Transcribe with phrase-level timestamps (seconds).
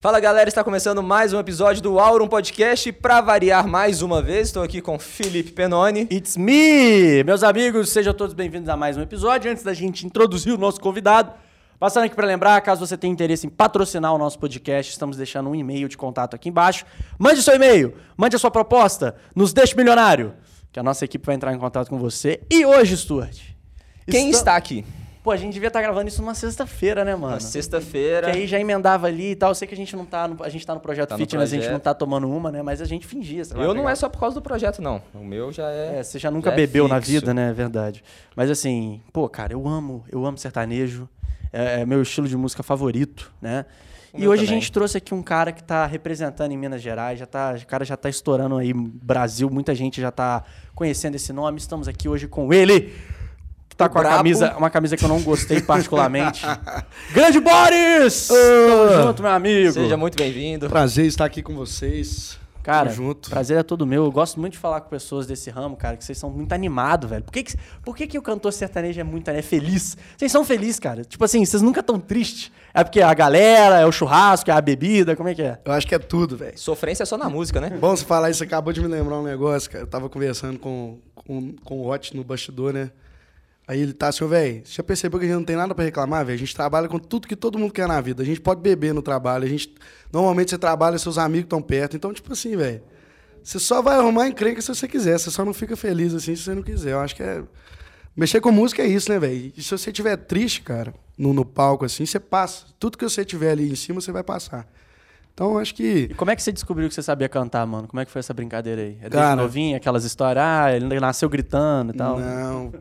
[0.00, 2.92] Fala galera, está começando mais um episódio do Aurum Podcast.
[2.92, 6.06] Para variar mais uma vez, estou aqui com Felipe Penoni.
[6.08, 7.24] It's me!
[7.24, 9.50] Meus amigos, sejam todos bem-vindos a mais um episódio.
[9.50, 11.32] Antes da gente introduzir o nosso convidado,
[11.80, 15.50] passando aqui para lembrar, caso você tenha interesse em patrocinar o nosso podcast, estamos deixando
[15.50, 16.84] um e-mail de contato aqui embaixo.
[17.18, 20.32] Mande seu e-mail, mande a sua proposta, nos deixe milionário,
[20.70, 22.40] que a nossa equipe vai entrar em contato com você.
[22.48, 23.36] E hoje, Stuart?
[24.08, 24.84] Quem está aqui?
[25.22, 27.34] Pô, a gente devia estar gravando isso numa sexta-feira, né, mano?
[27.34, 28.30] Na sexta-feira.
[28.30, 29.50] Que aí já emendava ali e tal.
[29.50, 31.18] Eu sei que a gente não tá no, a gente tá no projeto Tá no
[31.18, 31.72] fitness, a gente projeto.
[31.72, 32.62] não tá tomando uma, né?
[32.62, 33.44] Mas a gente fingia.
[33.44, 35.02] sei lá, Eu não pegar- é só por causa do projeto, não.
[35.14, 35.98] O meu já é.
[35.98, 37.10] É, você já nunca já é bebeu na fixo.
[37.12, 37.50] vida, né?
[37.50, 38.02] É verdade.
[38.36, 41.08] Mas assim, pô, cara, eu amo, eu amo sertanejo.
[41.52, 43.64] É, é meu estilo de música favorito, né?
[44.12, 44.60] O E hoje a também.
[44.60, 47.84] gente trouxe aqui um cara que tá representando em Minas Gerais, já tá, o cara
[47.84, 51.58] já tá estourando aí Brasil, muita gente já tá conhecendo esse nome.
[51.58, 52.94] Estamos aqui hoje com ele,
[53.78, 56.44] tá com a camisa, uma camisa que eu não gostei particularmente.
[57.14, 58.26] Grande Boris!
[58.26, 59.72] Tamo junto, meu amigo.
[59.72, 60.68] Seja muito bem-vindo.
[60.68, 62.36] Prazer estar aqui com vocês.
[62.60, 63.30] Cara, Tamo junto.
[63.30, 64.04] prazer é todo meu.
[64.04, 67.08] Eu gosto muito de falar com pessoas desse ramo, cara, que vocês são muito animados,
[67.08, 67.22] velho.
[67.22, 67.54] Por que, que,
[67.84, 69.96] por que, que o cantor sertanejo é muito é feliz?
[70.16, 71.04] Vocês são felizes, cara.
[71.04, 72.50] Tipo assim, vocês nunca tão tristes.
[72.74, 75.58] É porque a galera, é o churrasco, é a bebida, como é que é?
[75.64, 76.58] Eu acho que é tudo, velho.
[76.58, 77.70] Sofrência é só na música, né?
[77.70, 79.84] Bom você falar isso, acabou de me lembrar um negócio, cara.
[79.84, 82.90] Eu tava conversando com, com, com o Hot no bastidor, né?
[83.68, 86.24] Aí ele tá assim, velho, já percebeu que a gente não tem nada pra reclamar,
[86.24, 86.36] velho?
[86.36, 88.22] A gente trabalha com tudo que todo mundo quer na vida.
[88.22, 89.74] A gente pode beber no trabalho, a gente...
[90.10, 91.94] Normalmente você trabalha, seus amigos estão perto.
[91.94, 92.80] Então, tipo assim, velho,
[93.44, 95.18] você só vai arrumar encrenca se você quiser.
[95.18, 96.92] Você só não fica feliz assim se você não quiser.
[96.92, 97.42] Eu acho que é...
[98.16, 99.52] Mexer com música é isso, né, velho?
[99.54, 102.64] E se você estiver triste, cara, no, no palco, assim, você passa.
[102.78, 104.66] Tudo que você tiver ali em cima, você vai passar.
[105.38, 106.08] Então, acho que...
[106.10, 107.86] E como é que você descobriu que você sabia cantar, mano?
[107.86, 108.96] Como é que foi essa brincadeira aí?
[109.00, 112.18] É desde Cara- novinho, aquelas histórias, ah, ele nasceu gritando e tal.
[112.18, 112.72] Não.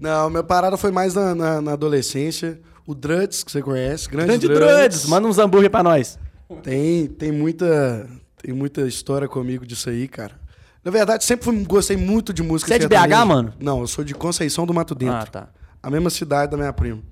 [0.00, 2.58] Não, minha parada foi mais na, na, na adolescência.
[2.86, 4.08] O Druds, que você conhece.
[4.08, 4.66] Grande, Grande Druds.
[4.78, 6.18] Druds, manda uns hambúrguer pra nós.
[6.62, 8.08] Tem, tem, muita,
[8.42, 10.32] tem muita história comigo disso aí, cara.
[10.82, 12.88] Na verdade, sempre fui- gostei muito de música Você é de.
[12.88, 13.52] BH, mano?
[13.60, 15.14] Não, eu sou de Conceição do Mato Dentro.
[15.14, 15.48] Ah, tá.
[15.82, 17.02] A mesma cidade da minha prima.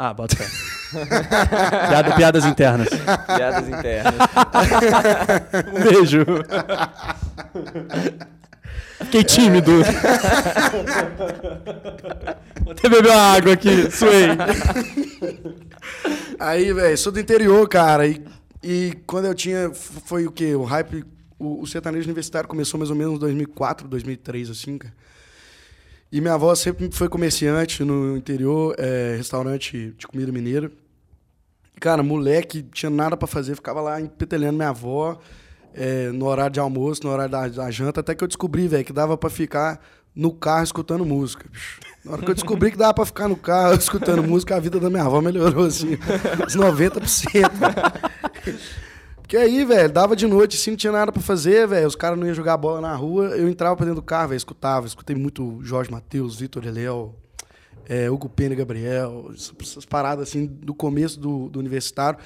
[0.00, 0.46] Ah, bota fé.
[1.88, 2.88] Piada, piadas internas.
[2.88, 4.14] Piadas internas.
[5.74, 6.24] Um beijo.
[9.00, 9.72] Fiquei tímido.
[12.62, 14.28] Vou até beber uma água aqui, suei.
[16.38, 18.06] Aí, velho, sou do interior, cara.
[18.06, 18.24] E,
[18.62, 19.72] e quando eu tinha.
[19.74, 20.54] Foi o quê?
[20.54, 21.04] O hype.
[21.40, 24.94] O, o sertanejo universitário começou mais ou menos em 2004, 2003, assim, cara.
[26.10, 30.70] E minha avó sempre foi comerciante no interior, é, restaurante de comida mineira.
[31.78, 35.18] Cara, moleque, tinha nada pra fazer, ficava lá empetelhando minha avó
[35.74, 38.84] é, no horário de almoço, no horário da, da janta, até que eu descobri, velho,
[38.84, 39.80] que dava pra ficar
[40.14, 41.44] no carro escutando música.
[41.50, 41.78] bicho.
[42.04, 44.80] Na hora que eu descobri que dava pra ficar no carro escutando música, a vida
[44.80, 45.98] da minha avó melhorou, assim,
[46.44, 47.42] uns 90%.
[49.28, 51.86] Porque aí, velho, dava de noite, assim, não tinha nada pra fazer, velho.
[51.86, 53.26] Os caras não iam jogar bola na rua.
[53.36, 54.86] Eu entrava pra dentro do carro, velho, escutava.
[54.86, 57.14] Escutei muito Jorge Matheus, Vitor Eléu,
[57.86, 59.30] é, Hugo Pena e Gabriel.
[59.34, 62.18] Essas, essas paradas, assim, do começo do, do universitário.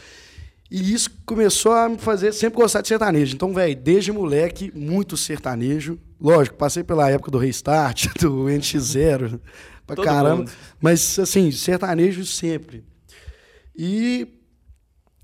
[0.71, 3.35] E isso começou a me fazer sempre gostar de sertanejo.
[3.35, 5.99] Então, velho, desde moleque, muito sertanejo.
[6.21, 9.41] Lógico, passei pela época do Restart, do NX0,
[9.85, 10.37] pra Todo caramba.
[10.37, 10.53] mundo.
[10.81, 12.85] Mas, assim, sertanejo sempre.
[13.77, 14.39] E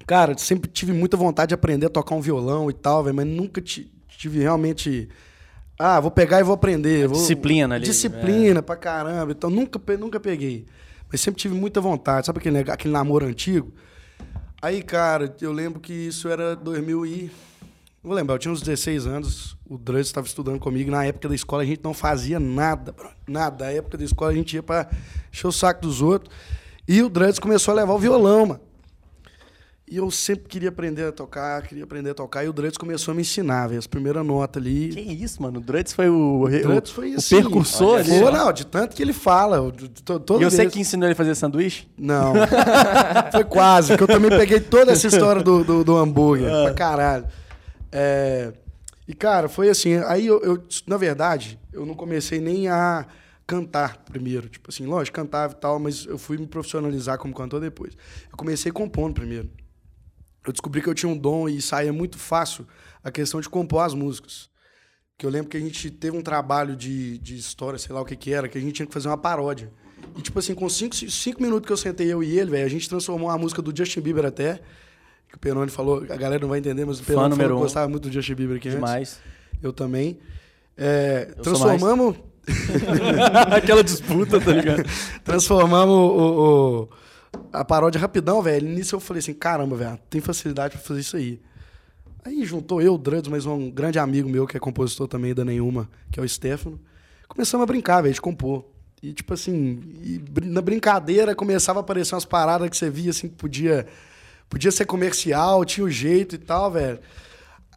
[0.09, 3.27] Cara, sempre tive muita vontade de aprender a tocar um violão e tal, velho, mas
[3.27, 5.09] nunca ti- tive realmente.
[5.79, 7.07] Ah, vou pegar e vou aprender.
[7.07, 9.31] vou- disciplina ali, Disciplina pra caramba.
[9.33, 10.67] Então nunca, nunca peguei.
[11.13, 12.27] Mas sempre tive muita vontade.
[12.27, 13.73] Sabe aquele, aquele namoro antigo?
[14.61, 17.31] Aí, cara, eu lembro que isso era 2000 e...
[18.03, 20.91] Vou lembrar, eu tinha uns 16 anos, o Drugs estava estudando comigo.
[20.91, 23.11] Na época da escola a gente não fazia nada, bro.
[23.27, 23.67] Nada.
[23.67, 24.89] Na época da escola a gente ia pra
[25.33, 26.35] encher o saco dos outros.
[26.89, 28.61] E o Drugs começou a levar o violão, mano.
[29.91, 32.45] E eu sempre queria aprender a tocar, queria aprender a tocar.
[32.45, 33.79] E o Drugs começou a me ensinar, velho.
[33.79, 34.91] As primeiras notas ali.
[34.91, 35.59] Que isso, mano?
[35.59, 37.37] O Druds foi o, o, Drugs foi o assim.
[37.41, 38.21] percursor olha, ali.
[38.21, 39.73] Foi, não, de tanto que ele fala.
[40.39, 41.89] E eu sei que ensinou ele a fazer sanduíche?
[41.97, 42.35] Não.
[43.33, 46.49] Foi quase, que eu também peguei toda essa história do, do, do hambúrguer.
[46.49, 47.27] Pra caralho.
[47.91, 48.53] É,
[49.07, 49.97] E, cara, foi assim.
[50.07, 53.07] Aí eu, eu, na verdade, eu não comecei nem a
[53.47, 54.49] cantar primeiro.
[54.49, 57.95] Tipo assim, lógico, cantava e tal, mas eu fui me profissionalizar como cantor depois.
[58.31, 59.49] Eu comecei compondo primeiro.
[60.49, 62.67] Eu descobri que eu tinha um dom e saía muito fácil
[63.05, 64.49] a questão de compor as músicas.
[65.19, 68.05] Que eu lembro que a gente teve um trabalho de, de história, sei lá o
[68.05, 69.71] que que era, que a gente tinha que fazer uma paródia.
[70.17, 72.69] E, tipo assim, com cinco, cinco minutos que eu sentei eu e ele, velho, a
[72.69, 74.61] gente transformou a música do Justin Bieber até.
[75.29, 77.61] Que o Peroni falou, a galera não vai entender, mas o Peroni falou um.
[77.61, 78.81] gostava muito do Justin Bieber aqui antes.
[78.81, 79.21] Demais.
[79.63, 80.19] Eu também.
[80.77, 82.17] É, Eu transformamos
[83.55, 84.83] Aquela disputa, tá ligado?
[85.25, 86.89] transformamos o, o- o-
[87.53, 88.69] a paródia rapidão, velho.
[88.69, 91.41] Nisso eu falei assim, caramba, velho, tem facilidade pra fazer isso aí.
[92.25, 95.45] Aí juntou eu, o Druds, mas um grande amigo meu que é compositor também da
[95.45, 96.79] Nenhuma, que é o Stefano.
[97.27, 98.65] Começamos a brincar, velho, de compor.
[99.03, 103.29] E tipo assim, e na brincadeira começava a aparecer umas paradas que você via assim
[103.29, 103.87] que podia,
[104.49, 106.99] podia ser comercial, tinha o jeito e tal, velho.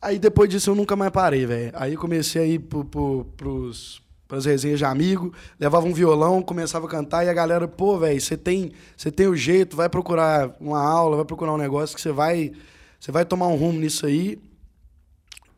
[0.02, 1.72] Aí depois disso eu nunca mais parei, velho.
[1.76, 4.02] Aí comecei a ir pro, pro, pros,
[4.32, 8.22] pras resenhas de amigo, levava um violão, começava a cantar e a galera, pô, velho,
[8.22, 12.02] você tem, você tem o jeito, vai procurar uma aula, vai procurar um negócio que
[12.02, 12.54] você vai,
[12.98, 14.40] você vai tomar um rumo nisso aí.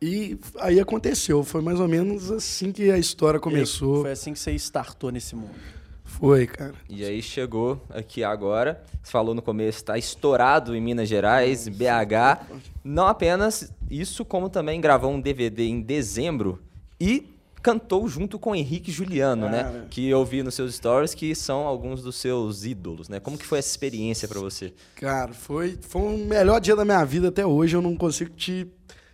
[0.02, 4.02] E aí aconteceu, foi mais ou menos assim que a história começou.
[4.02, 5.54] Foi assim que você startou nesse mundo.
[6.02, 6.74] Foi, cara.
[6.90, 8.82] E aí chegou aqui agora.
[9.00, 12.58] Você falou no começo, está estourado em Minas Gerais, BH.
[12.82, 16.60] Não apenas isso, como também gravou um DVD em dezembro
[17.00, 17.33] e
[17.64, 19.64] cantou junto com Henrique Juliano, né?
[19.64, 19.86] Cara.
[19.88, 23.18] Que eu vi nos seus stories que são alguns dos seus ídolos, né?
[23.18, 24.74] Como que foi essa experiência pra você?
[24.94, 27.74] Cara, foi, foi o melhor dia da minha vida até hoje.
[27.74, 28.66] Eu não consigo te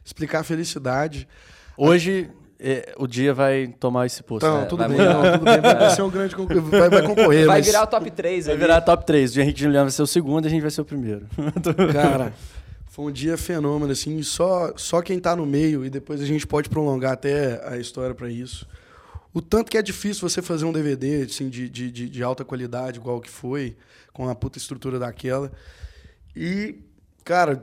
[0.04, 1.28] explicar a felicidade.
[1.76, 4.44] Hoje, é, o dia vai tomar esse posto.
[4.44, 4.66] Então, né?
[4.66, 5.60] tudo vai bem, não, tudo bem.
[5.60, 7.46] Vai ser um grande vai, vai concorrer.
[7.46, 8.60] Vai mas, virar o top 3 Vai ali.
[8.60, 9.36] virar top 3.
[9.36, 11.26] O Henrique Juliano vai ser o segundo e a gente vai ser o primeiro.
[11.92, 12.34] Cara,
[13.00, 14.22] foi um dia fenômeno, assim.
[14.22, 18.14] Só, só quem tá no meio, e depois a gente pode prolongar até a história
[18.14, 18.68] pra isso.
[19.32, 22.44] O tanto que é difícil você fazer um DVD assim, de, de, de, de alta
[22.44, 23.76] qualidade, igual que foi,
[24.12, 25.50] com a puta estrutura daquela.
[26.36, 26.80] E,
[27.24, 27.62] cara,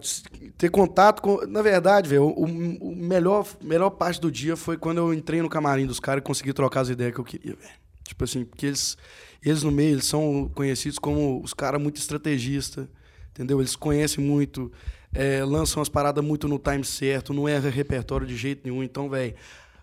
[0.57, 1.45] ter contato com.
[1.45, 5.49] Na verdade, velho, o, o melhor, melhor parte do dia foi quando eu entrei no
[5.49, 7.87] camarim dos caras e consegui trocar as ideias que eu queria, velho.
[8.03, 8.97] Tipo assim, porque eles,
[9.43, 12.87] eles no meio, eles são conhecidos como os caras muito estrategistas,
[13.31, 13.59] entendeu?
[13.59, 14.71] Eles conhecem muito,
[15.13, 18.83] é, lançam as paradas muito no time certo, não erra repertório de jeito nenhum.
[18.83, 19.33] Então, velho,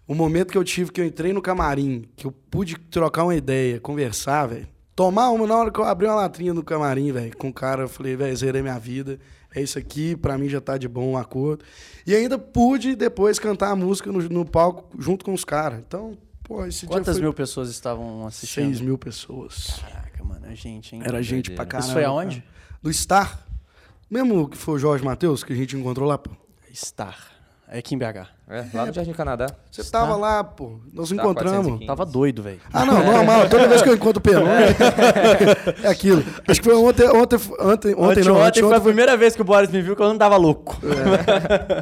[0.07, 3.35] o momento que eu tive, que eu entrei no camarim, que eu pude trocar uma
[3.35, 4.69] ideia, conversar, velho.
[4.95, 7.83] Tomar uma, na hora que eu abri uma latrinha no camarim, velho, com o cara,
[7.83, 9.19] eu falei, velho, zerei minha vida.
[9.55, 11.65] É isso aqui, pra mim já tá de bom acordo.
[12.07, 15.79] E ainda pude depois cantar a música no, no palco junto com os caras.
[15.79, 18.67] Então, pô, esse Quantas foi mil pessoas estavam assistindo?
[18.67, 19.81] 6 mil pessoas.
[19.81, 21.03] Caraca, mano, é gente, hein?
[21.05, 21.87] Era gente pra caralho.
[21.87, 22.41] Isso foi aonde?
[22.41, 22.55] cara.
[22.83, 23.44] No Star.
[24.11, 26.31] Mesmo que foi o Jorge Matheus, que a gente encontrou lá, pô.
[26.73, 27.34] Star.
[27.75, 28.29] É aqui em BH.
[28.49, 29.47] É, lá no Jardim Canadá.
[29.69, 30.79] Você tava lá, pô.
[30.93, 31.67] Nós Star encontramos.
[31.81, 31.87] 415.
[31.87, 32.61] Tava doido, velho.
[32.73, 33.49] Ah, não, normal.
[33.49, 34.47] Toda vez que eu encontro o Peron,
[35.83, 36.23] é aquilo.
[36.47, 38.37] Acho que foi ontem, ontem, ontem, ontem não.
[38.37, 40.17] ontem Ontem, foi a ontem, primeira vez que o Boris me viu que eu não
[40.17, 40.79] tava louco.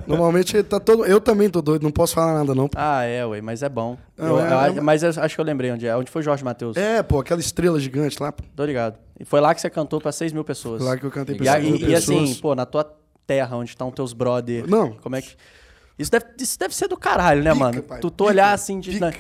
[0.07, 1.05] Normalmente ele tá todo.
[1.05, 2.71] Eu também tô doido, não posso falar nada, não.
[2.75, 3.99] Ah, é, ué, mas é bom.
[4.17, 5.97] Não, Eu- é- eu- é- mas eu acho que eu lembrei onde é.
[5.97, 6.77] Onde foi Jorge Matheus?
[6.77, 8.33] É, pô, aquela estrela gigante lá.
[8.33, 8.43] pô.
[8.57, 8.99] Tô ligado.
[9.19, 10.81] E foi lá que você cantou pra 6 mil pessoas.
[10.83, 12.41] Foi lá que eu cantei pra E, a- essas e- e assim, pessoas.
[12.41, 12.91] pô, na tua
[13.27, 14.65] terra, onde estão teus brother.
[14.69, 14.93] Não.
[14.93, 15.31] Como é que.
[15.99, 17.83] Isso deve, isso deve ser do caralho, né, Pica, mano?
[17.83, 18.99] pai, tu, tu pica, olhar assim de.
[18.99, 19.13] na-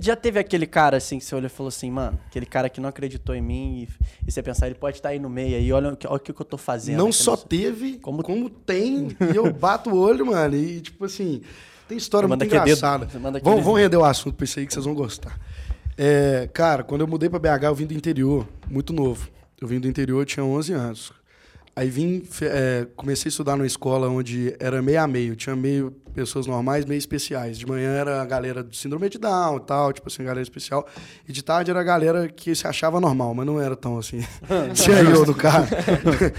[0.00, 2.80] já teve aquele cara assim que você olhou e falou assim, mano, aquele cara que
[2.80, 3.88] não acreditou em mim
[4.22, 6.16] e, e você pensar, ele pode estar aí no meio aí, olha, o que- olha
[6.16, 6.98] o que eu tô fazendo.
[6.98, 10.54] Não só nessa- teve, Como- como, tem, e eu bato o olho, mano.
[10.54, 11.40] E, tipo assim,
[11.88, 13.08] tem história muito dedo, engraçada.
[13.08, 13.74] você manda vamos dedo.
[13.74, 15.38] render o assunto pra isso aí que vocês vão gostar.
[15.96, 19.28] É, cara, quando eu mudei pra BH, eu vim do interior, muito novo.
[19.60, 21.12] Eu vim do interior, eu tinha 11 anos.
[21.76, 25.34] Aí vim, é, comecei a estudar numa escola onde era meio a meio.
[25.34, 27.58] Tinha meio pessoas normais, meio especiais.
[27.58, 30.86] De manhã era a galera do síndrome de Down e tal, tipo assim, galera especial.
[31.28, 34.24] E de tarde era a galera que se achava normal, mas não era tão assim.
[34.74, 35.66] Tinha eu do cara.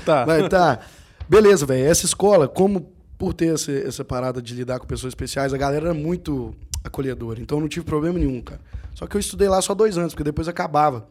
[0.05, 0.25] Tá.
[0.25, 0.79] Mas tá.
[1.27, 1.85] Beleza, velho.
[1.85, 5.87] Essa escola, como por ter essa, essa parada de lidar com pessoas especiais, a galera
[5.87, 7.42] era muito acolhedora.
[7.42, 8.61] Então eu não tive problema nenhum, cara.
[8.94, 11.09] Só que eu estudei lá só dois anos, porque depois acabava.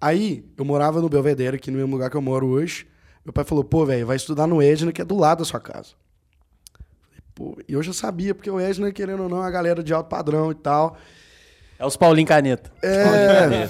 [0.00, 2.86] Aí, eu morava no Belvedere, aqui no mesmo lugar que eu moro hoje.
[3.28, 5.60] Meu pai falou, pô, velho, vai estudar no Edna, que é do lado da sua
[5.60, 5.88] casa.
[7.34, 9.92] Pô, e eu já sabia, porque o Edna, querendo ou não, é a galera de
[9.92, 10.96] alto padrão e tal.
[11.78, 12.72] É os Paulinho Caneta.
[12.82, 13.68] É.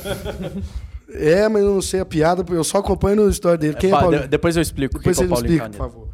[1.43, 3.75] é, mas eu não sei a piada, porque eu só acompanho no story dele.
[3.75, 4.23] Quem é, Fa- Paulinho?
[4.23, 5.93] de- depois eu explico Depois que é você me Paulinho explica, por Caneta.
[5.93, 6.09] favor.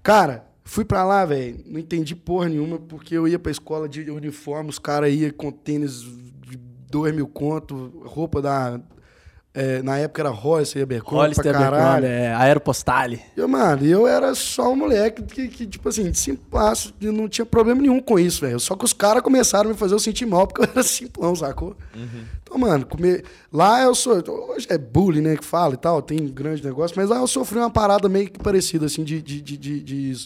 [0.00, 1.60] Cara, fui pra lá, velho.
[1.66, 5.50] Não entendi porra nenhuma, porque eu ia pra escola de uniforme, os caras iam com
[5.50, 6.56] tênis de
[6.88, 8.80] dois mil conto, roupa da.
[9.58, 12.04] É, na época era Hollister e Abercrombie Hollister pra caralho.
[12.06, 13.22] Abercrombie, é, Aeropostale.
[13.34, 17.46] E, eu, mano, eu era só um moleque que, que tipo assim, simplaço, não tinha
[17.46, 18.60] problema nenhum com isso, velho.
[18.60, 21.34] Só que os caras começaram a me fazer eu sentir mal porque eu era simplão,
[21.34, 21.74] sacou?
[22.42, 23.24] Então, mano, comer...
[23.50, 24.22] lá eu sou.
[24.50, 27.58] Hoje é bullying, né, que fala e tal, tem grande negócio, mas lá eu sofri
[27.58, 30.16] uma parada meio que parecida, assim, de, de, de, de- de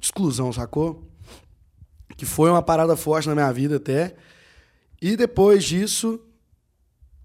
[0.00, 1.02] exclusão, sacou?
[2.16, 4.14] Que foi uma parada forte na minha vida até.
[5.02, 6.20] E depois disso,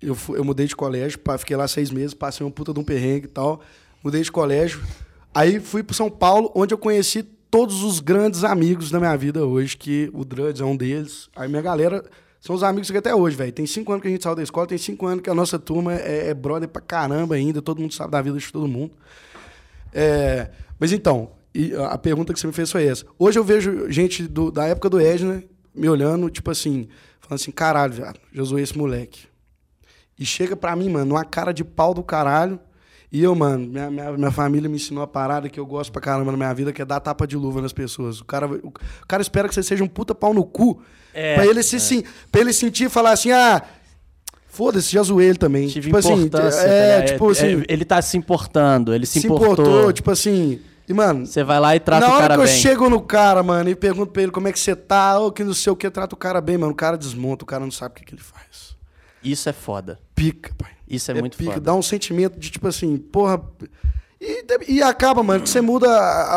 [0.01, 3.25] eu, eu mudei de colégio, fiquei lá seis meses, passei um puta de um perrengue
[3.25, 3.61] e tal.
[4.03, 4.81] Mudei de colégio.
[5.33, 9.45] Aí fui pro São Paulo, onde eu conheci todos os grandes amigos da minha vida
[9.45, 11.29] hoje, que o Druds é um deles.
[11.35, 12.03] Aí minha galera
[12.41, 13.51] São os amigos que até hoje, velho.
[13.51, 15.59] Tem cinco anos que a gente saiu da escola, tem cinco anos que a nossa
[15.59, 18.93] turma é, é brother pra caramba ainda, todo mundo sabe da vida de todo mundo.
[19.93, 21.31] É, mas então,
[21.89, 23.05] a pergunta que você me fez foi essa.
[23.17, 25.43] Hoje eu vejo gente do- da época do Edna
[25.75, 26.87] me olhando, tipo assim,
[27.19, 29.27] falando assim, caralho, já zoei esse moleque.
[30.19, 32.59] E chega pra mim, mano, uma cara de pau do caralho.
[33.11, 36.01] E eu, mano, minha, minha, minha família me ensinou a parada que eu gosto pra
[36.01, 38.19] caramba na minha vida, que é dar tapa de luva nas pessoas.
[38.19, 38.73] O cara, o, o
[39.07, 40.79] cara espera que você seja um puta pau no cu.
[41.11, 43.63] É, pra, ele se, sim, pra ele sentir e falar assim, ah,
[44.47, 45.67] foda-se, já zoei ele também.
[45.67, 47.05] Tive tipo assim, é, tá ligado?
[47.07, 49.65] tipo assim, ele tá se importando, ele se, se importou.
[49.65, 50.61] importou, tipo assim.
[50.87, 52.55] E, mano, Você vai lá e trata na o hora cara que eu bem.
[52.55, 55.43] chego no cara, mano, e pergunto pra ele como é que você tá, ou que
[55.43, 56.73] não sei o que, trata o cara bem, mano.
[56.73, 58.75] O cara desmonta, o cara não sabe o que, que ele faz.
[59.23, 59.99] Isso é foda.
[60.19, 60.71] Pica, pai.
[60.87, 61.61] Isso é, muito pica, foda.
[61.61, 63.41] dá um sentimento de tipo assim, porra.
[64.19, 65.87] E, e acaba, mano, que você muda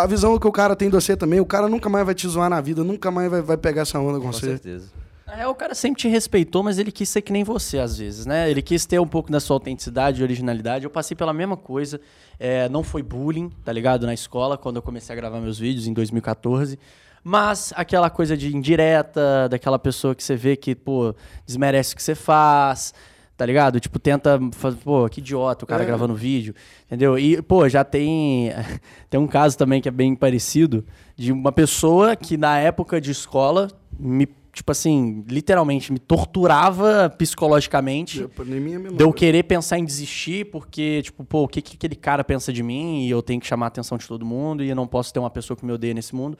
[0.03, 1.41] a visão que o cara tem de você também.
[1.41, 3.99] O cara nunca mais vai te zoar na vida, nunca mais vai, vai pegar essa
[3.99, 4.47] onda com, Com você.
[4.47, 4.91] certeza.
[5.27, 7.97] Na real, o cara sempre te respeitou, mas ele quis ser que nem você, às
[7.97, 8.51] vezes, né?
[8.51, 10.85] Ele quis ter um pouco da sua autenticidade e originalidade.
[10.85, 11.99] Eu passei pela mesma coisa.
[12.39, 14.05] É, não foi bullying, tá ligado?
[14.05, 16.79] Na escola, quando eu comecei a gravar meus vídeos em 2014.
[17.25, 21.15] Mas aquela coisa de indireta, daquela pessoa que você vê que, pô,
[21.47, 22.93] desmerece o que você faz,
[23.43, 23.81] tá ligado?
[23.81, 25.87] Tipo, tenta fazer, pô, que idiota o cara É.
[25.87, 26.55] gravando vídeo,
[26.87, 27.19] entendeu?
[27.19, 28.53] E, pô, já tem,
[29.11, 30.85] tem um caso também que é bem parecido,
[31.17, 33.67] de uma pessoa que na época de escola
[33.99, 38.21] me, tipo assim, literalmente me torturava psicologicamente.
[38.21, 39.19] Eu, nem minha mesma De eu coisa.
[39.19, 43.05] querer pensar em desistir, porque, tipo, pô, o que, que aquele cara pensa de mim
[43.07, 45.19] e eu tenho que chamar a atenção de todo mundo e eu não posso ter
[45.19, 46.39] uma pessoa que me odeia nesse mundo.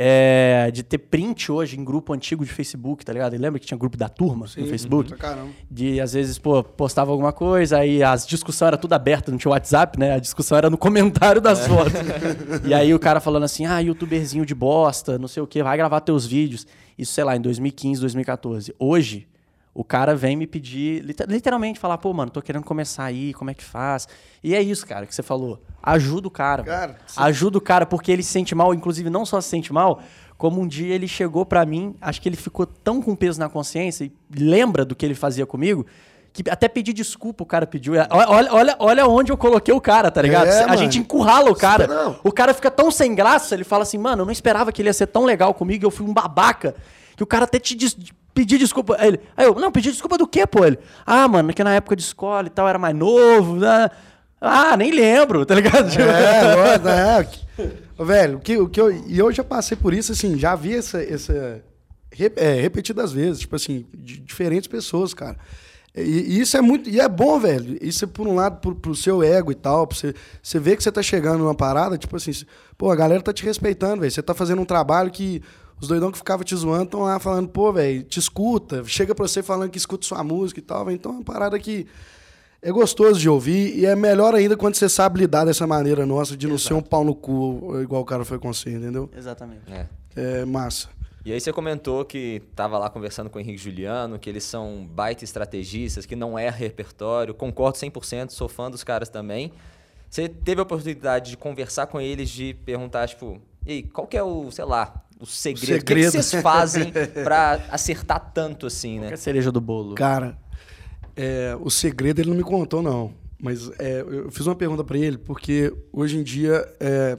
[0.00, 3.34] É, de ter print hoje em grupo antigo de Facebook, tá ligado?
[3.34, 5.12] E lembra que tinha grupo da turma Sim, no Facebook?
[5.16, 5.48] caramba.
[5.68, 9.50] De, às vezes, pô, postava alguma coisa, aí as discussões eram tudo abertas, não tinha
[9.50, 10.12] WhatsApp, né?
[10.12, 11.94] A discussão era no comentário das fotos.
[12.64, 15.76] e aí o cara falando assim, ah, youtuberzinho de bosta, não sei o que, vai
[15.76, 16.64] gravar teus vídeos.
[16.96, 18.72] Isso, sei lá, em 2015, 2014.
[18.78, 19.26] Hoje,
[19.74, 23.50] o cara vem me pedir, liter- literalmente, falar, pô, mano, tô querendo começar aí, como
[23.50, 24.08] é que faz?
[24.42, 25.62] E é isso, cara, que você falou.
[25.82, 26.62] Ajuda o cara.
[26.64, 26.96] Cara.
[27.16, 30.00] Ajuda o cara, porque ele se sente mal, inclusive não só se sente mal,
[30.36, 33.48] como um dia ele chegou pra mim, acho que ele ficou tão com peso na
[33.48, 35.86] consciência e lembra do que ele fazia comigo,
[36.32, 37.94] que até pedir desculpa o cara pediu.
[37.94, 40.46] Olha, olha, olha, olha onde eu coloquei o cara, tá ligado?
[40.48, 40.78] É, a mano.
[40.78, 41.86] gente encurrala o cara.
[41.86, 42.20] Não.
[42.22, 44.88] O cara fica tão sem graça, ele fala assim, mano, eu não esperava que ele
[44.88, 46.74] ia ser tão legal comigo, eu fui um babaca,
[47.16, 47.96] que o cara até te des-
[48.38, 48.96] pedir desculpa.
[49.00, 50.64] Aí ele, aí eu, não, pedir desculpa do quê, pô?
[50.64, 53.90] Ele, ah, mano, que na época de escola e tal, era mais novo, né?
[54.40, 55.90] Ah, nem lembro, tá ligado?
[56.00, 57.62] É,
[57.98, 58.04] é.
[58.04, 60.76] Velho, o que, o que eu, e eu já passei por isso, assim, já vi
[60.76, 61.60] essa, essa
[62.36, 65.36] é, repetidas vezes, tipo assim, de diferentes pessoas, cara.
[65.96, 67.76] E, e isso é muito, e é bom, velho.
[67.82, 70.76] Isso é por um lado pro, pro seu ego e tal, pra você, você vê
[70.76, 72.30] que você tá chegando numa parada, tipo assim,
[72.76, 74.12] pô, a galera tá te respeitando, velho.
[74.12, 75.42] Você tá fazendo um trabalho que
[75.80, 79.26] os doidão que ficavam te zoando estão lá falando, pô, velho, te escuta, chega pra
[79.26, 80.96] você falando que escuta sua música e tal, velho.
[80.96, 81.86] Então é uma parada que
[82.60, 86.36] é gostoso de ouvir e é melhor ainda quando você sabe lidar dessa maneira nossa,
[86.36, 89.08] de não ser um pau no cu, igual o cara foi com você, entendeu?
[89.16, 89.62] Exatamente.
[89.70, 89.86] É.
[90.16, 90.88] É massa.
[91.24, 94.88] E aí você comentou que tava lá conversando com o Henrique Juliano, que eles são
[94.90, 97.34] baita estrategistas, que não é repertório.
[97.34, 99.52] Concordo 100%, sou fã dos caras também.
[100.08, 104.16] Você teve a oportunidade de conversar com eles, de perguntar, tipo, e aí, qual que
[104.16, 105.80] é o, sei lá, o segredo?
[105.80, 106.12] O que que, segredo.
[106.12, 106.92] vocês fazem
[107.24, 109.14] pra acertar tanto assim, Que é né?
[109.14, 109.94] a cereja do bolo.
[109.94, 110.38] Cara,
[111.16, 113.12] é, o segredo ele não me contou, não.
[113.40, 117.16] Mas é, eu fiz uma pergunta pra ele, porque hoje em dia é,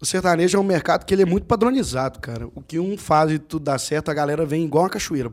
[0.00, 2.46] o sertanejo é um mercado que ele é muito padronizado, cara.
[2.54, 5.30] O que um faz e tudo dá certo, a galera vem igual uma cachoeira.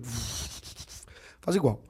[1.42, 1.82] Faz igual.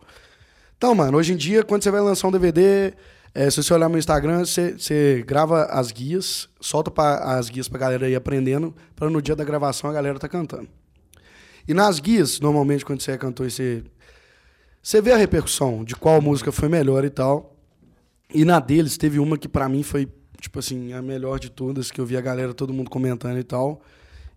[0.77, 2.93] Então, mano, hoje em dia, quando você vai lançar um DVD,
[3.33, 7.67] é, se você olhar meu Instagram, você, você grava as guias, solta pra, as guias
[7.67, 10.67] pra galera ir aprendendo, pra no dia da gravação a galera tá cantando.
[11.67, 13.83] E nas guias, normalmente, quando você é cantor você
[14.81, 17.55] você vê a repercussão de qual música foi melhor e tal.
[18.33, 20.07] E na deles teve uma que pra mim foi,
[20.39, 23.43] tipo assim, a melhor de todas, que eu vi a galera, todo mundo comentando e
[23.43, 23.81] tal.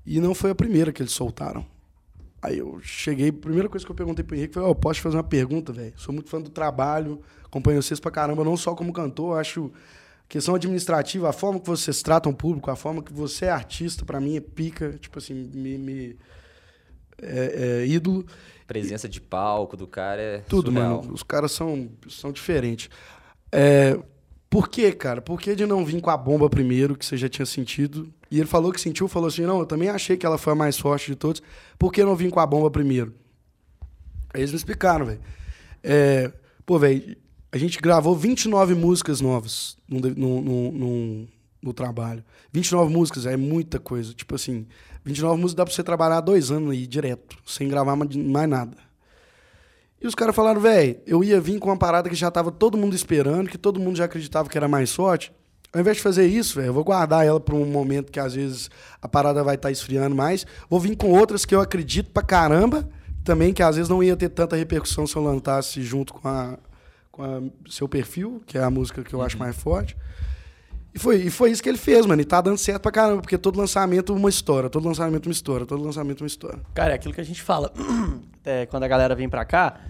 [0.05, 1.65] E não foi a primeira que eles soltaram.
[2.43, 5.03] Aí eu cheguei, a primeira coisa que eu perguntei pro Henrique foi: Ó, posso te
[5.03, 5.93] fazer uma pergunta, velho?
[5.97, 7.21] Sou muito fã do trabalho,
[7.53, 9.71] acompanho vocês pra caramba, não só como cantor, acho
[10.27, 14.07] questão administrativa, a forma que vocês tratam o público, a forma que você é artista,
[14.07, 15.77] pra mim é pica, tipo assim, me.
[15.77, 16.17] me
[17.21, 18.25] é, é ídolo.
[18.67, 21.03] Presença de palco do cara é Tudo, surreal.
[21.03, 21.13] mano.
[21.13, 22.89] Os caras são, são diferentes.
[23.53, 23.99] É,
[24.49, 25.21] por quê, cara?
[25.21, 28.11] Por que de não vir com a bomba primeiro, que você já tinha sentido?
[28.31, 30.57] E ele falou que sentiu, falou assim: não, eu também achei que ela foi a
[30.57, 31.43] mais forte de todos.
[31.79, 33.15] Por que não vim com a bomba primeiro?
[34.33, 35.21] Aí eles me explicaram, velho.
[35.83, 36.33] É,
[36.65, 37.17] pô, velho,
[37.53, 41.29] a gente gravou 29 músicas novas no, no, no, no,
[41.63, 42.25] no trabalho.
[42.51, 44.15] 29 músicas é muita coisa.
[44.15, 44.67] Tipo assim,
[45.05, 48.79] 29 músicas dá pra você trabalhar dois anos aí direto, sem gravar mais nada.
[50.01, 52.79] E os caras falaram, velho, eu ia vir com uma parada que já tava todo
[52.79, 55.31] mundo esperando, que todo mundo já acreditava que era mais sorte.
[55.75, 58.35] Ao invés de fazer isso, velho, eu vou guardar ela para um momento que às
[58.35, 60.47] vezes a parada vai estar tá esfriando mais.
[60.71, 62.89] Vou vir com outras que eu acredito pra caramba,
[63.23, 66.59] também que às vezes não ia ter tanta repercussão se eu lançasse junto com a,
[67.13, 69.25] com a seu perfil, que é a música que eu uhum.
[69.25, 69.97] acho mais forte.
[70.95, 72.21] E foi, e foi isso que ele fez, mano.
[72.21, 75.65] E tá dando certo pra caramba, porque todo lançamento uma história, todo lançamento uma história,
[75.65, 76.61] todo lançamento uma história.
[76.75, 77.73] Cara, é aquilo que a gente fala
[78.45, 79.81] é, quando a galera vem pra cá,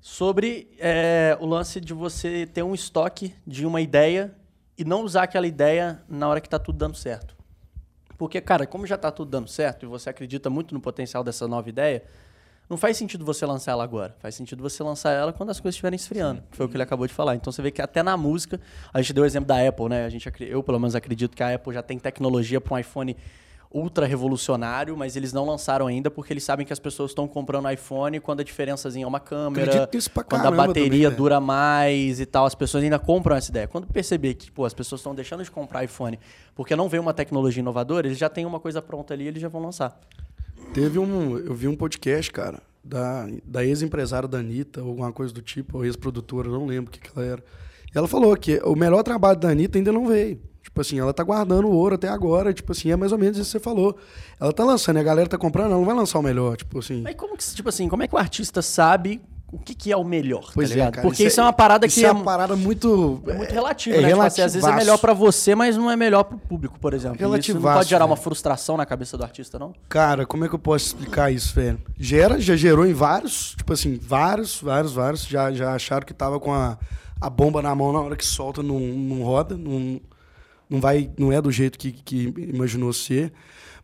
[0.00, 4.34] sobre é, o lance de você ter um estoque de uma ideia
[4.76, 7.34] e não usar aquela ideia na hora que tá tudo dando certo.
[8.16, 11.48] Porque, cara, como já tá tudo dando certo e você acredita muito no potencial dessa
[11.48, 12.04] nova ideia,
[12.68, 14.14] não faz sentido você lançar ela agora.
[14.20, 16.82] Faz sentido você lançar ela quando as coisas estiverem esfriando, que foi o que ele
[16.82, 17.34] acabou de falar.
[17.34, 18.60] Então você vê que até na música,
[18.92, 20.04] a gente deu o exemplo da Apple, né?
[20.04, 23.16] A gente, eu, pelo menos, acredito que a Apple já tem tecnologia para um iPhone
[23.74, 27.68] ultra revolucionário, mas eles não lançaram ainda porque eles sabem que as pessoas estão comprando
[27.68, 29.88] iPhone quando a diferençazinha é uma câmera,
[30.28, 32.46] quando a bateria também, dura mais e tal.
[32.46, 33.66] As pessoas ainda compram essa ideia.
[33.66, 36.20] Quando perceber que pô, as pessoas estão deixando de comprar iPhone
[36.54, 39.42] porque não vem uma tecnologia inovadora, eles já têm uma coisa pronta ali e eles
[39.42, 39.98] já vão lançar.
[40.72, 41.38] Teve um.
[41.38, 45.78] Eu vi um podcast, cara, da, da ex-empresária da Anitta, ou alguma coisa do tipo,
[45.78, 47.44] ou ex-produtora, não lembro o que, que ela era.
[47.94, 50.40] E ela falou que o melhor trabalho da Anitta ainda não veio.
[50.62, 53.38] Tipo assim, ela tá guardando o ouro até agora, tipo assim, é mais ou menos
[53.38, 53.96] isso que você falou.
[54.40, 57.02] Ela tá lançando, a galera tá comprando, ela não vai lançar o melhor, tipo assim.
[57.02, 59.20] Mas como que, tipo assim, como é que o artista sabe
[59.52, 61.42] o que, que é o melhor, tá pois tá é, cara, Porque isso, isso é,
[61.42, 64.08] é, uma parada que é, é uma parada muito é muito relativa, é, né?
[64.08, 66.92] Tipo assim, às vezes é melhor para você, mas não é melhor pro público, por
[66.92, 67.18] exemplo.
[67.18, 69.72] Relativaço, isso não pode gerar uma frustração na cabeça do artista, não?
[69.88, 71.80] Cara, como é que eu posso explicar isso, velho?
[71.96, 76.40] Gera, já gerou em vários, tipo assim, vários, vários, vários já já acharam que tava
[76.40, 76.76] com a,
[77.20, 80.00] a bomba na mão na hora que solta não, não roda, não
[80.68, 83.32] não vai, não é do jeito que, que imaginou ser.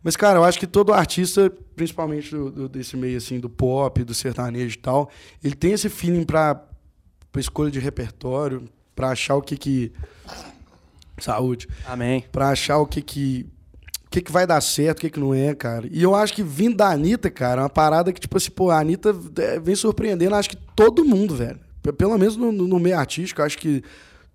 [0.03, 4.03] Mas, cara, eu acho que todo artista, principalmente do, do, desse meio assim, do pop,
[4.03, 5.09] do sertanejo e tal,
[5.43, 6.59] ele tem esse feeling para
[7.37, 9.91] escolha de repertório, para achar o que que.
[11.19, 11.67] Saúde.
[11.85, 12.25] Amém.
[12.31, 13.45] Pra achar o que que.
[14.07, 15.87] O que, que vai dar certo, o que, que não é, cara.
[15.89, 18.69] E eu acho que vindo da Anitta, cara, é uma parada que, tipo assim, pô,
[18.69, 21.57] a Anitta é, vem surpreendendo, acho que todo mundo, velho.
[21.97, 23.81] Pelo menos no, no meio artístico, acho que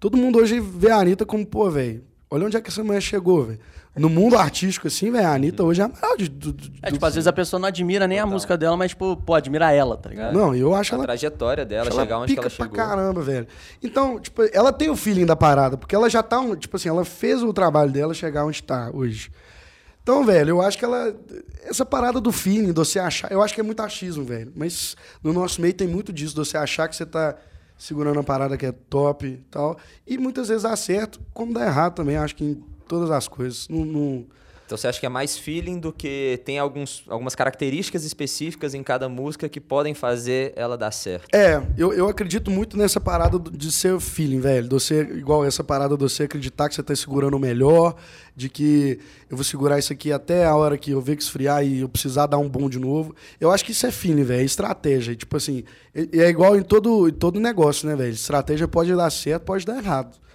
[0.00, 3.00] todo mundo hoje vê a Anitta como, pô, velho, Olha onde é que essa mulher
[3.00, 3.61] chegou, velho.
[3.96, 6.90] No mundo artístico, assim, velho, a Anitta hoje é a maior de, do, do, É,
[6.90, 8.30] tipo, às vezes a pessoa não admira nem Total.
[8.30, 10.35] a música dela, mas, tipo, pô, admira ela, tá ligado?
[10.35, 11.04] Não, eu acho a ela...
[11.04, 12.68] A trajetória dela, chegar ela onde ela chegou.
[12.68, 13.46] pra caramba, velho.
[13.82, 17.04] Então, tipo, ela tem o feeling da parada, porque ela já tá, tipo assim, ela
[17.06, 19.30] fez o trabalho dela chegar onde tá hoje.
[20.02, 21.16] Então, velho, eu acho que ela...
[21.64, 23.32] Essa parada do feeling, de você achar...
[23.32, 24.52] Eu acho que é muito achismo, velho.
[24.54, 27.35] Mas no nosso meio tem muito disso, de você achar que você tá
[27.78, 29.76] segurando uma parada que é top e tal.
[30.06, 32.16] E muitas vezes dá certo, como dá errado também.
[32.16, 33.68] Acho que em todas as coisas.
[33.68, 34.27] Não, não...
[34.66, 38.83] Então você acha que é mais feeling do que tem alguns, algumas características específicas em
[38.83, 41.29] cada música que podem fazer ela dar certo?
[41.33, 44.64] É, eu, eu acredito muito nessa parada de ser feeling, velho.
[44.64, 47.94] De você, igual essa parada de você acreditar que você está segurando o melhor,
[48.35, 48.99] de que
[49.31, 51.88] eu vou segurar isso aqui até a hora que eu ver que esfriar e eu
[51.88, 53.14] precisar dar um boom de novo.
[53.40, 55.14] Eu acho que isso é feeling, velho, é estratégia.
[55.14, 55.62] Tipo assim,
[55.94, 58.12] é, é igual em todo, em todo negócio, né, velho?
[58.12, 60.25] Estratégia pode dar certo, pode dar errado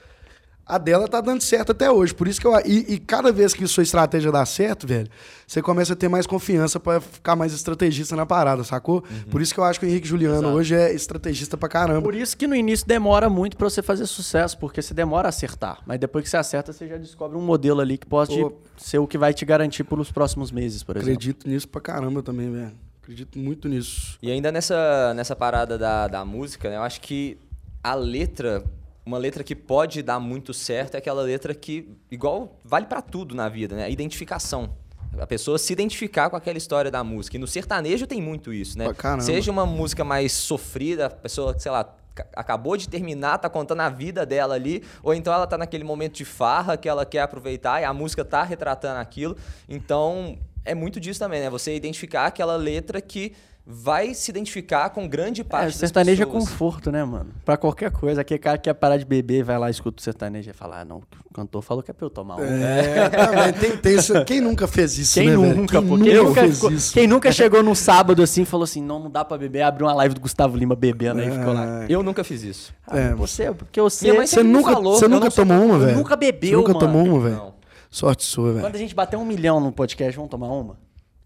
[0.71, 2.15] a dela tá dando certo até hoje.
[2.15, 2.57] Por isso que eu.
[2.65, 5.09] E, e, cada vez que sua estratégia dá certo, velho,
[5.45, 9.03] você começa a ter mais confiança para ficar mais estrategista na parada, sacou?
[9.03, 9.29] Uhum.
[9.29, 10.53] Por isso que eu acho que o Henrique Juliano Exato.
[10.53, 12.01] hoje é estrategista pra caramba.
[12.01, 15.29] Por isso que no início demora muito para você fazer sucesso, porque você demora a
[15.29, 15.79] acertar.
[15.85, 18.99] Mas depois que você acerta, você já descobre um modelo ali que pode Pô, ser
[18.99, 21.15] o que vai te garantir pelos próximos meses, por exemplo.
[21.15, 22.71] Acredito nisso pra caramba também, velho.
[23.03, 24.17] Acredito muito nisso.
[24.21, 27.37] E ainda nessa, nessa parada da, da música, né, eu acho que
[27.83, 28.63] a letra
[29.05, 33.33] uma letra que pode dar muito certo é aquela letra que, igual, vale para tudo
[33.33, 33.85] na vida, né?
[33.85, 34.75] A identificação.
[35.19, 37.35] A pessoa se identificar com aquela história da música.
[37.35, 38.85] E no sertanejo tem muito isso, né?
[39.21, 41.93] Seja uma música mais sofrida, a pessoa, sei lá,
[42.35, 46.13] acabou de terminar, tá contando a vida dela ali, ou então ela tá naquele momento
[46.13, 49.35] de farra que ela quer aproveitar e a música tá retratando aquilo.
[49.67, 51.49] Então, é muito disso também, né?
[51.49, 53.33] Você identificar aquela letra que
[53.65, 57.31] vai se identificar com grande parte é, sertanejo é conforto, né, mano?
[57.45, 58.21] Pra qualquer coisa.
[58.21, 60.85] Aquele cara que quer parar de beber, vai lá, escuta o sertanejo e fala, ah,
[60.85, 60.97] não,
[61.29, 62.43] o cantor falou que é pra eu tomar um.
[62.43, 64.13] É, tem, tem isso.
[64.25, 66.93] Quem nunca fez isso, quem né, nunca, quem pô, nunca, quem nunca fez ficou, isso?
[66.93, 69.87] Quem nunca chegou num sábado assim e falou assim, não, não dá pra beber, abriu
[69.87, 71.85] uma live do Gustavo Lima bebendo, é, aí ficou lá.
[71.87, 72.73] Eu nunca fiz isso.
[72.87, 73.13] Ah, é.
[73.15, 74.11] Você, porque você...
[74.11, 75.97] Você nunca, falou, você nunca tomou uma, velho?
[75.97, 76.79] Nunca bebeu, Você nunca mano.
[76.79, 77.53] tomou uma, velho?
[77.89, 78.61] Sorte sua, velho.
[78.61, 80.77] Quando a gente bater um milhão no podcast, vamos tomar uma?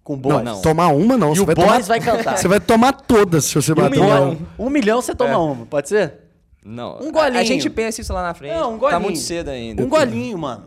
[0.06, 0.44] Com Boris.
[0.44, 0.62] Não, não.
[0.62, 1.34] Tomar uma não.
[1.34, 1.82] E você o vai Boris tomar...
[1.88, 2.38] vai cantar.
[2.38, 4.38] Você vai tomar todas se você bater um milhão.
[4.60, 5.36] Um milhão você toma é.
[5.36, 6.14] uma, pode ser?
[6.64, 7.00] Não.
[7.02, 7.40] Um golinho.
[7.40, 8.54] A, a, gente pensa isso lá na frente.
[8.54, 8.92] Não, um golinho.
[8.92, 9.82] Tá muito cedo ainda.
[9.84, 10.66] Um golinho, mano.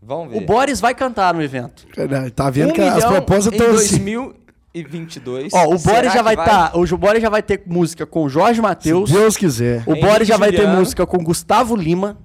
[0.00, 0.38] Vamos ver.
[0.38, 1.84] O Boris vai cantar no evento.
[2.32, 4.04] Tá vendo um que as propostas estão assim.
[4.04, 5.52] 2022.
[5.52, 6.70] Ó, o Boris já vai estar.
[6.70, 9.10] Tá, o Boris já vai ter música com Jorge Matheus.
[9.10, 9.82] Se Deus quiser.
[9.84, 12.16] O Boris já vai ter música com Gustavo Lima.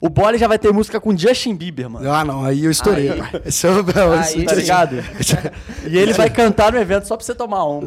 [0.00, 2.10] O Boris já vai ter música com Justin Bieber, mano.
[2.10, 3.10] Ah, não, aí eu estourei.
[3.10, 3.42] Aí- pai.
[3.46, 4.96] Esse é o Aí- Tá ligado?
[5.88, 7.86] e ele vai cantar no evento só pra você tomar um.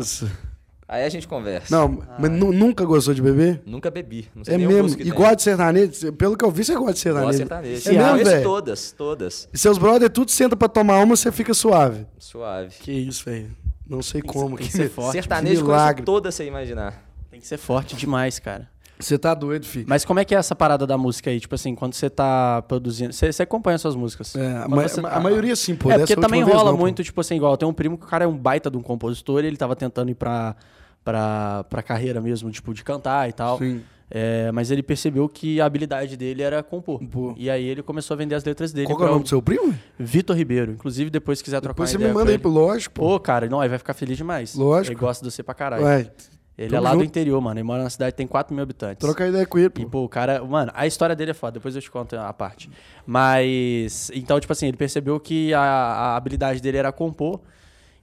[0.89, 1.75] Aí a gente conversa.
[1.75, 3.61] Não, mas nu- nunca gostou de beber?
[3.65, 4.29] Nunca bebi.
[4.33, 5.01] Não sei É mesmo.
[5.01, 6.13] E gosta de sertanejo?
[6.13, 7.25] Pelo que eu vi, você gosta de sertanejo.
[7.27, 7.75] Gosto de sertanejo.
[7.75, 8.43] É Se mesmo, velho?
[8.43, 9.49] todas, todas.
[9.53, 12.05] E seus brothers tudo senta pra tomar uma, você fica suave.
[12.17, 12.69] Suave.
[12.79, 13.51] Que isso, velho.
[13.85, 14.55] Não sei Tem como.
[14.57, 15.11] tem que que ser forte.
[15.11, 16.03] Sertanejo que conheço milagre.
[16.05, 17.03] todas sem imaginar.
[17.29, 18.69] Tem que ser forte demais, cara.
[18.99, 19.85] Você tá doido, filho.
[19.87, 21.39] Mas como é que é essa parada da música aí?
[21.39, 23.13] Tipo assim, quando você tá produzindo.
[23.13, 24.35] Você, você acompanha suas músicas?
[24.35, 25.91] É, Quando ma- você a tá- maioria sim, pô.
[25.91, 26.83] é, porque também rola não, pô.
[26.83, 28.81] muito, tipo assim, igual, tem um primo que o cara é um baita de um
[28.81, 30.55] compositor e ele tava tentando ir pra,
[31.03, 33.57] pra, pra carreira mesmo, tipo, de cantar e tal.
[33.59, 33.81] Sim.
[34.09, 36.97] É, mas ele percebeu que a habilidade dele era compor.
[36.99, 37.35] Compor.
[37.37, 38.87] E aí ele começou a vender as letras dele.
[38.87, 39.77] Qual é o nome do seu primo?
[39.99, 40.71] Vitor Ribeiro.
[40.71, 43.01] Inclusive, depois se quiser trocar Depois uma você me ideia manda aí lógico, pô.
[43.09, 44.55] Pô, cara, não, ele vai ficar feliz demais.
[44.55, 44.93] Lógico.
[44.93, 45.83] Ele gosta de você pra caralho.
[45.83, 46.09] Ué,
[46.57, 47.05] ele é tamo lá do junto.
[47.09, 47.59] interior, mano.
[47.59, 48.99] Ele mora na cidade tem 4 mil habitantes.
[48.99, 49.85] troca ideia com ele, E, pô.
[49.89, 50.43] pô, o cara.
[50.43, 52.69] Mano, a história dele é foda, depois eu te conto a parte.
[53.05, 54.11] Mas.
[54.13, 57.39] Então, tipo assim, ele percebeu que a, a habilidade dele era compor.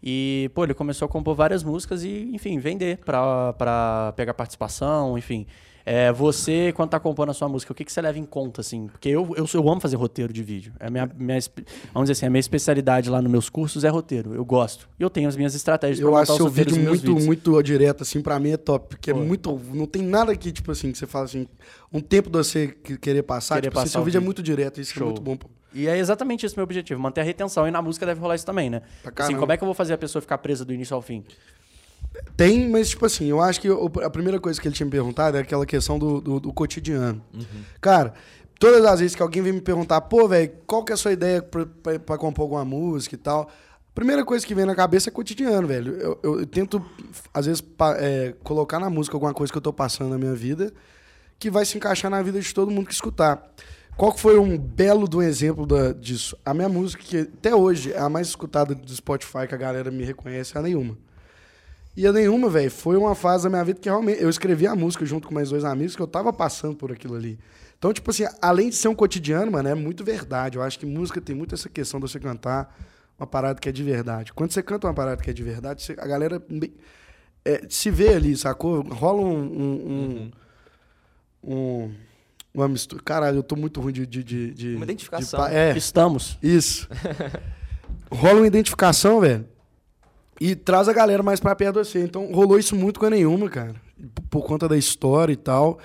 [0.02, 5.16] E, pô, ele começou a compor várias músicas e, enfim, vender pra, pra pegar participação,
[5.16, 5.46] enfim.
[5.87, 8.62] É, você, quando tá compondo a sua música, o que, que você leva em conta,
[8.62, 8.87] assim?
[8.87, 10.73] Porque eu, eu, eu amo fazer roteiro de vídeo.
[10.81, 11.38] É minha, minha,
[11.92, 14.35] vamos dizer assim, a minha especialidade lá nos meus cursos é roteiro.
[14.35, 14.88] Eu gosto.
[14.99, 17.27] E eu tenho as minhas estratégias pra Eu acho seu vídeo muito, vídeos.
[17.27, 18.88] muito direto, assim, pra mim é top.
[18.88, 19.20] Porque é Pô.
[19.20, 19.61] muito.
[19.75, 21.47] Não tem nada aqui, tipo assim, que você fala assim,
[21.92, 23.57] um tempo de você que- querer passar.
[23.57, 24.25] Querer tipo assim, passar seu o vídeo é vídeo.
[24.27, 25.03] muito direto, isso Show.
[25.03, 25.49] é muito bom, pô.
[25.75, 27.68] E é exatamente esse o meu objetivo, manter a retenção.
[27.68, 28.81] E na música deve rolar isso também, né?
[29.03, 31.03] Pra Assim, como é que eu vou fazer a pessoa ficar presa do início ao
[31.03, 31.23] fim?
[32.37, 33.68] Tem, mas, tipo assim, eu acho que
[34.03, 37.22] a primeira coisa que ele tinha me perguntado é aquela questão do, do, do cotidiano.
[37.81, 38.14] Cara,
[38.59, 41.12] todas as vezes que alguém vem me perguntar, pô, velho, qual que é a sua
[41.12, 43.42] ideia pra, pra, pra compor alguma música e tal?
[43.88, 45.94] A primeira coisa que vem na cabeça é cotidiano, velho.
[45.94, 46.85] Eu, eu- eu tento,
[47.33, 50.35] às vezes, pa- é, colocar na música alguma coisa que eu tô passando na minha
[50.35, 50.72] vida
[51.38, 53.53] que vai se encaixar na vida de todo mundo que escutar.
[53.96, 56.37] Qual que foi um belo do exemplo da- disso?
[56.44, 59.90] A minha música, que até hoje é a mais escutada do Spotify, que a galera
[59.90, 60.96] me reconhece, é a nenhuma.
[61.96, 64.20] E a nenhuma, velho, foi uma fase da minha vida que realmente.
[64.20, 67.14] Eu escrevi a música junto com mais dois amigos que eu tava passando por aquilo
[67.14, 67.38] ali.
[67.78, 70.57] Então, tipo assim, além de ser um cotidiano, mano, é muito verdade.
[70.59, 72.74] Eu acho que música tem muito essa questão de você cantar
[73.18, 74.33] uma parada que é de verdade.
[74.33, 76.42] Quando você canta uma parada que é de verdade, você- a galera
[77.44, 78.80] é, se vê ali, sacou?
[78.83, 79.37] Rola um.
[79.37, 80.30] um,
[81.44, 81.94] um, um-
[82.52, 83.02] uma mistura.
[83.04, 84.07] Caralho, eu tô muito ruim de.
[84.07, 85.48] de, de, de- Uma identificação.
[85.48, 85.76] de é.
[85.76, 86.38] Estamos.
[86.42, 86.88] Isso.
[88.11, 89.46] Rola uma identificação, velho.
[90.40, 92.01] E traz a galera mais pra perto de você.
[92.03, 93.75] Então rolou isso muito com a nenhuma, cara.
[94.31, 95.79] Por conta da história e tal.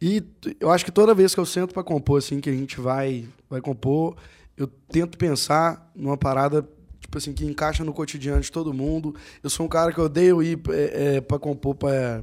[0.00, 0.22] E
[0.60, 3.26] eu acho que toda vez que eu sento pra compor, assim, que a gente vai,
[3.48, 4.16] vai compor,
[4.56, 6.68] eu tento pensar numa parada,
[7.00, 9.14] tipo assim, que encaixa no cotidiano de todo mundo.
[9.42, 12.22] Eu sou um cara que eu odeio ir é, é, pra compor pra.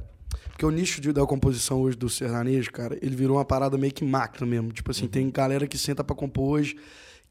[0.50, 3.92] Porque o nicho de- da composição hoje do sertanejo, cara, ele virou uma parada meio
[3.92, 4.70] que máquina mesmo.
[4.70, 6.76] Tipo assim, tem galera que senta pra compor hoje,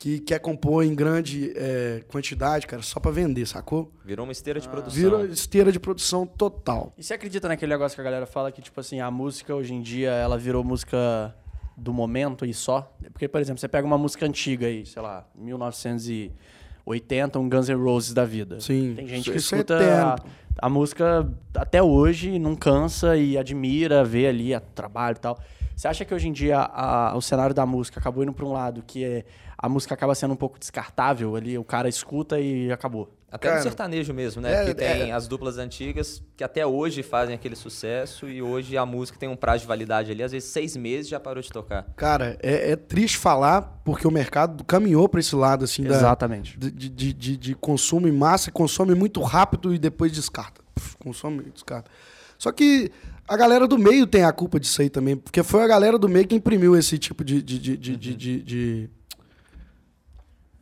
[0.02, 3.92] que quer compor em grande é, quantidade, cara, só pra vender, sacou?
[4.04, 5.00] Virou uma esteira de produção.
[5.00, 6.92] Vira esteira de produção total.
[6.98, 9.76] E você acredita naquele negócio que a galera fala que, tipo assim, a música hoje
[9.76, 11.36] em dia, ela virou música
[11.78, 12.92] do momento e só?
[13.14, 17.76] Porque, por exemplo, você pega uma música antiga aí, sei lá, 1980, um Guns N'
[17.76, 18.60] Roses da vida.
[18.60, 18.94] Sim.
[18.96, 20.16] Tem gente que é escuta eterno.
[20.60, 25.40] a, a música até hoje, não cansa e admira, vê ali a trabalho e tal.
[25.76, 28.52] Você acha que hoje em dia a- o cenário da música acabou indo para um
[28.52, 29.26] lado que é,
[29.62, 33.14] a música acaba sendo um pouco descartável ali, o cara escuta e acabou?
[33.32, 34.52] Até Cara, no sertanejo mesmo, né?
[34.52, 38.76] é- Porque tem é- as duplas antigas que até hoje fazem aquele sucesso e hoje
[38.78, 41.50] a música tem um prazo de validade ali, às vezes seis meses já parou de
[41.50, 41.84] tocar.
[41.96, 46.58] Cara, é, é triste falar, porque o mercado caminhou pra esse lado, assim, da, Exatamente.
[46.60, 50.62] de, de, de, de consumo em massa, consome muito rápido e depois descarta.
[50.76, 51.90] Pff, Consome e descarta.
[52.38, 52.92] Só que
[53.28, 56.10] a galera do meio tem a culpa disso aí também, porque foi a galera do
[56.10, 57.42] meio que imprimiu esse tipo de.
[57.42, 58.90] de, de, de, de, de- de-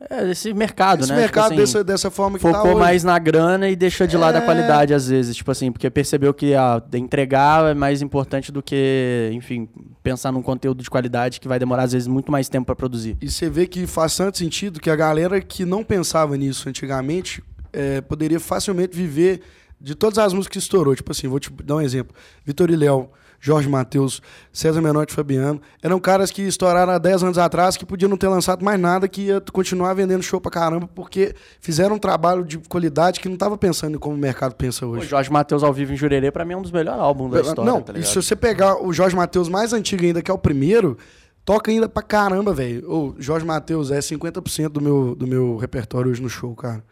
[0.08, 1.18] É, esse mercado, esse né?
[1.18, 2.80] mercado Tipo assim, dessa, dessa forma que tá Focou hoje.
[2.80, 4.44] mais na grana e deixou de lado a É.
[4.44, 5.36] qualidade, às vezes.
[5.36, 9.68] Tipo assim, porque percebeu que a, entregar é mais importante do que, enfim,
[10.02, 13.18] pensar num conteúdo de qualidade que vai demorar, às vezes, muito mais tempo pra produzir.
[13.20, 17.42] E você vê que faz tanto sentido que a galera que não pensava nisso antigamente
[17.72, 19.42] é, poderia facilmente viver
[19.78, 20.96] de todas as músicas que estourou.
[20.96, 22.16] Tipo assim, vou te dar um exemplo.
[22.44, 23.10] Vitor e Léo,
[23.40, 24.20] Jorge Matheus,
[24.52, 25.60] César Menotti e Fabiano.
[25.82, 29.08] Eram caras que estouraram há 10 anos atrás que podiam não ter lançado mais nada,
[29.08, 33.36] que ia continuar vendendo show pra caramba, porque fizeram um trabalho de qualidade que não
[33.38, 35.06] tava pensando em como o mercado pensa O hoje.
[35.08, 37.64] Jorge Matheus ao vivo em Jurerê, pra mim, é um dos melhores álbuns da história,
[37.72, 40.38] não, tá e se você pegar o Jorge Matheus mais antigo ainda, que é o
[40.38, 40.98] primeiro,
[41.42, 42.86] toca ainda pra caramba, velho.
[42.92, 46.84] O Jorge Matheus é 50% do meu, do meu repertório hoje no show, cara.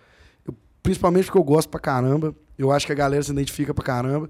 [0.47, 2.35] Eu- principalmente porque eu gosto pra caramba.
[2.59, 4.29] Eu acho que a galera se identifica pra caramba.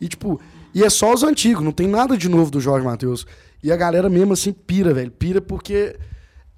[0.00, 0.40] E, tipo,
[0.74, 3.26] e é só os antigos, não tem nada de novo do Jorge Matheus.
[3.62, 5.10] E a galera mesmo assim pira, velho.
[5.10, 5.96] Pira porque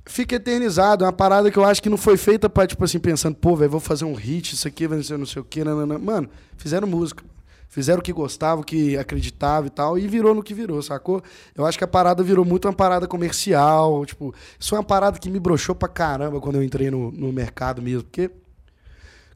[0.06, 1.04] fica eternizado.
[1.04, 3.56] É uma parada que eu acho que não foi feita pra, tipo assim, pensando, pô,
[3.56, 5.64] velho, vou fazer um hit, isso aqui vai ser não sei o quê.
[5.64, 5.98] Nanana.
[5.98, 7.24] Mano, fizeram música.
[7.68, 11.22] Fizeram o que gostavam, o que acreditavam e tal, e virou no que virou, sacou?
[11.54, 14.04] Eu acho que a parada virou muito uma parada comercial.
[14.04, 17.32] Tipo, isso é uma parada que me broxou pra caramba quando eu entrei no, no
[17.32, 18.02] mercado mesmo.
[18.02, 18.30] Porque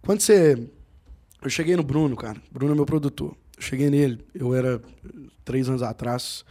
[0.03, 0.69] quando você.
[1.43, 2.37] Eu cheguei no Bruno, cara.
[2.53, 3.35] Bruno é meu produtor.
[3.59, 4.81] Cheguei nele, eu era
[5.45, 6.45] três anos atrás.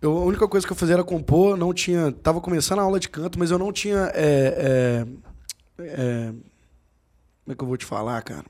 [0.00, 2.10] Eu, a única coisa que eu fazia era compor, não tinha.
[2.10, 4.10] Tava começando a aula de canto, mas eu não tinha.
[4.14, 5.04] é,
[5.78, 6.32] é, é,
[7.44, 8.44] como é que eu vou te falar, cara?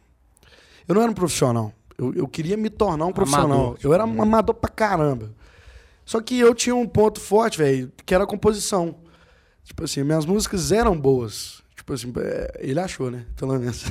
[0.87, 1.73] Eu não era um profissional.
[1.99, 3.61] Eu, eu queria me tornar um profissional.
[3.61, 3.79] Amador.
[3.83, 5.31] Eu era um amador pra caramba.
[6.05, 8.97] Só que eu tinha um ponto forte, velho, que era a composição.
[9.65, 11.63] Tipo assim, minhas músicas eram boas.
[11.77, 13.27] Tipo assim, é, ele achou, né?
[13.37, 13.85] Pelo menos.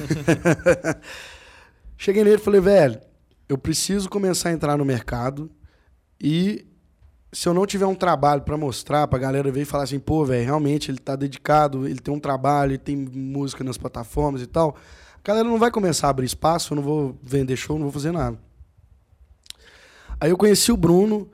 [1.97, 2.99] Cheguei nele e falei, velho,
[3.49, 5.49] eu preciso começar a entrar no mercado
[6.21, 6.65] e
[7.33, 10.23] se eu não tiver um trabalho pra mostrar pra galera ver e falar assim, pô,
[10.25, 14.47] velho, realmente ele tá dedicado, ele tem um trabalho, ele tem música nas plataformas e
[14.47, 14.75] tal,
[15.23, 17.91] a galera não vai começar a abrir espaço, eu não vou vender show, não vou
[17.91, 18.39] fazer nada.
[20.19, 21.29] Aí eu conheci o Bruno,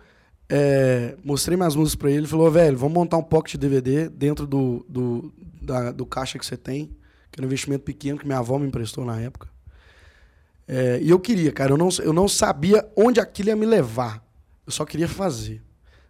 [0.49, 4.45] é, mostrei minhas músicas pra ele, ele falou, velho, vamos montar um pocket DVD dentro
[4.45, 6.87] do, do, da- do caixa que você tem,
[7.31, 9.47] que era um investimento pequeno que minha avó me emprestou na época.
[10.67, 14.23] É, e eu queria, cara, eu não, eu não sabia onde aquilo ia me levar.
[14.65, 15.61] Eu só queria fazer.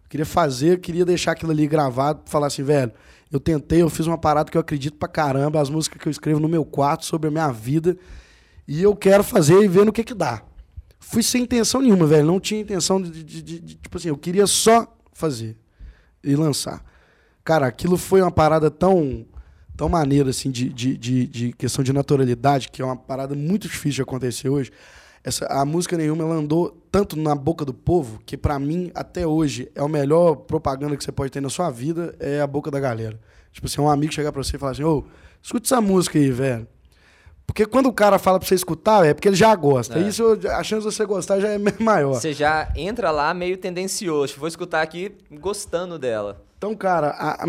[0.04, 2.92] Eu queria fazer, eu queria deixar aquilo ali gravado, falar assim, velho,
[3.30, 6.10] eu tentei, eu fiz uma parada que eu acredito pra caramba, as músicas que eu
[6.10, 7.96] escrevo no meu quarto sobre a minha vida,
[8.68, 10.42] e eu quero fazer e ver no que que dá.
[11.00, 14.16] Fui sem intenção nenhuma, velho, não tinha intenção de, de- de- de- tipo assim, eu
[14.16, 15.56] queria só fazer
[16.22, 16.84] e lançar.
[17.44, 19.26] Cara, aquilo foi uma parada tão
[19.76, 23.68] tão maneira, assim, de, de, de, de questão de naturalidade, que é uma parada muito
[23.68, 24.72] difícil de acontecer hoje.
[25.22, 29.26] Essa, a música nenhuma ela andou tanto na boca do povo que, pra mim, até
[29.26, 32.70] hoje, é a melhor propaganda que você pode ter na sua vida, é a boca
[32.70, 33.18] da galera.
[33.52, 35.04] Tipo assim, um amigo chegar pra você e falar assim, ô,
[35.42, 36.66] escuta essa música aí, velho.
[37.46, 39.98] Porque quando o cara fala pra você escutar, é porque ele já gosta.
[39.98, 40.02] É.
[40.02, 42.14] Isso, a chance de você gostar já é maior.
[42.14, 44.34] Você já entra lá meio tendencioso.
[44.36, 46.45] Vou escutar aqui gostando dela.
[46.56, 47.46] Então, cara, a, a,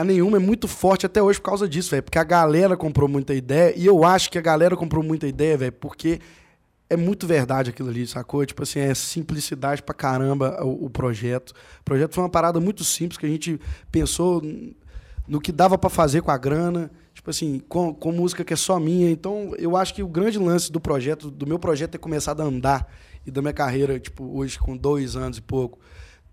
[0.00, 2.02] a nenhuma é muito forte até hoje por causa disso, velho.
[2.02, 3.72] Porque a galera comprou muita ideia.
[3.76, 6.20] E eu acho que a galera comprou muita ideia, velho, porque
[6.90, 8.44] é muito verdade aquilo ali, sacou?
[8.44, 11.50] Tipo assim, é simplicidade pra caramba o, o projeto.
[11.80, 14.42] O projeto foi uma parada muito simples que a gente pensou
[15.26, 16.90] no que dava pra fazer com a grana.
[17.14, 19.10] Tipo assim, com, com música que é só minha.
[19.10, 22.44] Então, eu acho que o grande lance do projeto, do meu projeto, é começado a
[22.44, 22.92] andar.
[23.24, 25.78] E da minha carreira, tipo, hoje com dois anos e pouco,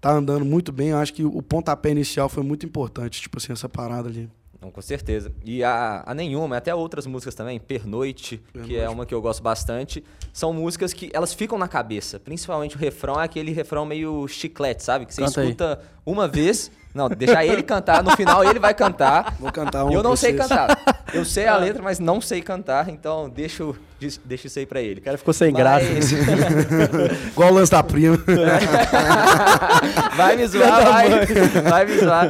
[0.01, 0.89] tá andando muito bem.
[0.89, 4.27] Eu acho que o pontapé inicial foi muito importante, tipo assim, essa parada ali.
[4.59, 5.31] Não, com certeza.
[5.43, 8.87] E a, a nenhuma, até outras músicas também, Pernoite, que é Pernoite.
[8.93, 12.19] uma que eu gosto bastante, são músicas que elas ficam na cabeça.
[12.19, 15.07] Principalmente o refrão é aquele refrão meio chiclete, sabe?
[15.07, 15.47] Que você Canta aí.
[15.47, 16.69] escuta uma vez.
[16.93, 19.36] Não, deixar ele cantar, no final ele vai cantar.
[19.39, 20.47] Vou cantar um Eu não sei vocês.
[20.49, 21.04] cantar.
[21.13, 23.73] Eu sei a letra, mas não sei cantar, então deixo,
[24.25, 24.99] deixo isso aí pra ele.
[24.99, 25.86] O cara ficou sem Mas- graça.
[27.32, 28.17] Igual o lance da prima.
[30.15, 31.25] vai me zoar, vai,
[31.63, 32.30] vai me zoar.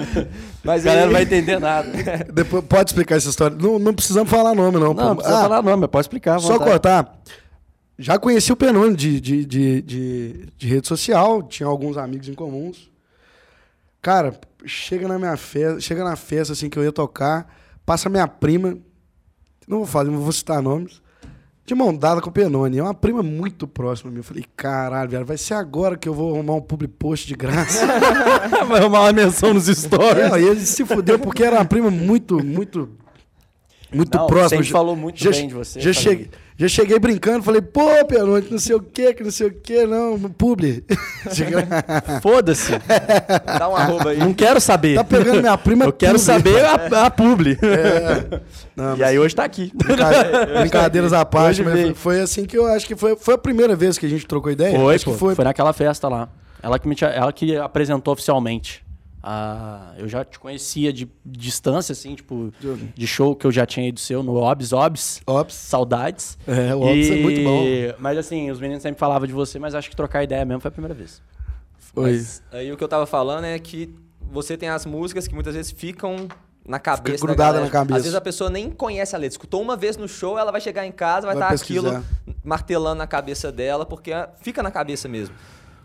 [0.63, 1.89] Mas A galera não vai entender nada.
[2.31, 3.57] Depois, pode explicar essa história.
[3.59, 4.93] Não, não precisamos falar nome, não.
[4.93, 6.39] Não, não precisa Ah, falar nome, pode explicar.
[6.39, 6.69] Só vontade.
[6.69, 7.13] cortar.
[7.97, 12.33] Já conheci o Penone de, de, de, de, de rede social, tinha alguns amigos em
[12.33, 12.89] comuns.
[14.01, 14.33] Cara,
[14.65, 17.47] chega na minha festa, chega na festa assim que eu ia tocar,
[17.85, 18.77] passa minha prima,
[19.67, 21.01] não vou falar, não vou citar nomes,
[21.65, 22.79] de mão dada com o Penone.
[22.79, 24.19] É uma prima muito próxima minha.
[24.19, 27.35] Eu falei, caralho, velho, vai ser agora que eu vou arrumar um public post de
[27.35, 27.85] graça.
[28.67, 30.29] Vai arrumar uma menção nos stories.
[30.29, 32.89] Não, e ele se fudeu porque era uma prima muito, muito,
[33.93, 34.49] muito Não, próxima.
[34.49, 36.09] sempre falou muito bem de você, Já falei.
[36.09, 39.51] cheguei, já cheguei brincando, falei, pô, Penone, não sei o que, que não sei o
[39.51, 40.83] que, não, publi.
[42.21, 42.71] Foda-se.
[43.57, 44.17] Dá um arroba aí.
[44.19, 44.95] Não quero saber.
[44.95, 46.25] tá pegando minha prima Eu quero publi.
[46.25, 47.57] saber a, a publi.
[47.61, 48.39] É.
[48.75, 49.71] Não, E aí hoje tá aqui.
[49.75, 53.75] brinca- brincadeiras à parte, mas foi, assim que eu acho que foi, foi a primeira
[53.75, 54.77] vez que a gente trocou ideia.
[54.79, 55.35] Foi, acho pô, que foi.
[55.35, 55.45] foi.
[55.45, 56.29] naquela festa lá.
[56.63, 58.83] Ela que, me ela que apresentou oficialmente.
[59.23, 62.51] Ah, eu já te conhecia de distância, assim, tipo,
[62.95, 65.21] de show que eu já tinha ido seu no Obs Obs.
[65.27, 65.53] Ops.
[65.53, 66.37] Saudades.
[66.47, 67.63] É, o Ops é muito bom.
[67.99, 70.69] Mas assim, os meninos sempre falavam de você, mas acho que trocar ideia mesmo foi
[70.69, 71.21] a primeira vez.
[71.77, 72.11] Foi.
[72.13, 73.93] Mas aí o que eu tava falando é que
[74.31, 76.27] você tem as músicas que muitas vezes ficam
[76.65, 77.17] na cabeça.
[77.17, 77.97] da grudada na cabeça.
[77.97, 79.33] Às vezes a pessoa nem conhece a letra.
[79.33, 81.97] Escutou uma vez no show, ela vai chegar em casa, vai Vai estar pesquisar.
[81.99, 82.05] aquilo
[82.43, 85.35] martelando na cabeça dela, porque fica na cabeça mesmo.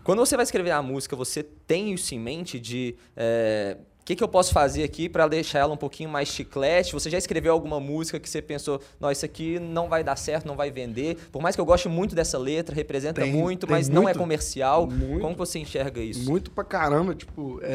[0.07, 2.95] Quando você vai escrever a música, você tem isso em mente de.
[3.13, 3.75] é,
[4.07, 6.93] que, que eu posso fazer aqui para deixar ela um pouquinho mais chiclete?
[6.93, 10.47] Você já escreveu alguma música que você pensou, não, isso aqui não vai dar certo,
[10.47, 11.17] não vai vender?
[11.29, 14.05] Por mais que eu goste muito dessa letra, representa Tem- muito, tem mas não é
[14.05, 14.19] muito.
[14.19, 14.87] comercial.
[14.87, 15.19] Muito.
[15.19, 16.23] Como você enxerga isso?
[16.23, 17.65] Muito pra caramba, tipo, é,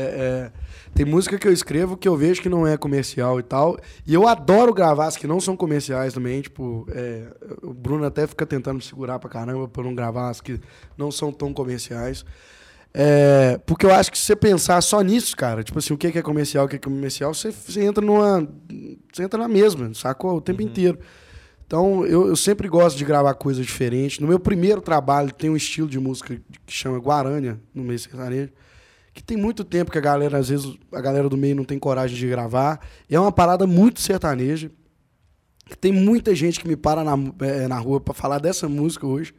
[0.51, 0.53] é,
[0.95, 3.77] tem música que eu escrevo que eu vejo que não é comercial e tal.
[4.07, 7.27] E eu adoro gravar as que não são comerciais também, tipo, é,
[7.62, 10.59] o Bruno até fica tentando me segurar pra caramba pra eu não gravar as que
[10.97, 12.25] não são tão comerciais.
[12.95, 16.13] É, porque eu acho que se você pensar só nisso, cara, tipo assim, o que
[16.13, 18.47] que é comercial, o que que é comercial, você, você entra numa.
[19.13, 20.37] Você entra na mesma, sacou?
[20.37, 20.99] O tempo inteiro.
[21.67, 24.19] Então, eu, eu sempre gosto de gravar coisas diferentes.
[24.19, 28.53] No meu primeiro trabalho, tem um estilo de música que chama Guarânia, no meio sertanejo,
[29.15, 31.79] que tem muito tempo que a galera, às vezes, a galera do meio não tem
[31.79, 32.79] coragem de gravar.
[33.09, 34.71] E é uma parada muito sertaneja.
[35.65, 39.07] que Tem muita gente que me para na, eh, na rua pra falar dessa música
[39.07, 39.35] hoje.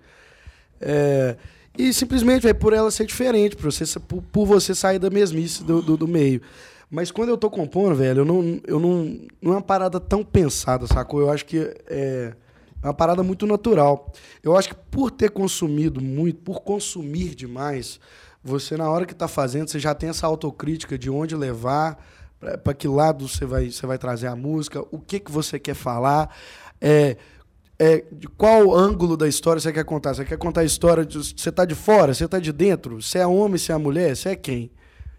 [0.82, 1.38] É,
[1.78, 5.82] e simplesmente, véio, por ela ser diferente, por você, por, você sair da mesmice do,
[5.82, 6.42] do, do meio.
[6.90, 9.20] Mas quando eu tô compondo, velho, eu não, eu não.
[9.42, 11.22] Não é uma parada tão pensada, sacou?
[11.22, 11.58] Eu acho que
[11.88, 12.34] é
[12.84, 14.12] uma parada muito natural.
[14.44, 18.00] Eu acho que por ter consumido muito, por consumir demais,
[18.44, 21.98] você, na hora que tá fazendo, você já tem essa autocrítica de onde levar,
[22.64, 25.76] para que lado você vai, você vai trazer a música, o que, que você quer
[25.76, 26.36] falar.
[26.80, 27.16] É,
[27.80, 30.14] é, de qual ângulo da história você quer contar?
[30.14, 33.02] Você quer contar a história de você tá de fora, você tá de dentro?
[33.02, 34.72] Você é homem, você é mulher, você é quem?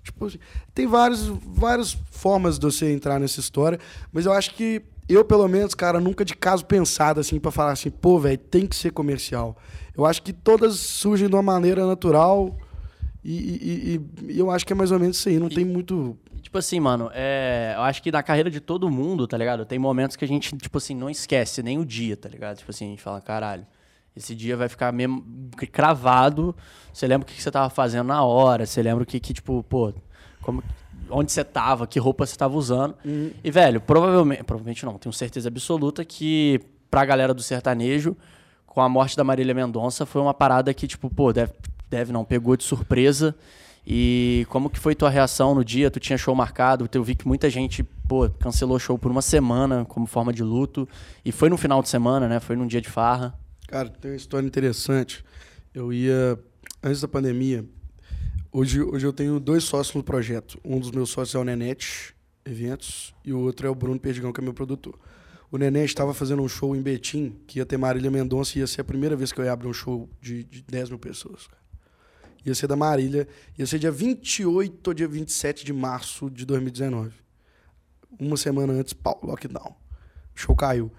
[0.02, 0.28] Tipo,
[0.74, 3.78] tem vários, várias formas de você entrar nessa história,
[4.12, 7.72] mas eu acho que eu, pelo menos, cara, nunca de caso pensado assim pra falar
[7.72, 9.56] assim, pô, velho, tem que ser comercial.
[9.96, 12.56] Eu acho que todas surgem de uma maneira natural
[13.24, 13.94] e, e-
[14.28, 15.38] e- e eu acho que é mais ou menos isso aí.
[15.38, 16.16] Não tem muito.
[16.44, 19.64] Tipo assim, mano, é, eu acho que na carreira de todo mundo, tá ligado?
[19.64, 22.58] Tem momentos que a gente, tipo assim, não esquece nem o dia, tá ligado?
[22.58, 23.66] Tipo assim, a gente fala, caralho,
[24.14, 25.24] esse dia vai ficar mesmo
[25.72, 26.54] cravado.
[26.92, 29.62] Você lembra o que você tava fazendo na hora, você lembra o que, que tipo,
[29.64, 29.94] pô,
[30.42, 30.62] como,
[31.08, 32.94] onde você tava, que roupa você tava usando.
[33.42, 38.14] E, velho, provavelmente, provavelmente não, tenho certeza absoluta que pra galera do sertanejo,
[38.66, 41.54] com a morte da Marília Mendonça, foi uma parada que, tipo, pô, deve,
[41.88, 43.34] deve não, pegou de surpresa.
[43.86, 45.90] E como que foi tua reação no dia?
[45.90, 49.84] Tu tinha show marcado, eu vi que muita gente, pô, cancelou show por uma semana
[49.84, 50.88] como forma de luto.
[51.24, 52.40] E foi no final de semana, né?
[52.40, 53.38] Foi num dia de farra.
[53.68, 55.24] Cara, tem uma história interessante.
[55.74, 56.38] Eu ia.
[56.82, 57.64] Antes da pandemia,
[58.52, 60.58] hoje, hoje eu tenho dois sócios no projeto.
[60.64, 64.32] Um dos meus sócios é o Nenete Eventos e o outro é o Bruno Perdigão,
[64.32, 64.98] que é meu produtor.
[65.50, 68.66] O Nenete estava fazendo um show em Betim, que ia ter Marília Mendonça, e ia
[68.66, 71.46] ser a primeira vez que eu ia abrir um show de, de 10 mil pessoas.
[71.46, 71.63] cara.
[72.44, 73.26] Ia ser da Marília,
[73.58, 77.12] ia ser dia 28 ou dia 27 de março de 2019.
[78.18, 79.74] Uma semana antes, pau, lockdown.
[80.34, 80.92] O show caiu.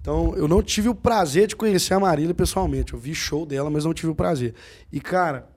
[0.00, 2.92] Então, eu não tive o prazer de conhecer a Marília pessoalmente.
[2.92, 4.54] Eu vi show dela, mas não tive o prazer.
[4.92, 5.48] E, cara,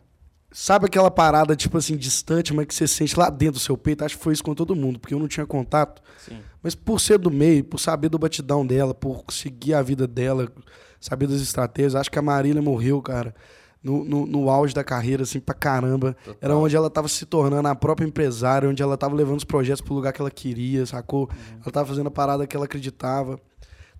[0.51, 4.05] sabe aquela parada, tipo assim, distante, mas que você sente lá dentro do seu peito?
[4.05, 6.01] Acho que foi isso com todo mundo, porque eu não tinha contato.
[6.17, 6.39] Sim.
[6.63, 10.47] Mas por ser do meio, por saber do batidão dela, por seguir a vida dela,
[10.99, 13.35] saber das estratégias, acho que a Marília morreu, cara,
[13.85, 16.17] no, no, no auge da carreira, assim, pra caramba.
[16.41, 19.79] Era onde ela tava se tornando a própria empresária, onde ela tava levando os projetos
[19.81, 21.29] pro lugar que ela queria, sacou?
[21.61, 23.39] Ela tava fazendo a parada que ela acreditava.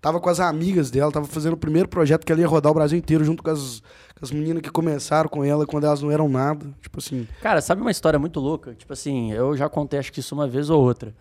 [0.02, 2.76] Tava com as amigas dela, tava fazendo o primeiro projeto que ela ia rodar o
[2.76, 3.82] Brasil inteiro, junto com as,
[4.20, 6.66] com as meninas que começaram com ela quando elas não eram nada.
[6.82, 8.74] Tipo assim, Cara, sabe uma história muito louca?
[8.74, 11.14] Tipo assim, eu já contei acho que isso uma vez ou outra.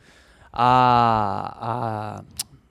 [0.53, 2.23] A,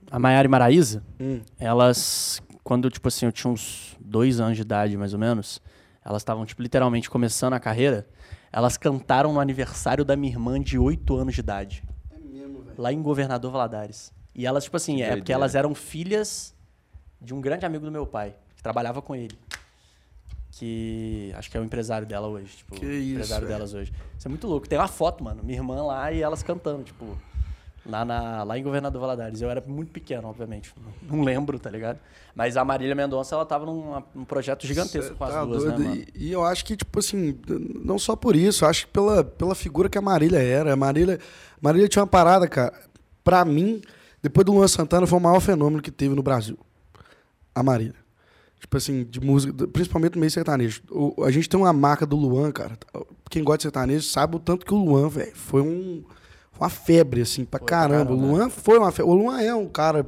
[0.10, 1.42] a, a Maiara e Maraísa, Hum.
[1.60, 5.62] elas, quando, tipo assim, eu tinha uns dois anos de idade, mais ou menos,
[6.06, 8.08] elas estavam, tipo, literalmente começando a carreira,
[8.52, 11.84] elas cantaram no aniversário da minha irmã de oito anos de idade.
[12.78, 14.12] Lá em Governador Valadares.
[14.36, 16.56] E elas, tipo assim, Que é porque elas eram filhas
[17.22, 19.38] de um grande amigo do meu pai, que trabalhava com ele.
[20.52, 22.58] Que acho que é o empresário dela hoje.
[22.58, 23.58] Tipo, Que o isso, empresário velho.
[23.58, 23.94] delas hoje.
[24.18, 24.68] Isso é muito louco.
[24.68, 25.42] Tem uma foto, mano.
[25.44, 27.18] Minha irmã lá e elas cantando, tipo,
[27.86, 29.42] lá, na, lá em Governador Valadares.
[29.42, 30.74] Eu era muito pequeno, obviamente.
[31.02, 32.00] Não lembro, tá ligado?
[32.36, 35.80] Mas a Marília Mendonça, ela tava num, projeto gigantesco Cê com as tá duas, doido.
[35.80, 36.02] né, mano?
[36.16, 37.38] E, e eu acho que, tipo assim,
[37.84, 40.74] não só por isso, eu acho que pela, pela figura que a Marília era.
[40.74, 41.20] A Marília,
[41.62, 42.74] Marília tinha uma parada, cara.
[43.24, 43.82] Pra mim,
[44.22, 46.58] depois do Luan Santana, foi o maior fenômeno que teve no Brasil.
[47.54, 47.96] A Marília.
[48.60, 50.82] Tipo assim, de música, principalmente no meio sertanejo.
[50.90, 52.78] O- a gente tem uma marca do Luan, cara.
[53.30, 56.02] Quem gosta de sertanejo sabe o tanto que o Luan, velho, foi um,
[56.64, 58.06] uma febre, assim, pra Foi pra caramba.
[58.06, 59.12] caramba, O Luan foi uma febre.
[59.12, 60.06] O Luan é um cara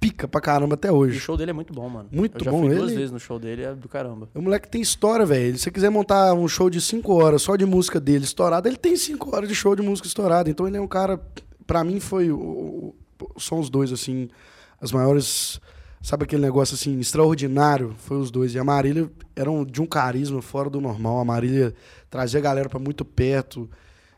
[0.00, 1.18] pica pra caramba até E o hoje.
[1.18, 2.08] show dele é muito bom, mano.
[2.12, 4.28] Muito bom, fui duas ele- vezes no show dele, é do caramba.
[4.34, 5.56] O moleque tem história, velho.
[5.56, 8.76] Se você quiser montar um show de 5 horas só de música dele estourada, ele
[8.76, 10.48] tem 5 horas de show de música estourada.
[10.50, 11.20] Então ele é um cara.
[11.66, 12.28] Pra mim foi.
[13.38, 14.28] são os dois, assim.
[14.80, 15.60] As maiores.
[16.00, 17.92] Sabe aquele negócio assim, extraordinário?
[17.98, 18.54] Foi os dois.
[18.54, 21.18] E a Marília era um- de um carisma fora do normal.
[21.18, 21.74] A Marília
[22.08, 23.68] trazia a galera pra muito perto.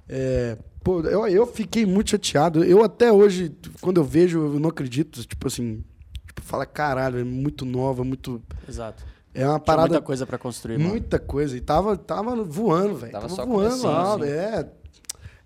[0.06, 2.64] É, Pô, eu, eu fiquei muito chateado.
[2.64, 5.22] Eu até hoje, quando eu vejo, eu não acredito.
[5.26, 5.84] Tipo assim,
[6.26, 8.42] tipo, fala, caralho, é muito nova, muito.
[8.68, 9.04] Exato.
[9.34, 9.88] É uma Tinha parada.
[9.90, 10.90] muita coisa pra construir, mano.
[10.90, 11.56] Muita coisa.
[11.56, 13.12] E tava, tava voando, velho.
[13.12, 14.24] Tava Tava, só voando começando, alto.
[14.24, 14.30] sim.
[14.30, 14.68] É.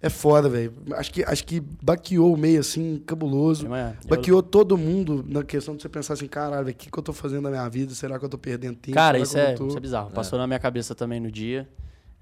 [0.01, 0.71] É foda, velho.
[0.93, 3.67] Acho que, acho que baqueou o meio, assim, cabuloso.
[3.75, 6.99] É, eu- Baqueou todo mundo na questão de você pensar assim, caralho, o que, que
[6.99, 7.95] eu tô fazendo na minha vida?
[7.95, 8.95] Será que eu tô perdendo tempo?
[8.95, 10.11] Cara, Será isso é, isso é bizarro.
[10.11, 11.67] Passou na minha cabeça também no dia.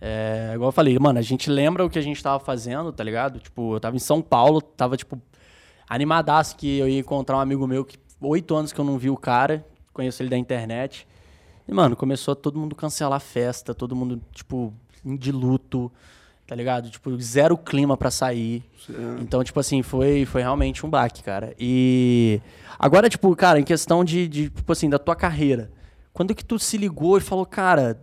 [0.05, 3.05] É, igual eu falei, mano, a gente lembra o que a gente tava fazendo, tá
[3.05, 3.39] ligado?
[3.39, 5.17] Tipo, eu tava em São Paulo, tava, tipo,
[5.89, 9.11] animadaço que eu ia encontrar um amigo meu que oito anos que eu não vi
[9.11, 11.07] o cara, conheço ele da internet.
[11.69, 14.75] E, mano, começou a todo mundo cancelar a festa, todo mundo, tipo,
[15.05, 15.93] de luto,
[16.49, 16.91] tá ligado?
[16.91, 18.65] Tipo, zero clima pra sair.
[19.21, 21.55] Então, tipo assim, foi, foi realmente um baque, cara.
[21.61, 22.41] E
[22.77, 25.71] agora, tipo, cara, em questão de, de, tipo assim, da tua carreira.
[26.13, 28.03] Quando que tu se ligou e falou, cara,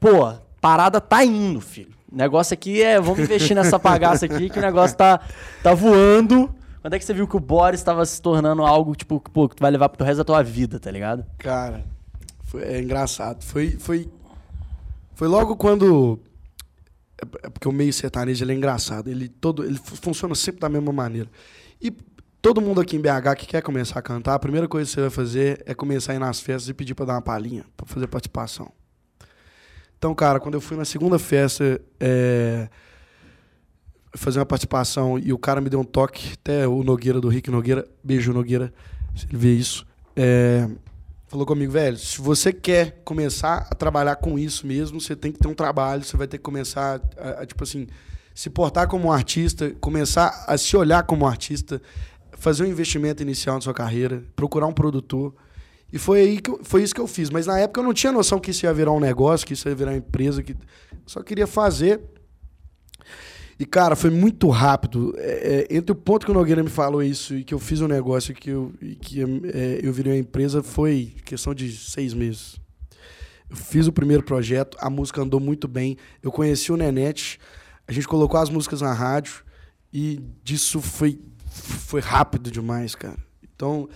[0.00, 1.90] pô, parada tá indo, filho.
[2.10, 5.20] O negócio aqui é, vamos investir nessa bagaça aqui que o negócio tá,
[5.62, 6.52] tá voando.
[6.80, 9.56] Quando é que você viu que o Boris estava se tornando algo, tipo, pô, que
[9.56, 11.24] tu vai levar pro resto da tua vida, tá ligado?
[11.38, 11.84] Cara,
[12.44, 13.42] foi, é engraçado.
[13.44, 14.08] Foi, foi,
[15.14, 16.18] foi logo quando.
[17.20, 19.08] É é porque o meio sertanejo ele é engraçado.
[19.08, 21.28] Ele, todo, ele fu- funciona sempre da mesma maneira.
[21.80, 21.90] E
[22.42, 25.00] todo mundo aqui em BH que quer começar a cantar, a primeira coisa que você
[25.00, 27.86] vai fazer é começar a ir nas festas e pedir pra dar uma palhinha, pra
[27.86, 28.70] fazer participação.
[29.98, 32.68] Então, cara, quando eu fui na segunda festa é,
[34.14, 37.50] fazer uma participação e o cara me deu um toque, até o Nogueira do Rick
[37.50, 38.72] Nogueira, beijo Nogueira,
[39.14, 39.86] se ele vê isso.
[40.14, 40.68] É,
[41.26, 45.38] falou comigo, velho, se você quer começar a trabalhar com isso mesmo, você tem que
[45.38, 47.86] ter um trabalho, você vai ter que começar a, a, tipo assim,
[48.34, 51.80] se portar como um artista, começar a se olhar como um artista,
[52.32, 55.34] fazer um investimento inicial na sua carreira, procurar um produtor.
[55.92, 57.30] E foi aí que eu- foi isso que eu fiz.
[57.30, 59.68] Mas na época eu não tinha noção que isso ia virar um negócio, que isso
[59.68, 60.56] ia virar uma empresa, que
[61.06, 62.00] só queria fazer.
[63.58, 65.14] E, cara, foi muito rápido.
[65.16, 67.80] É, é, entre o ponto que o Nogueira me falou isso e que eu fiz
[67.80, 71.74] um negócio e que eu, e que é, eu virei uma empresa, foi questão de
[71.74, 72.60] seis meses.
[73.48, 75.96] Eu fiz o primeiro projeto, a música andou muito bem.
[76.22, 77.38] Eu conheci o Nenete,
[77.88, 79.42] a gente colocou as músicas na rádio
[79.90, 81.18] e disso foi,
[81.48, 83.16] foi rápido demais, cara.
[83.54, 83.88] Então,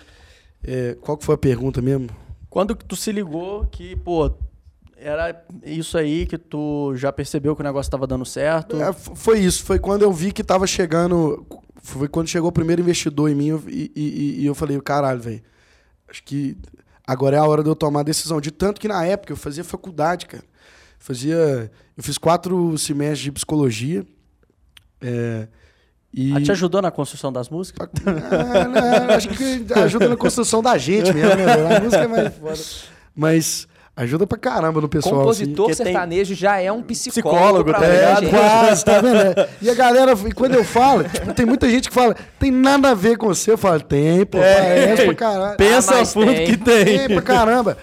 [0.64, 2.08] é, qual que foi a pergunta mesmo?
[2.48, 4.30] Quando que tu se ligou que, pô,
[4.96, 8.80] era isso aí que tu já percebeu que o negócio tava dando certo?
[8.80, 11.46] É, foi isso, foi quando eu vi que tava chegando.
[11.82, 15.42] Foi quando chegou o primeiro investidor em mim e, e- e eu falei, caralho, velho.
[16.08, 16.56] Acho que
[17.06, 18.40] agora é a hora de eu tomar a decisão.
[18.40, 20.44] De tanto que na época eu fazia faculdade, cara.
[20.98, 21.70] Fazia.
[21.96, 24.04] Eu fiz quatro semestres de psicologia.
[25.00, 25.48] É,
[26.12, 26.32] e...
[26.36, 27.88] Ah, te ajudou na construção das músicas?
[28.04, 31.76] Ah, não, acho que ajuda na construção da gente mesmo, né?
[31.76, 32.58] A música é mais foda.
[33.14, 35.28] Mas ajuda pra caramba no pessoal.
[35.28, 35.44] assim.
[35.46, 39.16] Compositor tem- sertanejo já é um psicólogo, Psicólogo, tá É, quase, tá vendo?
[39.38, 39.48] É.
[39.60, 42.90] E a galera, e quando eu falo, tipo, tem muita gente que fala, tem nada
[42.90, 43.50] a ver com você.
[43.52, 45.56] Eu falo, tem, pô, parece pra caralho.
[45.56, 46.46] Pensa Ah, fundo tem.
[46.46, 46.84] que tem.
[46.84, 47.76] Tem pra caramba.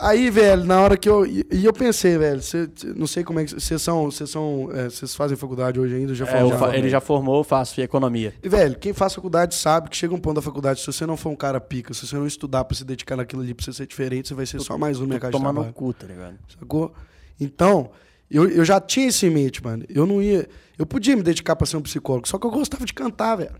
[0.00, 1.26] Aí, velho, na hora que eu.
[1.26, 3.52] E e eu pensei, velho, cê, não sei como é que.
[3.54, 4.04] Vocês são.
[4.10, 4.68] Vocês são.
[4.72, 6.14] é, Vocês fazem faculdade hoje ainda?
[6.14, 8.32] Já É, já ele já formou, eu faço economia.
[8.42, 11.16] E, velho, quem faz faculdade sabe que chega um ponto da faculdade, se você não
[11.16, 13.72] for um cara pica, se você não estudar pra se dedicar naquilo ali, pra você
[13.72, 15.74] ser diferente, você vai ser só mais um no mercado de Tomar no trabalho.
[15.74, 16.34] cu, tá ligado?
[16.58, 16.92] Sacou?
[17.38, 17.90] Então,
[18.30, 19.84] eu, eu já tinha isso em mente, mano.
[19.88, 20.48] Eu não ia.
[20.78, 23.54] Eu podia me dedicar pra ser um psicólogo, só que eu gostava de cantar, velho.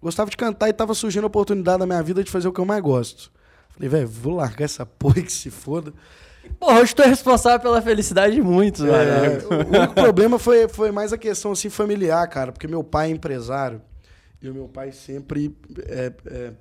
[0.00, 2.60] Gostava de cantar e tava surgindo a oportunidade na minha vida de fazer o que
[2.60, 3.32] eu mais gosto.
[3.74, 5.92] Falei, velho, vou largar essa porra que se foda.
[6.60, 9.64] Porra, hoje tu é responsável pela felicidade de muitos, É, mano.
[9.72, 13.12] o único problema foi, foi mais a questão assim, familiar, cara, porque meu pai é
[13.12, 13.80] empresário
[14.42, 15.56] e o meu pai sempre
[15.86, 16.52] é, é,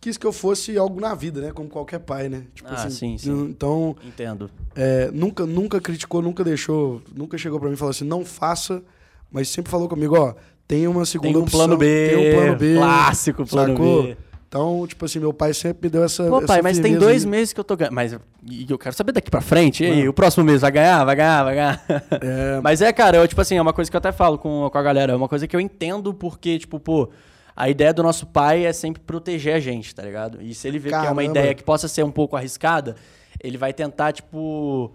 [0.00, 1.50] quis que eu fosse algo na vida, né?
[1.50, 2.44] Como qualquer pai, né?
[2.54, 3.32] Tipo Ah, sim, sim.
[3.48, 4.50] Então, Entendo.
[4.74, 8.82] é, nunca, nunca criticou, nunca deixou, nunca chegou pra mim e falou assim, não faça,
[9.30, 10.34] mas sempre falou comigo, ó,
[10.68, 12.08] tem uma segunda Tem um opção, plano B.
[12.10, 14.02] tem um plano B, Clássico plano sacou?
[14.04, 14.16] B.
[14.48, 17.24] Então, tipo assim, meu pai sempre me deu essa Pô, essa pai, mas tem dois
[17.24, 17.30] aí.
[17.30, 17.94] meses que eu tô ganhando.
[17.94, 18.16] Mas
[18.48, 19.82] e eu quero saber daqui pra frente.
[19.82, 21.04] E aí, o próximo mês vai ganhar?
[21.04, 21.42] Vai ganhar?
[21.44, 21.84] Vai ganhar?
[22.22, 24.68] É, Mas é, cara, eu, tipo assim, é uma coisa que eu até falo com,
[24.70, 25.12] com a galera.
[25.12, 27.10] É uma coisa que eu entendo porque, tipo, pô,
[27.56, 30.40] a ideia do nosso pai é sempre proteger a gente, tá ligado?
[30.40, 31.24] E se ele vê que é uma Caramba.
[31.24, 32.94] ideia que possa ser um pouco arriscada,
[33.42, 34.94] ele vai tentar, tipo.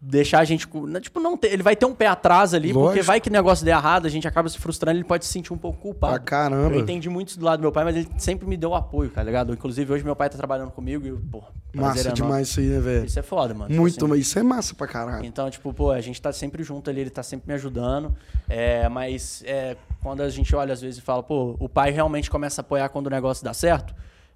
[0.00, 0.68] Deixar a gente.
[0.72, 3.04] não, Tipo, não ter, ele vai ter um pé atrás ali, porque Lógico.
[3.06, 5.52] vai que o negócio der errado, a gente acaba se frustrando, ele pode se sentir
[5.52, 6.12] um pouco culpado.
[6.14, 6.72] Pra caramba.
[6.76, 9.10] Eu entendi muito isso do lado do meu pai, mas ele sempre me deu apoio,
[9.10, 9.52] tá ligado?
[9.52, 11.42] Inclusive, hoje meu pai tá trabalhando comigo e, pô,
[11.74, 12.14] massa enorme.
[12.14, 13.06] demais isso aí, né, velho?
[13.06, 13.74] Isso é foda, mano.
[13.74, 15.24] Muito, Tipo assim, mas isso é massa pra caralho.
[15.26, 18.14] então, tipo, pô, a gente tá sempre junto ali, ele tá sempre me ajudando.
[18.48, 22.30] É, mas é, quando a gente olha às vezes e fala, pô, o pai realmente
[22.30, 23.92] começa a apoiar quando o negócio dá certo,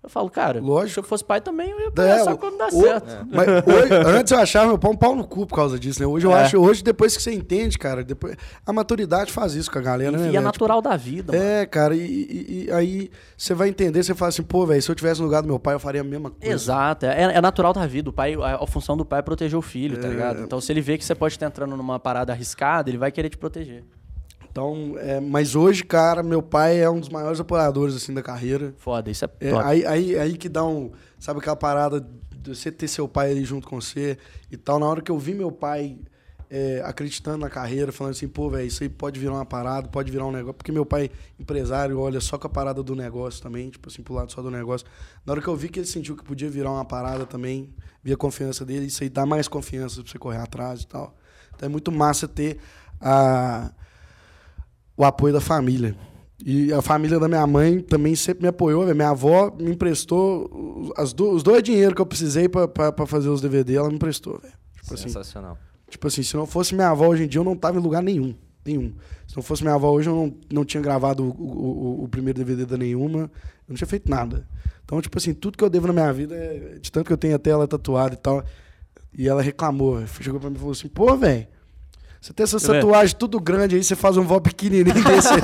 [0.06, 0.92] Eu falo, cara, Lógico.
[0.94, 3.26] se eu fosse pai também, eu ia É, pensar o- quando dá o- certo.
[3.28, 6.06] Mas hoje- antes eu achava meu pau um pau no cu por causa disso, né?
[6.06, 6.42] Hoje eu É.
[6.42, 10.12] acho, hoje depois que você entende, cara, depois a maturidade faz isso com a galera,
[10.16, 10.26] né?
[10.26, 10.42] E é velho?
[10.44, 11.44] natural da vida, mano.
[11.44, 14.88] É, cara, e, e- e aí você vai entender, você fala assim, pô, velho, se
[14.88, 16.54] eu tivesse no lugar do meu pai, eu faria a mesma coisa.
[16.54, 18.08] Exato, é, é natural da vida.
[18.08, 20.10] O pai, a, a função do pai é proteger o filho, tá É.
[20.10, 20.40] ligado?
[20.40, 23.28] Então, se ele vê que você pode estar entrando numa parada arriscada, ele vai querer
[23.28, 23.82] te proteger.
[24.56, 28.72] Então, é, mas hoje, cara, meu pai é um dos maiores apoiadores, assim, da carreira.
[28.78, 32.72] Foda, isso é, É, aí, aí, aí que dá um, sabe aquela parada de você
[32.72, 34.16] ter seu pai ali junto com você
[34.50, 34.78] e tal.
[34.78, 35.98] Na hora que eu vi meu pai
[36.48, 40.10] é, acreditando na carreira, falando assim, pô, velho, isso aí pode virar uma parada, pode
[40.10, 40.54] virar um negócio.
[40.54, 44.14] Porque meu pai, empresário, olha só com a parada do negócio também, tipo assim, pro
[44.14, 44.86] lado só do negócio.
[45.26, 48.10] Na hora que eu vi que ele sentiu que podia virar uma parada também, vi
[48.10, 51.14] a confiança dele, isso aí dá mais confiança pra você correr atrás e tal.
[51.54, 52.58] Então é muito massa ter
[52.98, 53.70] a,
[54.96, 55.94] o apoio da família.
[56.44, 58.82] E a família da minha mãe também sempre me apoiou.
[58.84, 58.94] velho.
[58.94, 63.28] Minha avó me emprestou os- as do- os dois dinheiros que eu precisei pra fazer
[63.28, 64.52] os DVD, ela me emprestou, velho.
[64.80, 65.58] Tipo assim, Sensacional.
[65.88, 68.02] tipo assim, se não fosse minha avó hoje em dia, eu não tava em lugar
[68.02, 68.34] nenhum.
[68.64, 68.92] Nenhum.
[69.26, 72.38] Se não fosse minha avó hoje, eu não, não tinha gravado o, o- o- primeiro
[72.38, 73.20] DVD da nenhuma.
[73.20, 73.30] Eu
[73.70, 74.46] não tinha feito nada.
[74.84, 77.16] Então, tipo assim, tudo que eu devo na minha vida, é, de tanto que eu
[77.16, 78.44] tenho até ela tatuada e tal.
[79.16, 81.46] E ela reclamou, chegou pra mim e falou assim: pô, velho.
[82.26, 82.80] Você tem essas eu ver.
[82.80, 85.40] tatuagens tudo grande aí, você faz um vó pequenininho desse aí.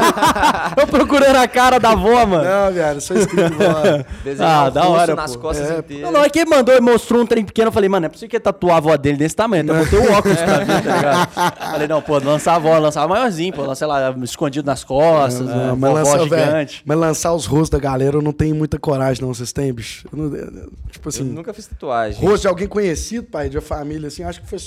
[0.76, 2.42] Eu procurando a cara da avó, mano.
[2.42, 4.04] Não, viado, só escrito vó.
[4.24, 5.42] Desenhar Ah, da hora, nas pô.
[5.42, 6.04] costas É, inteiras.
[6.06, 7.68] Não, não, é que ele mandou e mostrou um trem pequeno.
[7.68, 9.62] Eu falei, mano, é possível que ele tatuar a avó dele desse tamanho.
[9.62, 11.30] Então eu botei o óculos pra ver, tá ligado?
[11.70, 15.46] Falei, não, pô, lançar a avó, lançar a maiorzinho, pô, lançar lá, escondido nas costas,
[15.46, 16.82] Não, né, mas, lançar, velho, gigante.
[16.84, 19.32] mas lançar os rostos da galera eu não tenho muita coragem, não.
[19.32, 20.08] Vocês têm, bicho?
[20.12, 22.20] Eu não- eu- tipo Eu assim, nunca fiz tatuagem.
[22.20, 24.24] rosto de alguém conhecido, pai, de uma família, assim.
[24.24, 24.58] Acho que foi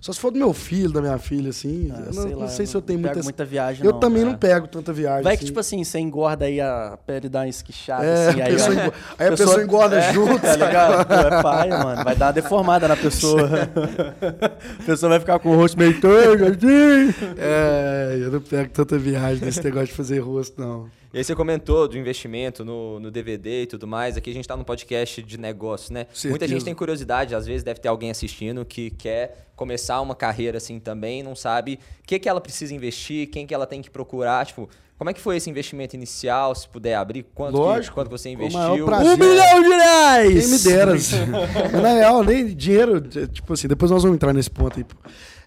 [0.00, 1.63] só se for do meu filho, da minha filha, assim.
[1.94, 3.22] Ah, eu não, não lá, sei se eu tenho muita.
[3.22, 4.32] muita viagem, eu não, também cara.
[4.32, 5.22] não pego tanta viagem.
[5.22, 5.46] Vai que, assim.
[5.46, 8.70] tipo assim, você engorda aí a pele dá uma esquichada, É, assim, a aí, pessoa
[8.76, 11.06] ó, engo- aí a pessoa engorda junto, Tá ligado?
[11.06, 12.04] Pô, é paia, mano.
[12.04, 13.48] Vai dar uma deformada na pessoa.
[14.80, 17.14] a pessoa vai ficar com o rosto meio torto, assim.
[17.38, 20.86] É, eu não pego tanta viagem nesse negócio de fazer rosto, não.
[21.14, 24.16] E aí você comentou do investimento no, no DVD e tudo mais.
[24.16, 26.06] Aqui a gente tá num podcast de negócio, né?
[26.06, 26.28] Certeza.
[26.28, 30.58] Muita gente tem curiosidade, às vezes deve ter alguém assistindo que quer começar uma carreira
[30.58, 33.88] assim também, não sabe o que, que ela precisa investir, quem que ela tem que
[33.88, 38.00] procurar, tipo, como é que foi esse investimento inicial, se puder abrir, quanto, Lógico, que,
[38.00, 38.60] quanto você investiu?
[38.60, 40.40] Um milhão de reais!
[40.40, 40.92] Quem me dera.
[41.72, 43.00] Mas, na real, nem dinheiro.
[43.00, 44.86] Tipo assim, depois nós vamos entrar nesse ponto aí.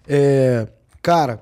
[0.08, 0.66] É,
[1.02, 1.40] cara,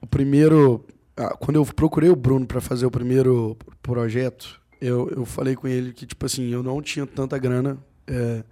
[0.00, 0.84] o primeiro.
[1.16, 5.66] Ah, Quando eu procurei o Bruno pra fazer o primeiro projeto, eu, eu falei com
[5.68, 8.42] ele que, tipo assim, eu não tinha tanta grana é,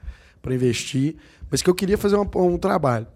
[0.40, 1.16] para investir,
[1.50, 3.06] mas que eu queria fazer uma- um trabalho.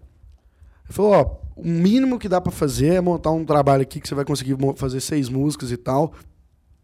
[0.85, 4.07] Ele falou, ó, o mínimo que dá pra fazer é montar um trabalho aqui que
[4.07, 6.13] você vai conseguir fazer seis músicas e tal.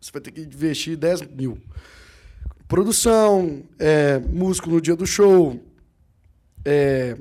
[0.01, 1.57] Você vai ter que investir 10 mil.
[2.67, 5.59] Produção, é, músico no dia do show,
[6.65, 7.15] é,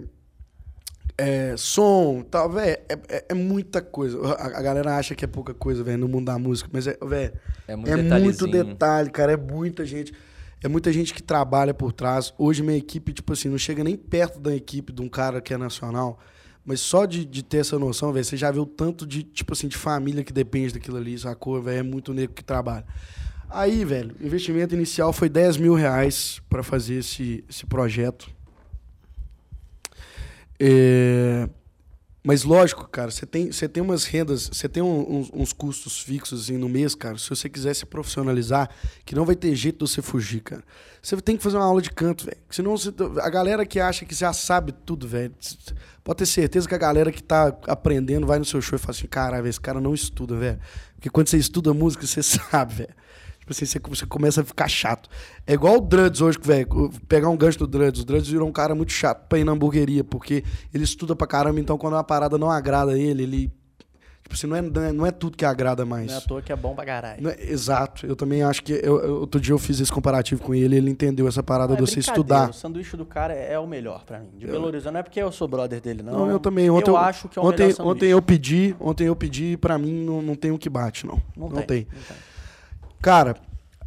[1.19, 4.19] é, som, tal, velho, é, é- é muita coisa.
[4.35, 6.97] A, a galera acha que é pouca coisa, velho, no mundo da música, mas é,
[7.05, 7.33] velho,
[7.69, 10.13] É muito é muito detalhe, cara, é muita gente.
[10.65, 12.33] É muita gente que trabalha por trás.
[12.39, 15.53] Hoje minha equipe, tipo assim, não chega nem perto da equipe de um cara que
[15.53, 16.21] é nacional.
[16.65, 19.53] Mas só de, de ter essa noção, velho, você já vê o tanto de, tipo
[19.53, 21.81] assim, de família que depende daquilo ali, sacou, velho?
[21.81, 22.87] É muito nego que trabalha.
[23.51, 28.31] Aí, velho, o investimento inicial foi 10 mil reais pra fazer esse, esse projeto.
[30.65, 31.49] É,
[32.25, 35.99] Mas lógico, cara, você tem, você tem umas rendas, você tem um- uns, uns custos
[36.01, 37.19] fixos assim, no mês, cara.
[37.19, 38.71] Se você quiser se profissionalizar,
[39.05, 40.63] que não vai ter jeito de você fugir, cara.
[41.03, 42.37] Você tem que fazer uma aula de canto, velho.
[42.49, 45.35] Senão você- a galera que acha que já sabe tudo, velho.
[46.05, 48.93] Pode ter certeza que a galera que tá aprendendo vai no seu show e fala
[48.93, 50.61] assim: caralho, esse cara não estuda, velho.
[50.95, 52.95] Porque quando você estuda música, você sabe, velho.
[53.43, 55.11] Tipo assim, você, você começa a ficar chato.
[55.45, 56.91] É igual o Druds hoje, velho.
[57.09, 58.03] Pegar um gancho do Druds.
[58.03, 61.27] O Druds virou um cara muito chato pra ir na hamburgueria, porque ele estuda pra
[61.27, 63.53] caramba, então quando uma parada não agrada ele, ele.
[64.23, 66.07] Tipo assim, não é, não é, é tudo que agrada mais.
[66.07, 67.29] Não é à toa que é bom pra caralho.
[67.29, 68.07] É- exato.
[68.07, 68.73] Eu também acho que.
[68.75, 71.81] eu- eu- outro dia eu fiz esse comparativo com ele, ele entendeu essa parada Não,
[71.81, 72.49] é de você estudar.
[72.49, 74.31] O sanduíche do cara é, é o melhor pra mim.
[74.39, 74.93] De Belo Horizonte.
[74.93, 76.13] Não é porque eu sou brother dele, não.
[76.13, 76.71] Não, eu também.
[76.71, 77.97] Ontem eu acho que é o ontem, melhor sanduíche.
[77.97, 81.05] ontem eu pedi, ontem eu pedi e pra mim não, não tem o que bate,
[81.05, 81.21] não.
[81.37, 81.67] Não, Não, tem.
[81.67, 81.87] tem.
[81.93, 82.17] não tem.
[83.03, 83.35] Cara,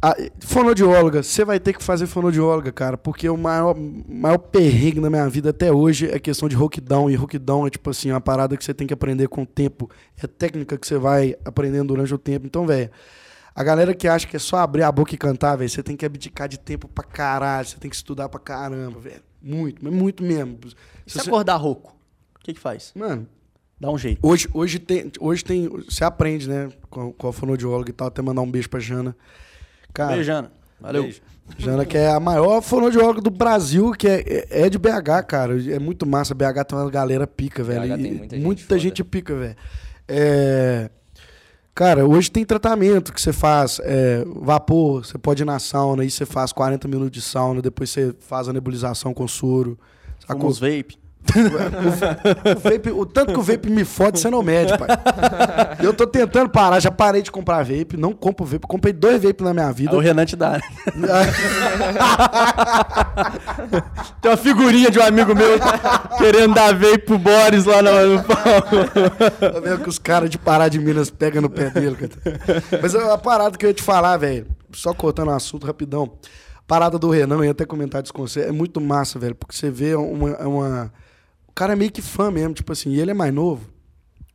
[0.02, 5.08] a, fonodióloga, você vai ter que fazer fonodióloga, cara, porque o maior, maior perrengue na
[5.08, 7.10] minha vida até hoje é questão de rockdown.
[7.10, 9.90] E rockdown é tipo assim, uma parada que você tem que aprender com o tempo.
[10.22, 12.46] É técnica que você vai aprendendo durante o tempo.
[12.46, 12.90] Então, velho,
[13.54, 15.96] a galera que acha que é só abrir a boca e cantar, velho, você tem
[15.96, 17.66] que abdicar de tempo pra caralho.
[17.66, 19.22] Você tem que estudar pra caramba, velho.
[19.40, 20.58] Muito, muito mesmo.
[20.66, 20.74] Se
[21.06, 21.96] se você- acordar rouco?
[22.38, 22.92] O que que faz?
[22.94, 23.26] Mano,
[23.78, 24.26] Dá um jeito.
[24.26, 25.68] Hoje, hoje, tem, hoje tem.
[25.68, 26.70] Você aprende, né?
[26.88, 29.14] Com, com a fonodióloga e tal, até mandar um beijo pra Jana.
[29.92, 30.50] Cara, Beijando.
[30.80, 31.02] Valeu.
[31.04, 31.20] Beijo.
[31.58, 35.54] Jana, que é a maior fonoaudióloga do Brasil, que é, é é de BH, cara.
[35.72, 36.34] É muito massa.
[36.34, 37.82] BH tem uma galera pica, velho.
[37.82, 38.78] BH tem muita gente foda.
[38.78, 39.56] gente pica, velho.
[40.08, 40.90] É,
[41.76, 46.10] Cara, hoje tem tratamento que você faz é, vapor, você pode ir na sauna, aí
[46.10, 49.78] você faz 40 minutos de sauna, depois você faz a nebulização com soro.
[50.26, 50.48] Sacou?
[50.48, 50.98] uns vape.
[51.34, 54.88] O, vape- o tanto que o vape me fode, você não mede, pai.
[55.82, 59.42] Eu tô tentando parar, já parei de comprar vape, não compro vape, comprei dois vape
[59.42, 59.96] na minha vida.
[59.96, 60.52] o Renan te dá.
[60.52, 60.60] né?
[64.20, 65.58] Tem uma figurinha de um amigo meu
[66.18, 68.76] querendo dar vape pro Boris lá no, no palco.
[69.52, 72.12] Tá vendo que os caras de Pará de Minas pegam no pé dele, cara.
[72.82, 76.12] Mas a parada que eu ia te falar, velho, só cortando o assunto rapidão.
[76.66, 79.54] Parada do Renan, eu ia até comentar disso com você, é muito massa, velho, porque
[79.56, 80.92] você vê uma, é uma.
[81.56, 83.62] O cara é meio que fã mesmo, tipo assim, e ele é mais novo.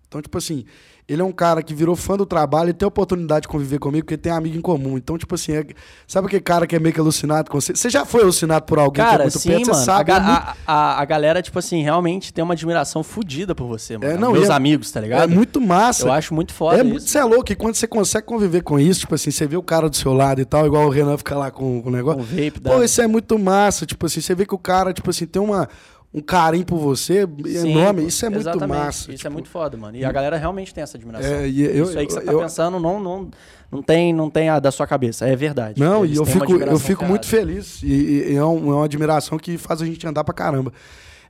[0.08, 0.66] Então, tipo assim,
[1.08, 3.78] ele é um cara que virou fã do trabalho e tem a oportunidade de conviver
[3.78, 4.98] comigo, porque tem amigo em comum.
[4.98, 5.66] Então, tipo assim, é-
[6.08, 7.76] sabe aquele cara que é meio que alucinado com você?
[7.76, 9.76] Você já foi alucinado por alguém que é Cara, muito sim, perto, mano.
[9.76, 10.12] você sabe.
[10.12, 13.68] a, é muito- a, a, a galera, tipo assim, realmente tem uma admiração fodida por
[13.68, 14.12] você, mano.
[14.12, 15.22] É, não, Meus é- amigos, tá ligado?
[15.22, 16.08] É muito massa.
[16.08, 18.80] Eu acho muito foda É muito, você é louco, e quando você consegue conviver com
[18.80, 21.18] isso, tipo assim, você vê o cara do seu lado e tal, igual o Renan
[21.20, 22.18] fica lá com, com o negócio.
[22.18, 24.92] Com o vape, Pô, isso é muito massa, tipo assim, você vê que o cara,
[24.92, 25.70] tipo assim, tem uma,
[26.14, 28.78] um carinho por você Sim, enorme, isso é muito exatamente.
[28.78, 29.00] massa.
[29.10, 29.96] Isso tipo, é muito foda, mano.
[29.96, 31.30] E a galera realmente tem essa admiração.
[31.32, 33.30] É, eu- isso aí que você tá eu- pensando não, não,
[33.72, 35.26] não, tem, não tem a da sua cabeça.
[35.26, 35.80] É verdade.
[35.80, 37.82] Não, Eles e eu fico, eu fico muito feliz.
[37.82, 37.88] E,
[38.32, 40.74] e- é, um- é uma admiração que faz a gente andar pra caramba.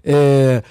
[0.03, 0.63] É,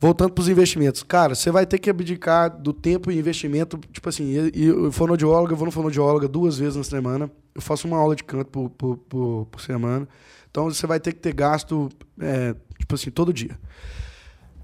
[0.00, 1.02] voltando pros investimentos.
[1.02, 3.78] Cara, você vai ter que abdicar do tempo e investimento.
[3.92, 7.30] Tipo assim, e, e eu fonoaudióloga, eu vou no fonoaudióloga duas vezes na semana.
[7.54, 10.08] Eu faço uma aula de canto por, por, por, por semana.
[10.50, 11.90] Então você vai ter que ter gasto,
[12.20, 12.54] é,
[12.88, 13.50] tipo assim, todo dia.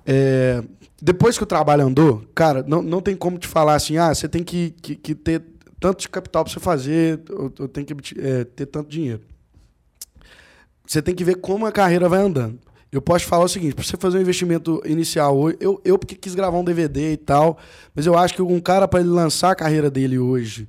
[0.06, 0.62] É,
[1.00, 4.26] depois que o trabalho andou, cara, não, não tem como te falar assim, ah, você
[4.26, 5.42] tem que, que, que ter
[5.78, 9.20] tanto de capital para você fazer, ou, ou tem que é, ter tanto dinheiro.
[10.86, 12.58] Você tem que ver como a carreira vai andando.
[12.90, 15.98] Eu posso te falar o seguinte, para você fazer um investimento inicial hoje, eu, eu
[15.98, 17.58] porque quis gravar um DVD e tal,
[17.94, 20.68] mas eu acho que um cara, para ele lançar a carreira dele hoje,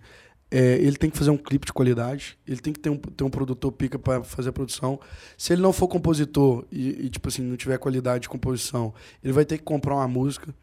[0.56, 3.26] é, ele tem que fazer um clipe de qualidade, ele tem que ter um, ter
[3.26, 4.98] um produtor pica para fazer a produção.
[5.38, 9.34] Se ele não for compositor e, e, tipo assim, não tiver qualidade de composição, ele
[9.34, 10.56] vai ter que comprar uma música.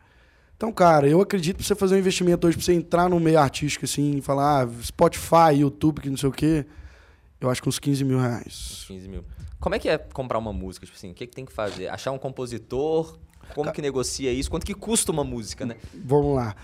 [0.57, 3.38] Então, cara, eu acredito pra você fazer um investimento hoje, pra você entrar no meio
[3.38, 6.64] artístico, assim, e falar, ah, Spotify, YouTube, que não sei o quê,
[7.38, 8.86] eu acho que uns 15 mil reais.
[8.88, 9.22] 15 mil.
[9.61, 10.86] Como é que é comprar uma música?
[10.86, 11.88] Tipo assim, o que, que tem que fazer?
[11.88, 13.18] Achar um compositor?
[13.55, 14.51] Como que negocia isso?
[14.51, 15.76] Quanto que custa uma música, né?
[16.03, 16.57] Vamos lá.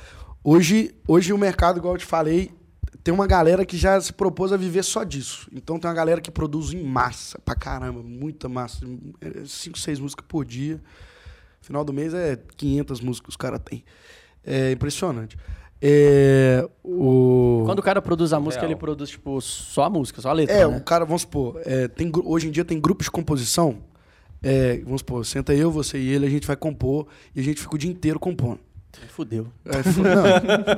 [0.43, 2.57] Hoje, hoje o mercado, igual eu te falei,
[3.05, 5.49] tem uma galera que já se propôs a viver só disso.
[5.53, 8.81] Então tem uma galera que produz em massa, pra caramba, muita massa.
[9.47, 10.81] 5, 6 músicas por dia.
[11.61, 13.85] Final do mês é 500 músicas que os caras têm.
[14.45, 15.37] É impressionante.
[15.81, 17.63] É, o...
[17.65, 18.73] Quando o cara produz a música, Real.
[18.73, 20.77] ele produz, tipo, só a música, só a letra, É, né?
[20.77, 23.79] o cara, vamos supor, é, tem, hoje em dia tem grupos de composição.
[24.43, 27.61] é, vamos supor, senta eu, você e ele, a gente vai compor e a gente
[27.61, 28.59] fica o dia inteiro compondo.
[29.09, 29.47] Fudeu.
[29.65, 30.25] Aí, fu- não.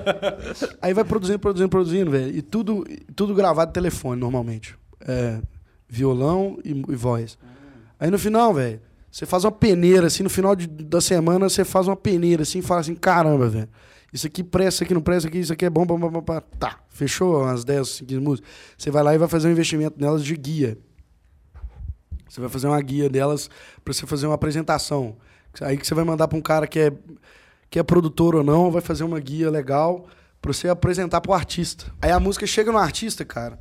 [0.83, 2.37] Aí vai produzindo, produzindo, produzindo, velho.
[2.37, 2.85] E tudo,
[3.15, 4.77] tudo gravado telefone, normalmente.
[5.01, 5.41] É,
[5.89, 7.39] violão e, e voz.
[7.99, 8.81] Aí no final, velho,
[9.11, 12.59] você faz uma peneira, assim, no final de- da semana, você faz uma peneira, assim,
[12.59, 13.69] e fala assim, caramba, velho.
[14.13, 16.41] Isso aqui presta, isso aqui não presta, isso aqui, é bom, bom, bom, bom, bom.
[16.59, 18.51] Tá, fechou umas 10, 15 músicas.
[18.77, 20.77] Você vai lá e vai fazer um investimento nelas de guia.
[22.29, 23.49] Você vai fazer uma guia delas
[23.85, 25.17] pra você fazer uma apresentação.
[25.61, 26.93] Aí que você vai mandar pra um cara que é,
[27.71, 30.07] que é produtor ou não, vai fazer uma guia legal
[30.43, 31.87] pra você apresentar pro artista.
[32.03, 33.59] Aí a música chega no artista, cara.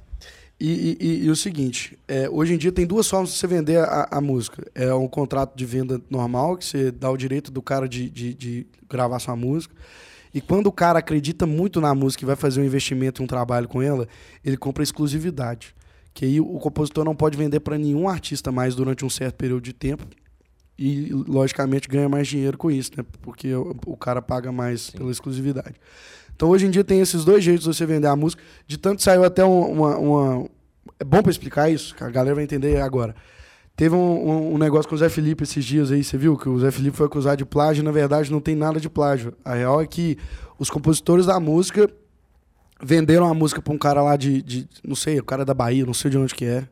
[0.60, 3.48] E, e- e- e o seguinte, é, hoje em dia tem duas formas de você
[3.48, 4.62] vender a, a música.
[4.76, 8.34] É um contrato de venda normal, que você dá o direito do cara de, de-
[8.34, 9.74] de gravar sua música.
[10.34, 13.28] E quando o cara acredita muito na música e vai fazer um investimento e um
[13.28, 14.08] trabalho com ela,
[14.44, 15.74] ele compra exclusividade.
[16.14, 19.62] Que aí o compositor não pode vender para nenhum artista mais durante um certo período
[19.62, 20.06] de tempo.
[20.82, 23.04] E, logicamente, ganha mais dinheiro com isso, né?
[23.22, 25.76] Porque o, o cara paga mais pela exclusividade.
[26.34, 28.42] Então, hoje em dia, tem esses dois jeitos de você vender a música.
[28.66, 29.98] De tanto saiu até um- uma.
[29.98, 30.50] uma-
[30.98, 33.14] É bom para explicar isso, que a galera vai entender agora.
[33.76, 34.00] Teve um,
[34.30, 36.38] um- um negócio com o Zé Felipe esses dias aí, você viu?
[36.38, 38.90] Que o Zé Felipe foi acusado de plágio e, na verdade, não tem nada de
[38.90, 39.34] plágio.
[39.44, 40.18] A real é que
[40.58, 41.90] os compositores da música
[42.82, 45.54] venderam a música pra um cara lá de, de- Não sei, o cara é da
[45.54, 46.68] Bahia, não sei de onde que é.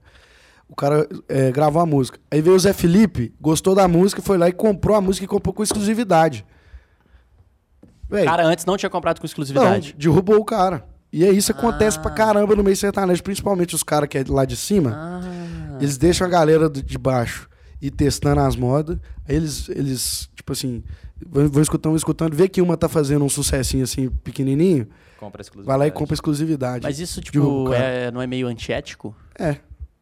[0.70, 2.20] O cara é, gravou a música.
[2.30, 5.28] Aí veio o Zé Felipe, gostou da música, foi lá e comprou a música e
[5.28, 6.46] comprou com exclusividade.
[8.10, 9.94] Véi, cara antes não tinha comprado com exclusividade.
[9.94, 10.86] não, derrubou o cara.
[11.12, 14.46] E é isso acontece pra caramba no meio sertanejo, principalmente os caras que é lá
[14.46, 14.94] de cima.
[14.94, 15.78] Ah.
[15.80, 17.50] Eles deixam a galera de baixo
[17.82, 18.98] ir testando as modas.
[19.28, 20.84] Aí eles, eles tipo assim,
[21.26, 24.88] vão, vão escutando, vão escutando, vê que uma tá fazendo um sucessinho assim, pequenininho,
[25.18, 25.68] Compra exclusividade.
[25.68, 26.84] vai lá e compra exclusividade.
[26.84, 29.16] Mas isso, tipo, é, não é meio antiético?
[29.38, 29.58] É.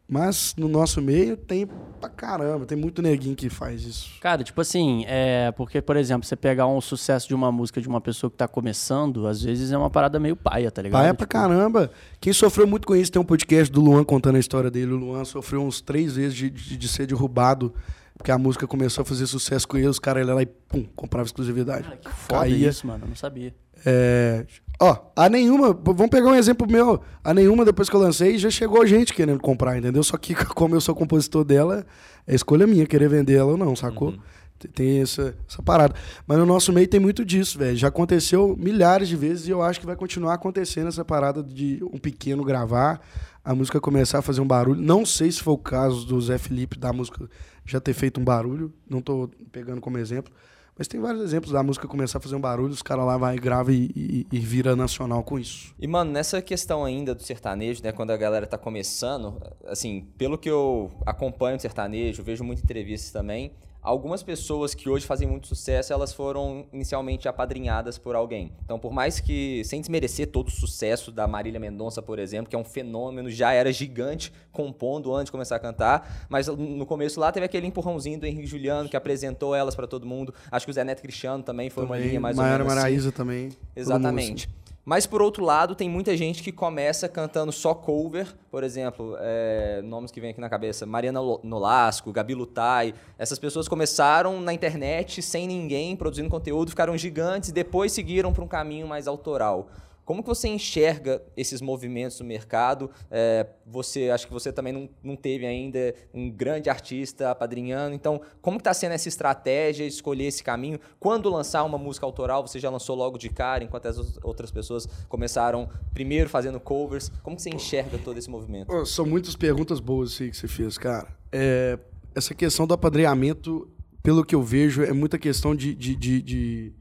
[0.08, 1.68] Mas no nosso meio tem
[2.00, 4.10] pra caramba, tem muito neguinho que faz isso.
[4.20, 5.50] Cara, tipo assim, é.
[5.56, 8.46] Porque, por exemplo, você pegar um sucesso de uma música de uma pessoa que tá
[8.46, 11.00] começando, às vezes é uma parada meio paia, tá ligado?
[11.00, 11.90] Paia pra Tipo, caramba.
[12.20, 14.92] Quem sofreu muito com isso tem um podcast do Luan contando a história dele.
[14.92, 17.74] O Luan sofreu uns três vezes de, de, de ser derrubado,
[18.16, 20.84] porque a música começou a fazer sucesso com ele, os caras iam lá e pum,
[20.94, 21.82] comprava exclusividade.
[21.82, 22.68] Cara, que foda Caía.
[22.68, 23.02] isso, mano.
[23.04, 23.52] Eu não sabia.
[23.84, 24.46] É,
[24.78, 27.00] Ó, a nenhuma, vamos pegar um exemplo meu.
[27.24, 30.02] A nenhuma, depois que eu lancei, já chegou gente querendo comprar, entendeu?
[30.02, 31.86] Só que, como eu sou compositor dela,
[32.26, 34.14] é escolha minha querer vender ela ou não, sacou?
[34.58, 35.94] T- Tem essa, essa parada.
[36.26, 37.74] Mas no nosso meio tem muito disso, velho.
[37.74, 41.82] Já aconteceu milhares de vezes e eu acho que vai continuar acontecendo essa parada de
[41.90, 43.00] um pequeno gravar,
[43.42, 44.82] a música começar a fazer um barulho.
[44.82, 47.26] Não sei se foi o caso do Zé Felipe da música
[47.64, 50.30] já ter feito um barulho, não tô pegando como exemplo.
[50.78, 53.36] Mas tem vários exemplos da música começar a fazer um barulho, os caras lá vai
[53.38, 55.74] grava e, e- e vira nacional com isso.
[55.78, 60.36] E, mano, nessa questão ainda do sertanejo, né, quando a galera tá começando, assim, pelo
[60.36, 63.52] que eu acompanho o sertanejo, vejo muitas entrevistas também,
[63.86, 68.50] algumas pessoas que hoje fazem muito sucesso, elas foram inicialmente apadrinhadas por alguém.
[68.64, 72.56] Então, por mais que, sem desmerecer todo o sucesso da Marília Mendonça, por exemplo, que
[72.56, 77.20] é um fenômeno, já era gigante compondo antes de começar a cantar, mas no começo
[77.20, 80.34] lá teve aquele empurrãozinho do Henrique Juliano, que apresentou elas pra todo mundo.
[80.50, 82.72] Acho que o Zé Neto Cristiano também foi uma Também, linha mais Maiara ou menos
[82.72, 82.82] assim.
[82.82, 83.48] Maraíza também.
[83.50, 84.48] todo mundo Exatamente.
[84.88, 89.82] Mas por outro lado, tem muita gente que começa cantando só cover, por exemplo, é,
[89.82, 92.94] nomes que vem aqui na cabeça, Mariana Nolasco, Gabi Lutai.
[93.18, 98.44] Essas pessoas começaram na internet sem ninguém, produzindo conteúdo, ficaram gigantes e depois seguiram para
[98.44, 99.66] um caminho mais autoral.
[100.06, 102.88] Como que você enxerga esses movimentos no mercado?
[103.10, 107.92] É, você acho que você também não, não teve ainda um grande artista apadrinhando.
[107.94, 110.78] Então, como está sendo essa estratégia, escolher esse caminho?
[111.00, 114.50] Quando lançar uma música autoral, você já lançou logo de cara, enquanto as ou- outras
[114.52, 117.10] pessoas começaram primeiro fazendo covers.
[117.22, 118.86] Como que você enxerga todo esse movimento?
[118.86, 121.08] São muitas perguntas boas aí que você fez, cara.
[121.32, 121.78] É,
[122.14, 123.68] essa questão do apadrinhamento,
[124.04, 125.74] pelo que eu vejo, é muita questão de.
[125.74, 126.72] de- de- de-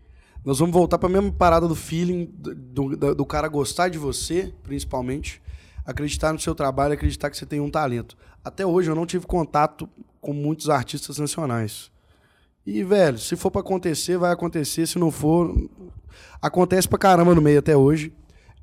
[0.45, 3.97] Nós vamos voltar para a mesma parada do feeling, do, do- do cara gostar de
[3.97, 5.41] você, principalmente,
[5.85, 8.15] acreditar no seu trabalho, acreditar que você tem um talento.
[8.43, 9.89] Até hoje eu não tive contato
[10.21, 11.89] com muitos artistas nacionais.
[12.65, 14.85] E, velho, se for para acontecer, vai acontecer.
[14.87, 15.55] Se não for,
[16.41, 18.13] acontece pra caramba no meio até hoje.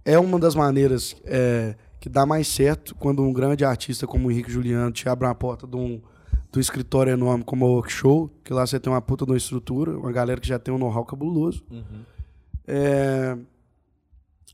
[0.04, 4.30] É uma das maneiras é, que dá mais certo quando um grande artista como o
[4.30, 6.00] Henrique Juliano te abre uma porta de um,
[6.58, 9.96] um escritório enorme como a Workshow, que lá você tem uma puta de uma estrutura,
[9.96, 11.64] uma galera que já tem um know-how cabuloso.
[12.66, 13.36] É,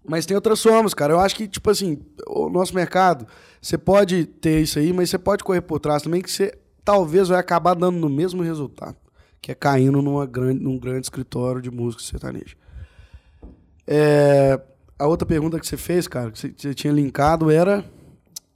[0.04, 1.12] Mas tem outras formas, cara.
[1.12, 3.26] Eu acho que, tipo assim, o nosso mercado,
[3.60, 7.28] você pode ter isso aí, mas você pode correr por trás também, que você talvez
[7.28, 8.96] vai acabar dando no mesmo resultado,
[9.42, 12.56] que é caindo numa grande, num grande escritório de música sertaneja.
[13.86, 14.60] É,
[14.98, 17.84] A outra pergunta que você fez, cara, que você tinha linkado era.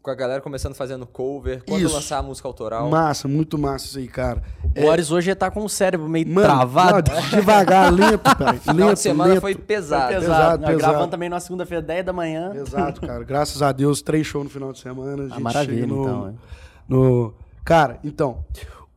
[0.02, 1.94] Com a galera começando fazendo cover, quando Isso.
[1.94, 2.90] lançar a música autoral.
[2.90, 4.42] Massa, muito massa isso aí, cara.
[4.64, 7.12] O Boris hoje tá com o cérebro meio Mano, travado.
[7.12, 8.58] não, devagar, lento, pai.
[8.58, 9.40] Final Lento, de semana lento.
[9.40, 10.08] foi Foi pesado.
[10.08, 10.24] pesado.
[10.26, 10.78] pesado, pesado.
[10.78, 12.52] Gravando também na segunda-feira, 10 da manhã.
[12.52, 13.22] Exato, cara.
[13.22, 15.22] Graças a Deus, três shows no final de semana.
[15.22, 16.28] A gente Ah, maravilha, no, então.
[16.28, 16.32] é.
[16.88, 17.34] no-
[17.64, 18.44] Cara, então,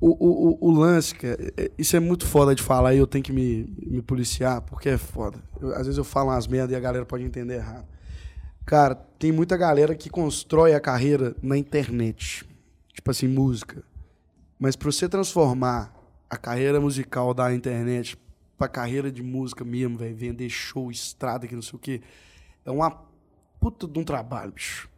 [0.02, 3.06] o, o, o, o lance, cara, é- isso é muito foda de falar e eu
[3.06, 5.38] tenho que me, me policiar, porque é foda.
[5.62, 7.86] Eu- às vezes eu falo umas merdas e a galera pode entender errado.
[8.66, 12.46] Cara, tem muita galera que constrói a carreira na internet.
[12.94, 13.84] Tipo assim, música.
[14.60, 15.94] Mas pra você transformar
[16.30, 18.18] a carreira musical da internet
[18.58, 22.02] pra carreira de música mesmo, velho, vender show, estrada, que não sei o quê,
[22.64, 22.92] é uma
[23.60, 24.90] puta de um trabalho, bicho.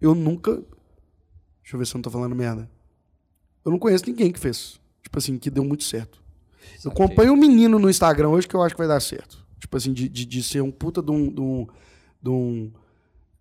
[0.00, 0.52] Eu nunca.
[1.62, 2.70] Deixa eu ver se eu não tô falando merda.
[3.64, 4.80] Eu não conheço ninguém que fez.
[5.02, 6.22] Tipo assim, que deu muito certo.
[6.84, 7.04] Eu Saquei.
[7.04, 9.44] acompanho um menino no Instagram hoje que eu acho que vai dar certo.
[9.58, 11.66] Tipo assim, de, de, de ser um puta de um, de, um,
[12.22, 12.72] de um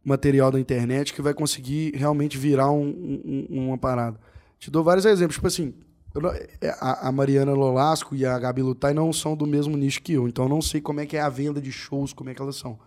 [0.07, 4.17] material da internet que vai conseguir realmente virar um- um- um- uma parada.
[4.57, 5.35] Te dou vários exemplos.
[5.35, 5.73] Tipo assim,
[6.15, 6.47] não- é,
[6.79, 10.27] a, a Mariana Lolasco e a Gabi Lutai não são do mesmo nicho que eu.
[10.27, 12.41] Então eu não sei como é que é a venda de shows, como é que
[12.41, 12.79] elas são.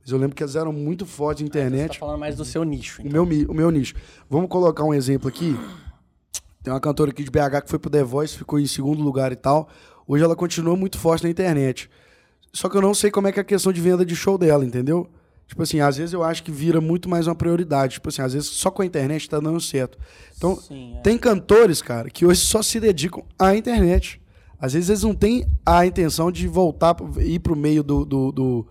[0.00, 1.92] Mas eu lembro que elas eram muito fortes na Você internet.
[1.94, 3.02] tá falando mais do seu nicho.
[3.02, 3.12] O então.
[3.12, 3.94] meu, mi- o meu nicho.
[4.28, 5.56] Vamos colocar um exemplo aqui.
[6.62, 9.32] Tem uma cantora aqui de BH que foi pro The Voice, ficou em segundo lugar
[9.32, 9.68] e tal.
[10.06, 11.90] Hoje ela continua muito forte na internet.
[12.52, 14.38] Só que eu não sei como é que é a questão de venda de show
[14.38, 15.08] dela, entendeu?
[15.46, 17.94] Tipo assim, às vezes eu acho que vira muito mais uma prioridade.
[17.94, 19.98] Tipo assim, às vezes só com a internet tá dando certo.
[20.36, 21.00] Então, Sim, é.
[21.00, 24.20] tem cantores, cara, que hoje só se dedicam à internet.
[24.58, 28.66] Às vezes eles não têm a intenção de voltar, ir pro meio do, do, do,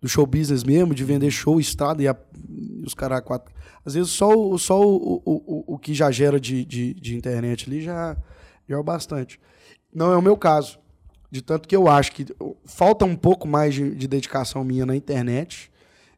[0.00, 2.16] do show business mesmo, de vender show, estrada e, a-
[2.84, 3.54] os caras quatro.
[3.84, 7.16] Às vezes só, o, só o, o, o, o que já gera de, de, de
[7.16, 8.16] internet ali já,
[8.68, 9.38] já é o bastante.
[9.94, 10.78] Não é o meu caso.
[11.30, 12.26] De tanto que eu acho que
[12.64, 15.70] falta um pouco mais de, de dedicação minha na internet.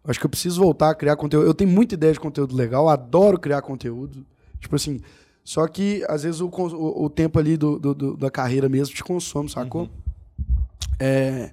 [0.09, 1.47] Acho que eu preciso voltar a criar conteúdo.
[1.47, 4.25] Eu tenho muita ideia de conteúdo legal, adoro criar conteúdo.
[4.59, 5.01] Tipo assim,
[5.45, 8.95] só que às vezes o, o, o tempo ali do, do- do- da carreira mesmo
[8.95, 9.89] te consome, sacou?
[10.99, 11.53] É,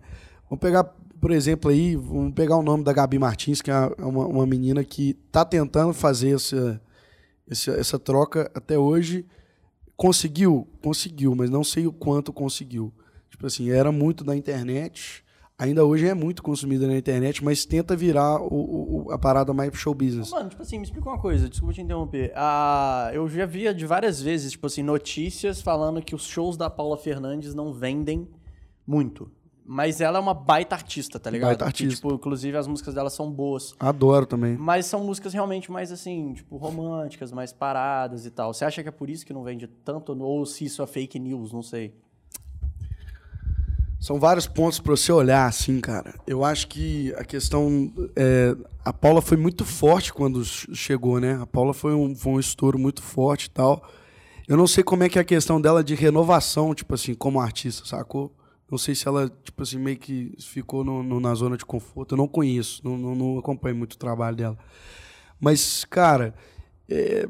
[0.50, 0.84] vamos pegar,
[1.20, 4.84] por exemplo, aí, vamos pegar o nome da Gabi Martins, que é uma, uma menina
[4.84, 6.82] que tá tentando fazer essa,
[7.50, 9.26] essa, essa troca até hoje.
[9.98, 10.68] Conseguiu?
[10.82, 12.92] Conseguiu, mas não sei o quanto conseguiu.
[13.30, 15.24] Tipo assim, era muito da internet,
[15.58, 19.74] ainda hoje é muito consumida na internet, mas tenta virar o- o- a parada mais
[19.76, 20.32] show business.
[20.32, 22.32] Mano, tipo assim, me explica uma coisa, desculpa te interromper.
[22.36, 26.70] Ah, eu já via de várias vezes, tipo assim, notícias falando que os shows da
[26.70, 28.28] Paula Fernandes não vendem
[28.86, 29.32] muito.
[29.68, 31.48] Mas ela é uma baita artista, tá ligado?
[31.50, 31.96] Baita Que, artista.
[31.96, 33.74] tipo, inclusive as músicas dela são boas.
[33.80, 34.56] Adoro também.
[34.56, 38.54] Mas são músicas realmente mais assim, tipo, românticas, mais paradas e tal.
[38.54, 40.16] Você acha que é por isso que não vende tanto?
[40.22, 41.96] Ou se isso é fake news, não sei.
[44.00, 46.14] São vários pontos pra você olhar, assim, cara.
[46.28, 47.92] Eu acho que a questão.
[48.16, 51.40] é, a Paula foi muito forte quando ch- chegou, né?
[51.42, 53.84] A Paula foi um, foi um estouro muito forte e tal.
[54.48, 57.40] Eu não sei como é que é a questão dela de renovação, tipo assim, como
[57.40, 58.32] artista, sacou?
[58.70, 62.14] Não sei se ela, tipo assim, meio que ficou no- no- na zona de conforto.
[62.14, 64.58] Eu não conheço, não, não, não acompanho muito o trabalho dela.
[65.40, 66.36] Mas, cara,
[66.88, 67.28] é,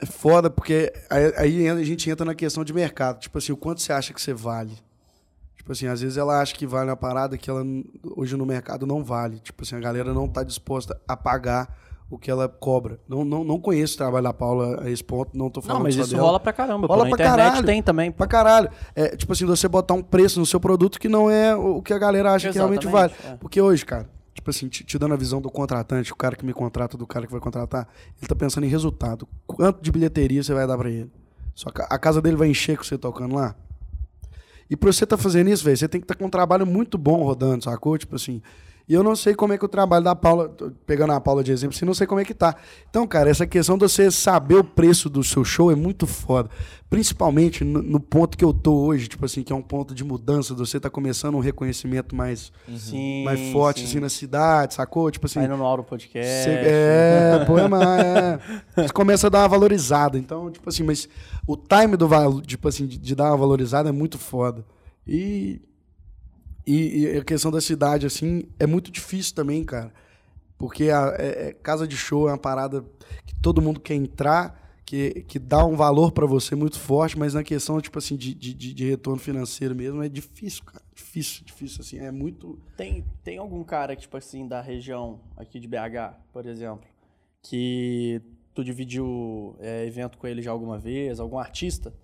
[0.00, 3.20] é foda porque aí, aí a gente entra na questão de mercado.
[3.20, 4.72] Tipo assim, o quanto você acha que você vale?
[5.70, 7.62] Tipo assim, às vezes ela acha que vale uma parada que ela
[8.16, 9.38] hoje no mercado não vale.
[9.38, 11.78] Tipo assim, a galera não tá disposta a pagar
[12.10, 12.98] o que ela cobra.
[13.08, 15.84] Não, não, não conheço o trabalho da Paula a esse ponto, não tô falando Não,
[15.84, 16.24] mas isso dela.
[16.24, 16.88] rola pra caramba.
[16.88, 16.92] pô.
[16.94, 17.66] Rola Na pra internet caralho.
[17.66, 18.10] tem também.
[18.10, 18.16] pô.
[18.16, 18.68] Pra caralho.
[18.96, 21.92] É, tipo assim, você botar um preço no seu produto que não é o que
[21.92, 23.12] a galera acha que realmente vale.
[23.12, 23.38] Exatamente, é.
[23.38, 26.44] Porque hoje, cara, tipo assim, te, te dando a visão do contratante, o cara que
[26.44, 27.86] me contrata, do cara que vai contratar,
[28.20, 29.28] ele tá pensando em resultado.
[29.46, 31.12] Quanto de bilheteria você vai dar pra ele?
[31.54, 33.54] Só a casa dele vai encher com você tocando lá?
[34.70, 36.96] E pra você tá fazendo isso, velho, você tem que estar com um trabalho muito
[36.96, 37.98] bom rodando, sacou?
[37.98, 38.40] Tipo assim.
[38.88, 40.48] E eu não sei como é que o trabalho da Paula,
[40.84, 42.56] pegando a Paula de exemplo, assim, não sei como é que tá.
[42.88, 46.50] Então, cara, essa questão de você saber o preço do seu show é muito foda.
[46.88, 50.02] Principalmente no, no ponto que eu tô hoje, tipo assim, que é um ponto de
[50.02, 53.86] mudança, de você tá começando um reconhecimento mais, Sim, mais forte, sim.
[53.86, 55.08] assim, na cidade, sacou?
[55.08, 55.38] Tipo assim.
[55.40, 56.44] Indo no Auro Podcast.
[56.44, 58.38] Cê- é, poema, é.
[58.74, 60.18] Você começa a dar uma valorizada.
[60.18, 61.08] Então, tipo assim, mas
[61.46, 62.08] o time do
[62.42, 64.64] tipo assim, de, de dar uma valorizada é muito foda.
[65.06, 65.62] E,
[66.72, 69.92] e, e a questão da cidade, assim, é muito difícil também, cara.
[70.58, 72.84] Porque a é- é- casa de show é uma parada
[73.26, 77.32] que todo mundo quer entrar, que, que dá um valor pra você muito forte, mas
[77.32, 80.82] na questão, tipo assim, de, de, de- retorno financeiro mesmo, é difícil, cara.
[80.94, 81.98] Difícil, difícil, assim.
[81.98, 82.58] É muito.
[82.76, 86.84] Tem, tem algum cara, tipo assim, da região aqui de BH, por exemplo,
[87.42, 88.20] que
[88.54, 91.94] tu dividiu é, evento com ele já alguma vez, algum artista,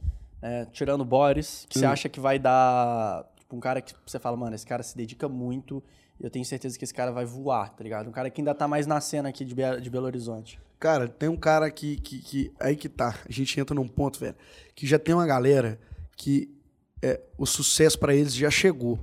[0.41, 1.91] né, tirando Boris, que você Hum.
[1.91, 5.28] acha que vai dar, tipo, um cara que você fala, mano, esse cara se dedica
[5.28, 5.82] muito
[6.18, 8.09] e eu tenho certeza que esse cara vai voar, tá ligado?
[8.09, 10.59] Um cara que ainda tá mais na cena aqui de, Be- de Belo Horizonte.
[10.80, 13.18] Cara, tem um cara que, que, que- Aí que tá.
[13.26, 14.34] A gente entra num ponto, velho.
[14.74, 15.78] Que já tem uma galera
[16.16, 16.51] que
[17.01, 18.99] é, o sucesso pra eles já chegou.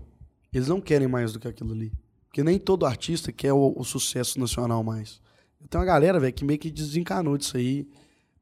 [0.52, 1.92] Eles não querem mais do que aquilo ali.
[2.28, 5.22] Porque nem todo artista quer o, o sucesso nacional mais.
[5.70, 7.88] Tem uma galera, velho, que meio que desencanou disso aí.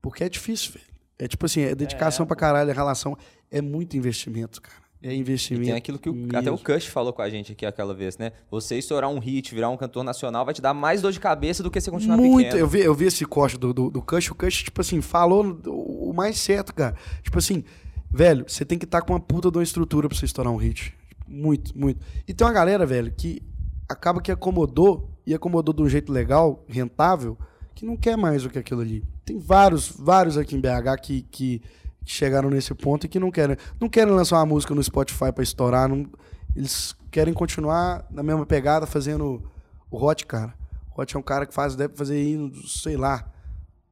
[0.02, 0.86] Porque é difícil, velho.
[1.20, 2.28] É tipo assim, é dedicação É.
[2.28, 3.18] pra caralho, a relação.
[3.49, 4.81] É muito investimento, cara.
[5.04, 5.66] É E investimento.
[5.66, 8.32] tem aquilo que o- até o Kush falou com a gente aqui aquela vez, né?
[8.52, 11.64] Você estourar um hit, virar um cantor nacional, vai te dar mais dor de cabeça
[11.64, 12.45] do que você continuar Muito.
[12.45, 12.60] pequeno.
[12.60, 14.30] Eu vi, eu vi esse corte do, do, do Kush.
[14.30, 16.93] O Kush, tipo assim, falou o o mais certo, cara.
[17.24, 17.64] Tipo assim,
[18.12, 20.58] velho, você tem que estar com uma puta de uma estrutura pra você estourar um
[20.58, 20.93] hit.
[21.26, 22.02] Muito, muito.
[22.28, 23.41] E tem uma galera, velho, que
[23.88, 27.38] acaba que acomodou e acomodou de um jeito legal, rentável,
[27.74, 29.04] que não quer mais do que aquilo ali.
[29.26, 31.62] Tem vários, vários aqui em BH que, que
[32.06, 33.56] chegaram nesse ponto e que não querem.
[33.80, 35.88] Não querem lançar uma música no Spotify pra estourar.
[35.88, 36.08] não-
[36.56, 39.41] eles querem continuar na mesma pegada fazendo
[39.89, 40.54] o Hot, cara.
[40.95, 43.32] O Hot é um cara que faz, deve fazer aí, sei lá,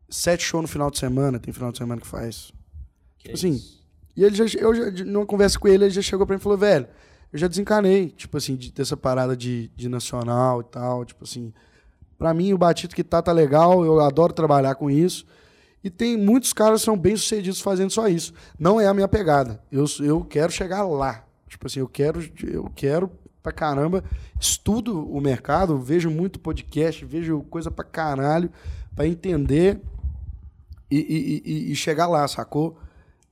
[0.10, 1.40] sete shows no final de semana.
[1.40, 2.52] Tem final de semana que faz.
[3.18, 3.80] Que tipo assim, isso.
[4.16, 6.44] E ele já, eu já, numa conversa com ele, ele já chegou pra mim e
[6.44, 6.88] falou, velho,
[7.32, 11.54] eu já desencanei, tipo assim, de- dessa parada de, de nacional e tal, tipo assim.
[12.18, 15.26] Pra mim, o Batito que tá, tá legal, eu adoro trabalhar com isso.
[15.84, 18.34] E tem muitos caras que são bem sucedidos fazendo só isso.
[18.58, 19.62] Não é a minha pegada.
[19.72, 21.24] Eu, eu quero chegar lá.
[21.48, 23.10] Tipo assim, eu quero, eu quero
[23.42, 24.04] pra caramba.
[24.40, 28.52] Estudo o mercado, vejo muito podcast, vejo coisa pra caralho,
[28.96, 29.80] pra entender
[30.92, 32.78] e, e- e- e chegar lá, sacou?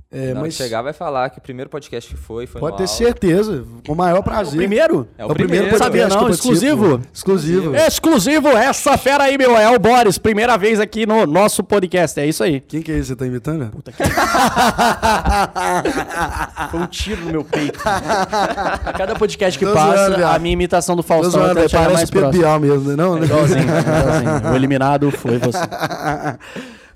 [0.10, 2.86] É, mas chegar, vai falar que o primeiro podcast que foi, foi pode no ter
[2.86, 2.96] Aula.
[2.96, 4.54] certeza, com o maior prazer.
[4.54, 5.06] O primeiro?
[5.18, 5.66] É o primeiro.
[5.66, 7.02] podcast Sabia que não, exclusivo?
[7.14, 7.76] Exclusivo.
[7.76, 12.26] Exclusivo, essa fera aí, meu, é o Boris, primeira vez aqui no nosso podcast, é
[12.26, 12.62] isso aí.
[12.62, 13.70] Quem que é esse que você tá imitando?
[13.70, 14.02] Puta que...
[16.72, 17.78] Foi um tiro no meu peito.
[17.84, 21.98] A cada podcast que Tô passa, a minha imitação do Faustão até velho, chega parece
[21.98, 22.96] mais o Pedro mesmo, né?
[22.96, 23.18] não?
[23.18, 24.48] É igualzinho, é igualzinho.
[24.54, 25.60] O eliminado foi você.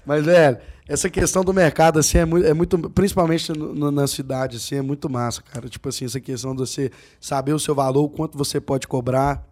[0.06, 0.58] Mas, velho,
[0.88, 4.76] essa questão do mercado, assim, é muito, é muito principalmente no- no- na cidade, assim,
[4.76, 5.70] é muito massa, cara.
[5.70, 9.44] Tipo assim, essa questão de você saber o seu valor, o quanto você pode cobrar.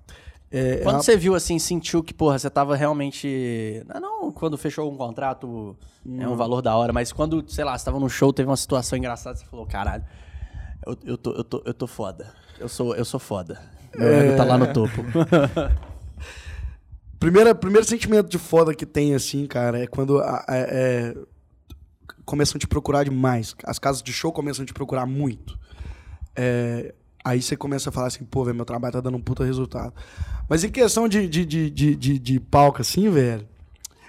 [0.52, 3.84] É, é Quando uma- você viu assim, sentiu que, porra, você tava realmente.
[3.94, 5.78] Não, não quando fechou um contrato,
[6.18, 8.58] é um valor da hora, mas quando, sei lá, você tava num show, teve uma
[8.58, 10.04] situação engraçada, você falou, caralho,
[10.88, 12.34] eu, eu, tô, eu, tô, eu tô foda.
[12.60, 13.62] Eu sou, eu sou foda.
[13.96, 15.04] Meu ego tá lá no topo.
[17.20, 21.16] Primeiro, primeiro sentimento de foda que tem, assim, cara, é quando a- a- é,
[22.26, 23.56] começam a te procurar demais.
[23.64, 25.60] As casas de show começam a te procurar muito.
[26.36, 26.94] É,
[27.26, 29.94] aí você começa a falar assim, pô, velho, meu trabalho tá dando um puta resultado.
[30.48, 33.46] Mas em questão de, de, de, de, de, de palco, assim, velho,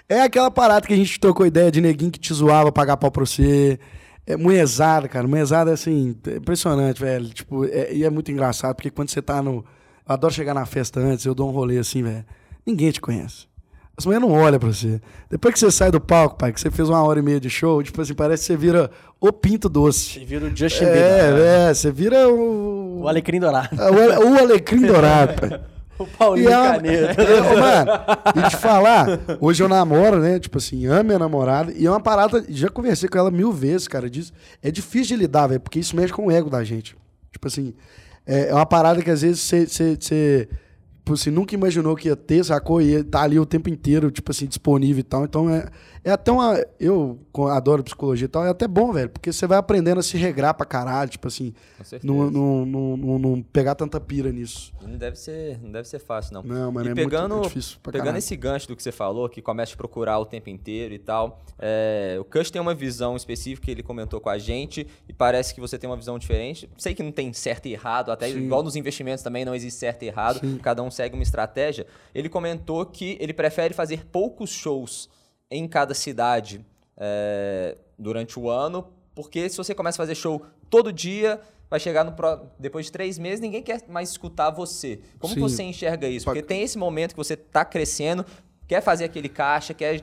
[0.07, 3.11] é aquela parada que a gente trocou ideia de neguinho que te zoava pagar pau
[3.11, 3.77] pra você.
[4.25, 5.27] É munhezada, cara.
[5.27, 7.27] Munhezada assim, é impressionante, velho.
[7.29, 9.65] Tipo, é- e é muito engraçado, porque quando você tá no.
[10.07, 12.25] Eu adoro chegar na festa antes, eu dou um rolê assim, velho.
[12.65, 13.49] Ninguém te conhece.
[13.97, 14.99] As mulheres não olham pra você.
[15.29, 17.49] Depois que você sai do palco, pai, que você fez uma hora e meia de
[17.49, 18.89] show, tipo assim, parece que você vira
[19.19, 20.13] o pinto doce.
[20.13, 21.01] Você vira o Justin Bieber.
[21.01, 23.01] É, é, você vira o.
[23.01, 23.69] O Alecrim Dourado.
[23.75, 25.61] O, o alecrim dourado, pai.
[25.99, 27.13] O Paulinho E ela- Caneta.
[27.21, 27.91] É, mano,
[28.43, 29.05] e te falar,
[29.39, 30.39] hoje eu namoro, né?
[30.39, 31.71] Tipo assim, amo minha namorada.
[31.75, 34.09] E é uma parada, já conversei com ela mil vezes, cara.
[34.09, 34.33] Diz,
[34.63, 36.95] é difícil de lidar, velho, porque isso mexe com o ego da gente.
[37.31, 37.75] Tipo assim,
[38.25, 40.49] é, é uma parada que às vezes você.
[41.11, 42.81] Tipo assim, nunca imaginou que ia ter, sacou?
[42.81, 45.25] E tá ali o tempo inteiro, tipo assim, disponível e tal.
[45.25, 45.69] Então é,
[46.03, 46.63] é até uma.
[46.79, 47.19] Eu
[47.51, 50.53] adoro psicologia e tal, é até bom, velho, porque você vai aprendendo a se regrar
[50.53, 51.53] pra caralho, tipo assim,
[52.03, 54.73] não, não, não, não, pegar tanta pira nisso.
[54.81, 56.43] Não deve ser, não deve ser fácil, não.
[56.43, 58.19] Não, mano, e é pegando, muito é difícil pra pegando caralho.
[58.19, 61.43] esse gancho do que você falou, que começa a procurar o tempo inteiro e tal,
[61.59, 65.53] é, o Cush tem uma visão específica que ele comentou com a gente e parece
[65.53, 66.67] que você tem uma visão diferente.
[66.77, 68.39] Sei que não tem certo e errado, até Sim.
[68.39, 70.57] igual nos investimentos também não existe certo e errado, Sim.
[70.57, 71.85] cada um segue uma estratégia.
[72.15, 75.07] Ele comentou que ele prefere fazer poucos shows
[75.51, 76.65] em cada cidade
[76.97, 81.39] é, durante o ano, porque se você começa a fazer show todo dia,
[81.69, 85.01] vai chegar no pró- depois de três meses, ninguém quer mais escutar você.
[85.19, 85.39] Como Sim.
[85.41, 86.25] você enxerga isso?
[86.25, 88.25] Porque tem esse momento que você está crescendo,
[88.67, 90.01] quer fazer aquele caixa, quer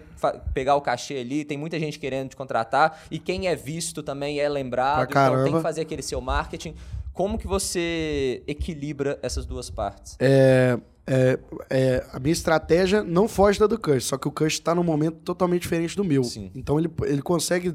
[0.53, 4.39] pegar o cachê ali, tem muita gente querendo te contratar, e quem é visto também
[4.41, 6.75] é lembrado, então tem que fazer aquele seu marketing.
[7.19, 10.15] Como que você equilibra essas duas partes?
[10.21, 11.37] É, é,
[11.69, 14.85] é, a minha estratégia não foge da do Kush, só que o Kush está num
[14.85, 16.23] momento totalmente diferente do meu.
[16.23, 16.49] Sim.
[16.55, 17.75] Então ele, ele consegue.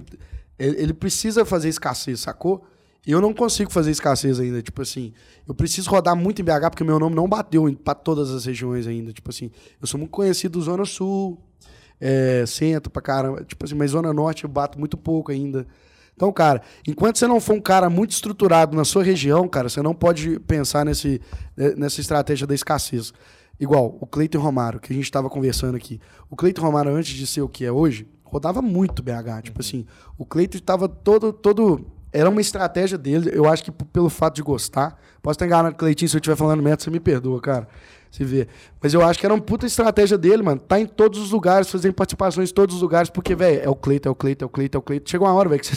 [0.58, 2.64] Ele, ele precisa fazer escassez, sacou?
[3.06, 4.62] E eu não consigo fazer escassez ainda.
[4.62, 5.12] Tipo assim,
[5.46, 8.46] eu preciso rodar muito em BH porque o meu nome não bateu pra todas as
[8.46, 9.12] regiões ainda.
[9.12, 11.38] Tipo assim, eu sou muito conhecido Zona Sul,
[12.00, 13.44] é, centro pra caramba.
[13.44, 15.68] Tipo assim, mas Zona Norte eu bato muito pouco ainda.
[16.16, 19.82] Então, cara, enquanto você não for um cara muito estruturado na sua região, cara, você
[19.82, 21.20] não pode pensar nesse,
[21.58, 23.14] né, nessa estratégia da escassez.
[23.60, 26.00] Igual o Cleiton Romário, que a gente estava conversando aqui.
[26.30, 29.44] O Cleiton Romário, antes de ser o que é hoje, rodava muito BH.
[29.44, 29.86] Tipo assim,
[30.18, 31.86] o Cleiton estava todo, todo.
[32.12, 35.00] Era uma estratégia dele, eu acho que pelo fato de gostar.
[35.22, 37.68] Posso estar enganado, Cleitinho, se eu estiver falando merda, você me perdoa, cara.
[38.14, 38.48] Se vê.
[38.80, 40.62] Mas eu acho que era uma puta estratégia dele, mano.
[40.62, 43.76] Tá em todos os lugares, fazendo participações em todos os lugares, porque, velho, é o
[43.76, 45.10] Cleiton, é o Cleiton, é o Cleiton, é o Cleiton.
[45.10, 45.66] Chega uma hora, velho, que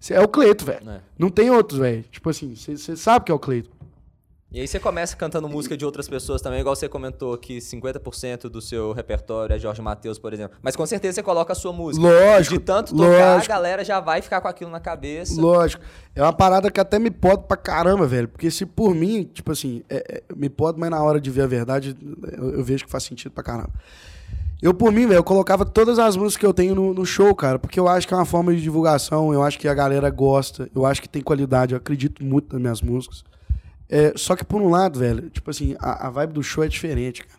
[0.00, 0.90] você, é o Cleiton, velho.
[0.90, 1.00] É.
[1.16, 2.04] Não tem outros, velho.
[2.10, 3.70] Tipo assim, você sabe que é o Cleiton.
[4.50, 8.48] E aí você começa cantando música de outras pessoas também, igual você comentou que 50%
[8.48, 10.56] do seu repertório é Jorge Matheus, por exemplo.
[10.62, 12.06] Mas com certeza você coloca a sua música.
[12.06, 13.52] Lógico, De tanto tocar, lógico.
[13.52, 15.38] a galera já vai ficar com aquilo na cabeça.
[15.38, 15.82] Lógico.
[16.14, 18.26] É uma parada que até me pode pra caramba, velho.
[18.26, 21.42] Porque se por mim, tipo assim, é- é, me pode, mas na hora de ver
[21.42, 21.94] a verdade,
[22.32, 23.70] eu, eu vejo que faz sentido pra caramba.
[24.62, 27.34] Eu, por mim, velho, eu colocava todas as músicas que eu tenho no, no show,
[27.34, 30.08] cara, porque eu acho que é uma forma de divulgação, eu acho que a galera
[30.10, 33.22] gosta, eu acho que tem qualidade, eu acredito muito nas minhas músicas.
[33.88, 36.68] É, só que, por um lado, velho, tipo assim, a, a vibe do show é
[36.68, 37.38] diferente, cara.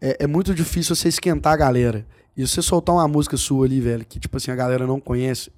[0.00, 2.06] É, é muito difícil você esquentar a galera.
[2.36, 5.50] E você soltar uma música sua ali, velho, que, tipo assim, a galera não conhece,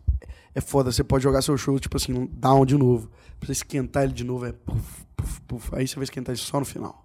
[0.55, 0.93] é foda.
[0.93, 3.11] Você pode jogar seu show, tipo assim, down de novo.
[3.39, 5.71] Pra você esquentar ele de novo, é puf, puf, puf.
[5.75, 7.05] Aí você vai esquentar ele só no final.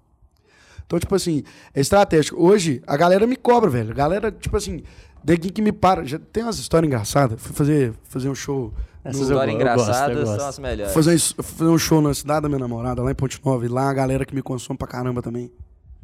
[0.85, 1.43] Então, tipo assim,
[1.73, 2.39] é estratégico.
[2.39, 3.91] Hoje, a galera me cobra, velho.
[3.91, 4.83] A galera, tipo assim,
[5.25, 6.03] neguinho que me para.
[6.05, 7.41] Já tem umas histórias engraçadas.
[7.41, 8.73] Fui fazer, fazer um show.
[9.03, 10.39] Essas eu gosto, eu engraçadas gosto.
[10.39, 10.93] são as melhores.
[10.93, 13.65] fazer, um- fazer um show na cidade da minha namorada, lá em Ponte Nova.
[13.65, 15.51] E lá a galera que me consome pra caramba também.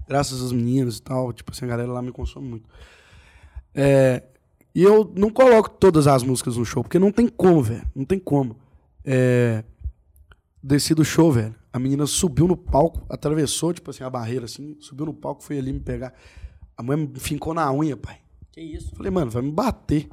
[0.08, 1.32] Graças às meninas e tal.
[1.32, 2.68] Tipo assim, a galera lá me consome muito.
[3.74, 4.24] É,
[4.76, 7.84] e eu não coloco todas as músicas no show, porque não tem como, velho.
[7.95, 8.56] Não tem como.
[9.06, 9.64] É,
[10.62, 11.56] desci do show, velho.
[11.72, 15.58] A menina subiu no palco, atravessou, tipo assim, a barreira, assim, subiu no palco, foi
[15.60, 16.14] ali me pegar.
[16.76, 18.18] A mãe me fincou na unha, pai.
[18.52, 18.95] Que isso?
[18.95, 20.10] Falei, mano, vai me bater.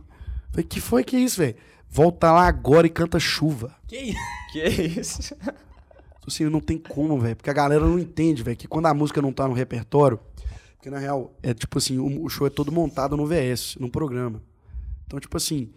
[0.50, 1.56] Falei, que foi que é isso, velho?
[1.88, 3.74] Volta lá agora e canta chuva.
[3.86, 4.20] Que isso?
[4.52, 5.34] Que isso?
[5.34, 7.36] Então, assim, não tem como, velho.
[7.36, 10.18] Porque a galera não entende, velho, que quando a música não tá no repertório.
[10.76, 14.42] Porque na real, é tipo assim, o, show é todo montado no VS, num programa.
[15.06, 15.70] Então, tipo assim,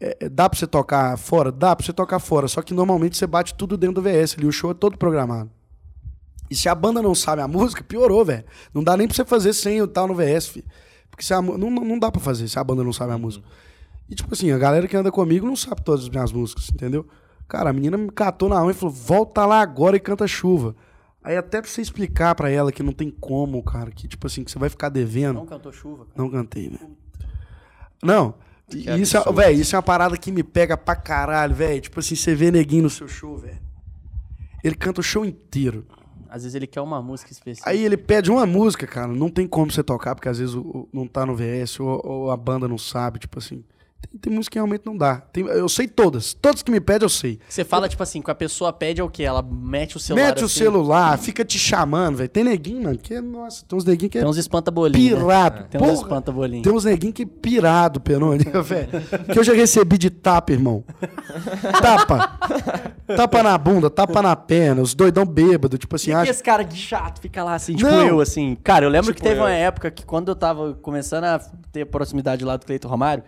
[0.00, 1.52] é, é, dá pra você tocar fora?
[1.52, 2.48] Dá pra você tocar fora.
[2.48, 4.46] Só que normalmente você bate tudo dentro do VS ali.
[4.46, 5.50] O show é todo programado.
[6.50, 8.44] E se a banda não sabe a música, piorou, velho.
[8.72, 10.66] Não dá nem pra você fazer sem o tal no VS, filho.
[11.10, 13.46] Porque se a, não, não dá pra fazer se a banda não sabe a música.
[14.08, 17.06] E tipo assim, a galera que anda comigo não sabe todas as minhas músicas, entendeu?
[17.48, 20.74] Cara, a menina me catou na mão e falou: volta lá agora e canta chuva.
[21.22, 24.44] Aí até pra você explicar pra ela que não tem como, cara, que tipo assim,
[24.44, 25.36] que você vai ficar devendo.
[25.36, 26.04] Não cantou chuva?
[26.04, 26.16] Cara.
[26.16, 26.96] Não cantei, velho.
[28.02, 28.34] Não.
[28.70, 31.80] isso, é, véio, isso é uma parada que me pega pra caralho, velho.
[31.80, 33.58] Tipo assim, você vê neguinho no seu show, velho.
[34.62, 35.86] Ele canta o show inteiro.
[36.28, 37.70] Às vezes ele quer uma música específica.
[37.70, 39.08] Aí ele pede uma música, cara.
[39.08, 42.00] Não tem como você tocar, porque às vezes o, o, não tá no VS ou,
[42.04, 43.64] ou, a banda não sabe, tipo assim.
[44.10, 45.16] Tem, tem música que realmente não dá.
[45.32, 46.34] Tem, eu sei todas.
[46.34, 47.38] Todas que me pedem, eu sei.
[47.48, 49.22] Você fala, eu, tipo assim, que a pessoa pede é o quê?
[49.22, 50.26] Ela mete o celular.
[50.26, 50.44] Mete assim.
[50.44, 52.28] o celular, fica te chamando, velho.
[52.28, 54.20] Tem neguinho, mano, que é, nossa, tem uns neguinhos que é.
[54.20, 55.16] Tem uns espanta-bolinho.
[55.16, 55.22] Né?
[55.22, 55.60] Pirado.
[55.60, 55.66] Né?
[55.70, 56.62] Tem uns espanta-bolinho.
[56.62, 58.88] Tem uns neguinhos que é pirado, Penone, velho.
[59.32, 60.84] que eu já recebi de tapa, irmão.
[61.80, 62.38] tapa.
[63.06, 66.10] Tapa na bunda, tapa na perna, os doidão bêbado, tipo assim.
[66.10, 66.30] E acha...
[66.30, 68.06] esse cara de chato fica lá assim, tipo não.
[68.06, 68.56] eu, assim.
[68.62, 69.44] Cara, eu lembro tipo que teve eu.
[69.44, 71.38] uma época que quando eu tava começando a
[71.72, 73.24] ter proximidade lá do Cleito Romário.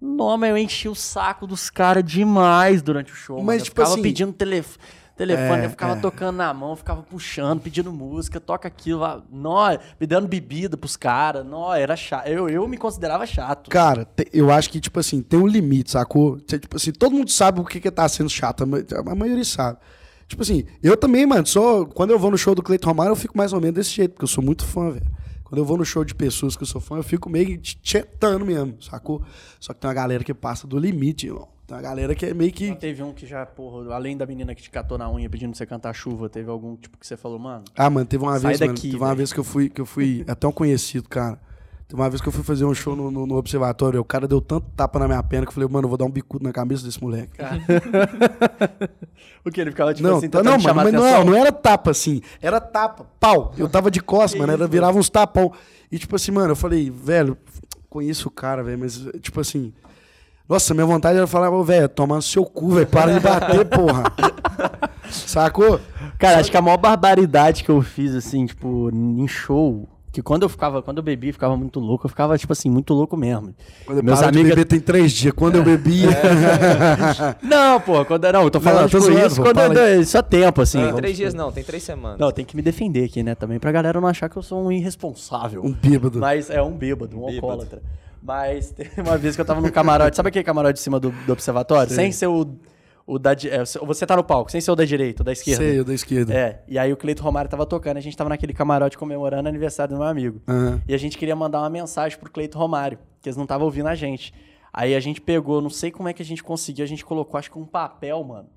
[0.00, 3.36] Mas eu enchi o saco dos caras demais durante o show.
[3.38, 3.58] Mas, mano.
[3.64, 4.78] tipo eu ficava assim, pedindo telef
[5.20, 6.00] telefone, é, eu ficava é.
[6.00, 9.04] tocando na mão, ficava puxando, pedindo música, toca aquilo.
[9.30, 11.44] Nó, me dando bebida pros caras.
[11.44, 12.26] Nó, era chato.
[12.26, 13.68] Eu, eu me considerava chato.
[13.68, 16.40] Cara, eu acho que, tipo assim, tem um limite, sacou?
[16.40, 18.64] Tipo assim, todo mundo sabe o que, que tá sendo chato.
[18.64, 19.78] A maioria sabe.
[20.26, 21.84] Tipo assim, eu também, mano, só.
[21.84, 24.12] Quando eu vou no show do Cleiton Romário, eu fico mais ou menos desse jeito,
[24.12, 25.06] porque eu sou muito fã, velho.
[25.50, 28.46] Quando eu vou no show de pessoas que eu sou fã, eu fico meio tietando
[28.46, 29.20] mesmo, sacou?
[29.58, 31.48] Só que tem uma galera que passa do limite, irmão.
[31.66, 32.68] Tem uma galera que é meio que.
[32.68, 35.50] Não teve um que já, porra, além da menina que te catou na unha pedindo
[35.50, 37.64] pra você cantar chuva, teve algum tipo que você falou, mano?
[37.74, 39.86] Ah, mano, teve uma vez, daqui, mano, teve uma vez que eu fui, que eu
[39.86, 41.36] fui até um conhecido, cara.
[41.92, 44.40] Uma vez que eu fui fazer um show no, no, no, observatório, o cara deu
[44.40, 46.52] tanto tapa na minha perna que eu falei, mano, eu vou dar um bicudo na
[46.52, 47.32] cabeça desse moleque.
[49.44, 49.60] o que?
[49.60, 52.60] Ele ficava tipo não, assim, tá, não, mano, mas não, não era tapa assim, era
[52.60, 53.52] tapa, pau.
[53.58, 55.52] Eu tava de costas, mano, era, virava uns tapão.
[55.90, 57.36] E tipo assim, mano, eu falei, velho,
[57.88, 59.72] conheço o cara, velho, mas tipo assim.
[60.48, 64.02] Nossa, minha vontade era falar, velho, toma no seu cu, velho, para de bater, porra.
[65.08, 65.80] Sacou?
[66.18, 66.40] Cara, Só...
[66.40, 70.48] acho que a maior barbaridade que eu fiz, assim, tipo, em show, que quando eu
[70.48, 73.54] ficava, quando eu bebia, ficava muito louco, eu ficava, tipo assim, muito louco mesmo.
[73.86, 74.42] Quando eu Meus amigos...
[74.42, 76.08] de beber tem três dias, quando eu bebia...
[76.10, 77.36] É.
[77.46, 80.22] não, pô, quando, não, eu tô falando, não, tipo, zoando, isso, quando eu, isso é
[80.22, 80.78] tempo, assim.
[80.78, 82.18] Não, tem três dias não, tem três semanas.
[82.18, 84.64] Não, tem que me defender aqui, né, também, pra galera não achar que eu sou
[84.64, 85.64] um irresponsável.
[85.64, 86.18] Um bêbado.
[86.18, 87.80] Mas, é, um bêbado, um, um alcoólatra.
[88.22, 91.10] Mas teve uma vez que eu tava no camarote, sabe aquele camarote de cima do,
[91.10, 91.90] do observatório?
[91.90, 91.96] Sim.
[91.96, 92.46] Sem ser o
[93.10, 95.64] o da, é, você tá no palco, sem ser o da direita, o da esquerda.
[95.64, 96.32] Sei, o da esquerda.
[96.32, 96.62] É.
[96.68, 99.94] E aí o Cleito Romário tava tocando, a gente tava naquele camarote comemorando o aniversário
[99.94, 100.40] do meu amigo.
[100.46, 100.80] Uhum.
[100.86, 103.88] E a gente queria mandar uma mensagem pro Cleito Romário, que eles não estavam ouvindo
[103.88, 104.32] a gente.
[104.72, 107.36] Aí a gente pegou, não sei como é que a gente conseguiu, a gente colocou,
[107.36, 108.48] acho que um papel, mano.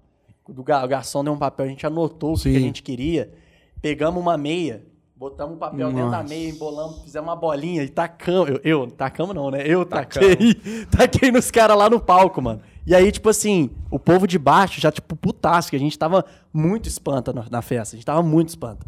[0.47, 2.49] O garçom deu um papel, a gente anotou Sim.
[2.49, 3.33] o que a gente queria.
[3.81, 4.83] Pegamos uma meia,
[5.15, 5.95] botamos um papel Nossa.
[5.95, 8.49] dentro da meia, embolamos, fizemos uma bolinha e tacamos.
[8.49, 9.63] Eu, eu tacamos não, né?
[9.65, 10.53] Eu taquei,
[10.95, 12.61] taquei nos caras lá no palco, mano.
[12.86, 16.25] E aí, tipo assim, o povo de baixo já, tipo, putaço, que a gente tava
[16.53, 17.95] muito espanta na, na festa.
[17.95, 18.86] A gente tava muito espanta.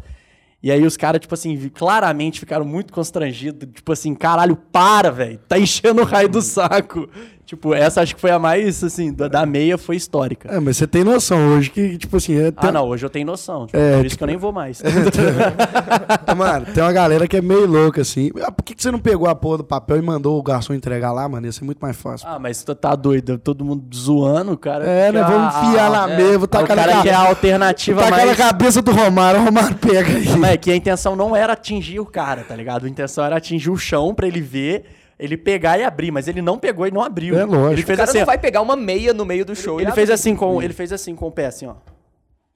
[0.62, 3.68] E aí os caras, tipo assim, claramente ficaram muito constrangidos.
[3.72, 5.38] Tipo assim, caralho, para, velho.
[5.48, 7.08] Tá enchendo o raio do saco.
[7.46, 10.52] Tipo, essa acho que foi a mais, assim, da, da, meia foi histórica.
[10.52, 12.36] É, mas você tem noção hoje que, tipo assim...
[12.36, 12.52] É.
[12.56, 13.66] Ah, não, hoje eu tenho noção.
[13.66, 14.18] Tipo, é, por isso tipo...
[14.18, 14.82] que eu nem vou mais.
[16.36, 18.32] mano, tem uma galera que é meio louca, assim.
[18.42, 20.74] Ah, por que, que você não pegou a porra do papel e mandou o garçom
[20.74, 21.46] entregar lá, mano?
[21.46, 22.26] Ia ser muito mais fácil.
[22.28, 23.38] Ah, mas tu tá doido.
[23.38, 24.84] Todo mundo zoando, cara.
[24.84, 25.22] É, né?
[25.22, 26.16] Vamos enfiar lá é.
[26.16, 26.48] mesmo.
[26.48, 28.28] Tá o cara que é a alternativa tá mais...
[28.28, 30.36] Tá cabeça do Romário, o Romário pega aí.
[30.36, 32.86] Mas é que a intenção não era atingir o cara, tá ligado?
[32.86, 34.84] A intenção era atingir o chão pra ele ver
[35.18, 37.38] ele pegar e abrir, mas ele não pegou e não abriu.
[37.38, 37.72] É lógico.
[37.72, 39.80] Ele fez o cara assim, não vai pegar uma meia no meio do show.
[39.80, 41.74] Ele, ele fez assim com, ele fez assim com o pé assim, ó.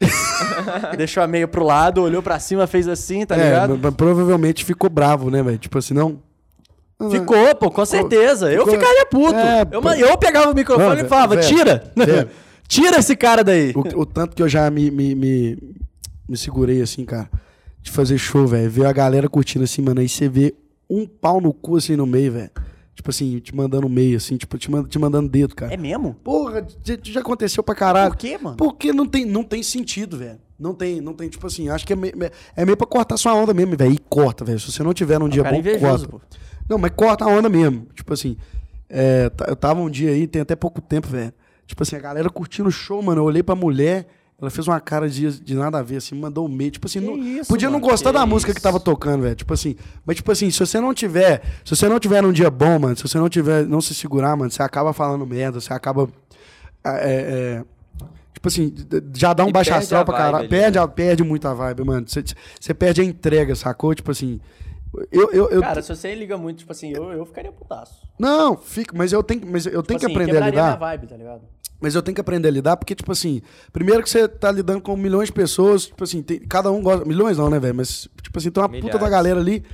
[0.97, 3.93] Deixou a meia pro lado, olhou para cima, fez assim, tá é, ligado?
[3.93, 5.59] Provavelmente ficou bravo, né, velho?
[5.59, 6.21] Tipo assim, não.
[7.11, 8.51] Ficou, pô, com certeza.
[8.51, 8.67] Ficou...
[8.67, 9.35] Eu ficaria puto.
[9.35, 11.91] É, eu, eu pegava o microfone não, e falava, velho, tira!
[11.97, 12.29] Velho.
[12.69, 13.73] tira esse cara daí.
[13.75, 15.59] O, o, tanto que eu já me, me, me,
[16.29, 17.31] me segurei assim, cara,
[17.81, 18.71] de fazer show, velho.
[18.71, 20.01] Ver a galera curtindo assim, mano.
[20.01, 20.55] Aí você vê
[20.91, 22.51] um pau no cu assim no meio, velho.
[22.95, 25.73] Tipo assim, te mandando meio, assim, tipo, te, mand te mandando dedo, cara.
[25.73, 26.15] É mesmo?
[26.23, 28.11] Porra, já, já aconteceu pra caralho.
[28.11, 28.57] Por quê, mano?
[28.57, 30.39] Porque não tem, não tem sentido, velho.
[30.59, 32.13] Não tem, não tem, tipo assim, acho que é meio,
[32.55, 33.93] é meio pra cortar sua onda mesmo, velho.
[33.95, 34.61] E corta, velho.
[34.61, 36.09] Se você não tiver num dia bom, corta.
[36.09, 36.21] Pô.
[36.69, 37.87] Não, mas corta a onda mesmo.
[37.95, 38.37] Tipo assim,
[38.89, 41.33] é, eu tava um dia aí, tem até pouco tempo, velho.
[41.67, 43.23] Tipo assim, a galera curtindo o show, mano.
[43.23, 44.07] Eu olhei pra mulher,
[44.41, 46.71] Ela fez uma cara de, de nada a ver, assim, mandou um meio.
[46.71, 48.63] Tipo assim, Que não- isso, podia não mano, gostar que da música que isso.
[48.65, 49.35] tava tocando, velho.
[49.35, 49.77] Tipo assim,
[50.07, 52.97] mas tipo assim, se você não tiver, se você não tiver num dia bom, mano,
[52.97, 56.09] se você não tiver, não se segurar, mano, você acaba falando merda, você acaba
[56.83, 57.65] é, é,
[58.33, 58.75] tipo assim,
[59.15, 60.49] já dá um E baixo astral pra caralho.
[60.49, 60.85] Perde, né?
[60.85, 62.07] a- perde muito a vibe, mano.
[62.09, 62.25] Você,
[62.59, 63.95] você perde a entrega, sacou?
[63.95, 64.41] Tipo assim,
[65.13, 68.09] eu, eu, eu Cara, se você liga muito, tipo assim, eu, eu ficaria putaço.
[68.19, 70.63] não, fica, mas eu tenho, mas eu tenho Tipo que assim, aprender a lidar.
[70.65, 71.43] minha vibe, tá ligado?
[71.81, 73.41] Mas eu tenho que aprender a lidar, porque, tipo assim,
[73.73, 77.05] primeiro que você tá lidando com milhões de pessoas, tipo assim, tem- cada um gosta.
[77.07, 77.75] Milhões não, né, velho?
[77.75, 79.11] Mas, tipo assim, tem uma puta da Milhares.
[79.11, 79.65] galera ali.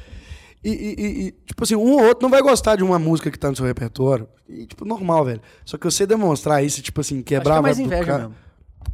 [0.65, 3.39] E, e- e- tipo assim, um ou outro não vai gostar de uma música que
[3.39, 4.29] tá no seu repertório.
[4.49, 5.41] E, tipo, normal, velho.
[5.65, 8.35] Só que você demonstrar isso, tipo assim, Acho que quebrar é mais inveja cara- mesmo.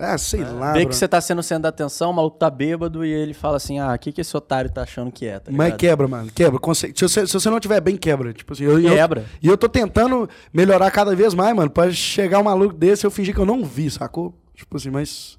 [0.02, 0.72] Ah, sei lá.
[0.72, 0.88] Vê bro.
[0.88, 3.78] que você tá sendo centro da atenção, o maluco tá bêbado e ele fala assim:
[3.78, 6.30] ah, o que, que esse otário tá achando que é, tá Mas quebra, mano.
[6.34, 6.58] Quebra.
[6.74, 8.32] Se você, se você não tiver bem, quebra.
[8.32, 9.24] Tipo assim, eu, e eu- Quebra.
[9.40, 11.70] E eu tô tentando melhorar cada vez mais, mano.
[11.70, 14.34] Pra chegar um maluco desse, eu fingir que eu não vi, sacou?
[14.54, 15.38] Tipo assim, mas.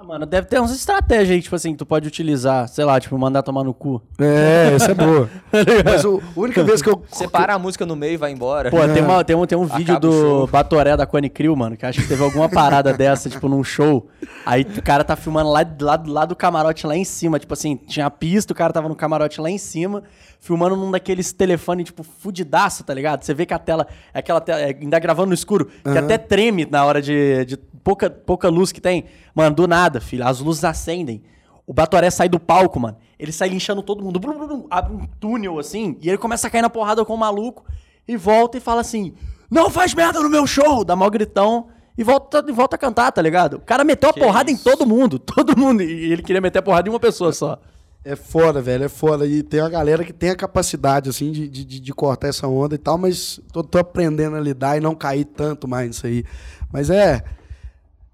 [0.00, 3.00] Ah, mano, deve ter umas estratégias aí, tipo assim, que tu pode utilizar, sei lá,
[3.00, 4.00] tipo, mandar tomar no cu.
[4.20, 5.28] É, essa é boa.
[5.84, 7.02] mas o, a única vez que eu.
[7.10, 8.70] Separa a música no meio e vai embora.
[8.70, 10.46] Pô, tem, uma, tem um, tem um vídeo Acaba do.
[10.46, 14.08] Batoré da Cone Crew, mano, que acho que teve alguma parada dessa, tipo, num show.
[14.46, 17.40] Aí o cara tá filmando lá, lá, lá do camarote lá em cima.
[17.40, 20.04] Tipo assim, tinha a pista, o cara tava no camarote lá em cima,
[20.38, 23.24] filmando num daqueles telefones, tipo, fudidaço, tá ligado?
[23.24, 23.84] Você vê que a tela
[24.14, 27.58] é aquela tela, é, ainda gravando no escuro, que até treme na hora de, de
[27.88, 29.04] pouca, pouca luz que tem.
[29.34, 31.22] Mano, do nada, filho, as luzes acendem.
[31.66, 32.98] O Batoré sai do palco, mano.
[33.18, 34.20] Ele sai linchando todo mundo.
[34.20, 35.96] Blum, blum, blum, abre um túnel assim.
[36.02, 37.64] E ele começa a cair na porrada com o maluco.
[38.06, 39.14] E volta e fala assim:
[39.50, 40.84] Não faz merda no meu show!
[40.84, 41.68] Dá mó gritão.
[41.96, 43.54] E volta, e volta a cantar, tá ligado?
[43.54, 44.64] O cara meteu a Que porrada em isso.
[44.64, 45.18] todo mundo.
[45.18, 45.82] Todo mundo.
[45.82, 47.58] E ele queria meter a porrada em uma pessoa só.
[48.04, 49.26] É foda, velho, é foda.
[49.26, 52.46] E tem uma galera que tem a capacidade, assim, de, de, de- de cortar essa
[52.46, 56.06] onda e tal, mas tô, tô aprendendo a lidar e não cair tanto mais nisso
[56.06, 56.24] aí.
[56.72, 57.22] Mas é.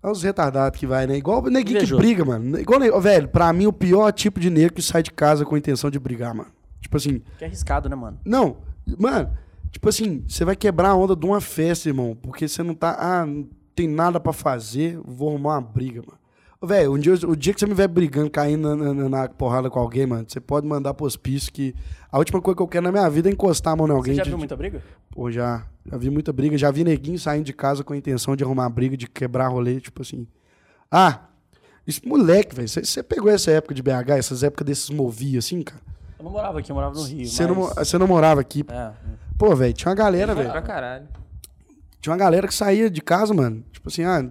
[0.04, 1.16] É os retardados que vai, né?
[1.16, 2.02] Igual o neguinho que Invejoso.
[2.02, 2.58] briga, mano.
[2.60, 5.54] Igual, ne- velho, pra mim o pior tipo de negro que sai de casa com
[5.54, 6.50] a intenção de brigar, mano.
[6.80, 8.18] Tipo assim, Que é arriscado, né, mano?
[8.24, 8.58] não,
[8.98, 9.30] mano,
[9.70, 12.94] tipo assim, você vai quebrar a onda de uma festa, irmão, porque você não tá,
[13.00, 16.18] ah, não tem nada pra fazer, vou arrumar uma briga, mano.
[16.66, 19.68] Velho, um dia, o dia que você me ver brigando, caindo na, na- na porrada
[19.70, 21.74] com alguém, mano, você pode mandar pro hospício que
[22.10, 24.14] a última coisa que eu quero na minha vida é encostar a mão em alguém.
[24.14, 24.82] Você já de- viu muita briga?
[25.10, 28.34] Pô, já, já vi muita briga, já vi neguinho saindo de casa com a intenção
[28.36, 30.26] de arrumar briga, de quebrar rolê, tipo assim.
[30.90, 31.20] Ah,
[31.86, 35.80] isso, moleque, velho, você- pegou essa época de BH, essas épocas desses movi assim, cara?
[36.18, 37.26] Eu não morava aqui, eu morava no Rio.
[37.26, 37.88] Você não, mas...
[37.88, 38.64] você não morava aqui.
[38.68, 38.90] É.
[39.36, 40.50] Pô, velho, tinha uma galera, velho.
[40.50, 41.06] Pra caralho.
[42.00, 43.62] Tinha uma galera que saía de casa, mano.
[43.72, 44.22] Tipo assim, ah,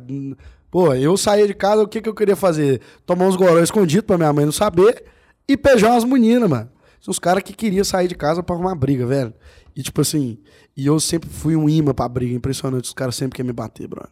[0.73, 2.81] pô, eu saía de casa, o que que eu queria fazer?
[3.05, 5.05] Tomar uns goró escondido pra minha mãe não saber
[5.47, 6.67] e beijar umas meninas, mano.
[6.99, 9.31] São os caras que queriam sair de casa pra arrumar briga, velho.
[9.75, 10.39] E tipo assim,
[10.75, 12.85] e eu sempre fui um imã pra briga, impressionante.
[12.85, 14.09] Os caras sempre querem me bater, brother.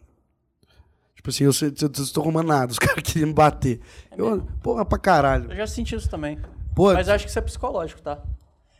[1.16, 3.80] Tipo assim, eu, não estou arrumando nada, os caras queriam me bater.
[4.16, 5.50] Eu, porra, pra caralho.
[5.50, 6.38] Eu já senti isso também.
[6.76, 8.22] Pô, Mas eu acho que isso é psicológico, tá?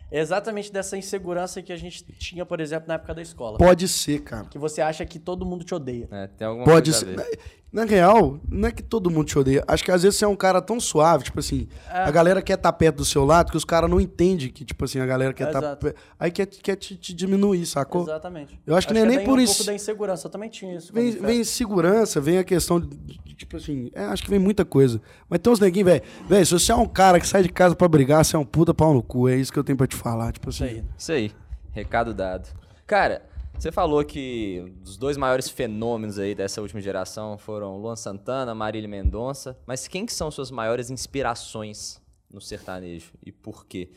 [0.08, 3.58] É exatamente dessa insegurança que a gente tinha, por exemplo, na época da escola.
[3.58, 4.44] pode ser, cara.
[4.44, 6.06] Que você acha que todo mundo te odeia.
[6.12, 7.38] É, tem alguma Pode coisa ser.
[7.72, 9.64] Na, real, não é que todo mundo te odeia.
[9.66, 12.02] Acho que às vezes você é um cara tão suave, tipo assim, É.
[12.02, 14.84] a galera quer estar perto do seu lado que os caras não entendem que, tipo
[14.84, 15.58] assim, a galera quer estar.
[15.60, 15.94] Exato.
[16.20, 18.02] Aí quer, quer te, te diminuir, sacou?
[18.02, 18.60] Exatamente.
[18.66, 20.26] Eu acho que não é nem vem por um isso- pouco da insegurança.
[20.26, 20.92] Eu também tinha isso.
[20.92, 24.64] Vem, vem segurança, vem a questão de, de- tipo assim, é, acho que vem muita
[24.66, 25.00] coisa.
[25.30, 26.02] Mas tem uns neguinhos, velho.
[26.28, 28.44] Velho, se você é um cara que sai de casa pra brigar, você é um
[28.44, 29.30] puta pau no cu.
[29.30, 30.30] É isso que eu tenho pra te falar.
[30.32, 30.64] Tipo assim.
[30.66, 30.84] Isso aí.
[30.98, 31.32] Isso aí.
[31.72, 32.48] Recado dado.
[32.86, 33.22] Cara,
[33.62, 38.88] você falou que os dois maiores fenômenos aí dessa última geração foram Luan Santana, Marília
[38.88, 39.56] Mendonça.
[39.64, 43.12] Mas quem que são suas maiores inspirações no sertanejo?
[43.24, 43.88] E por quê?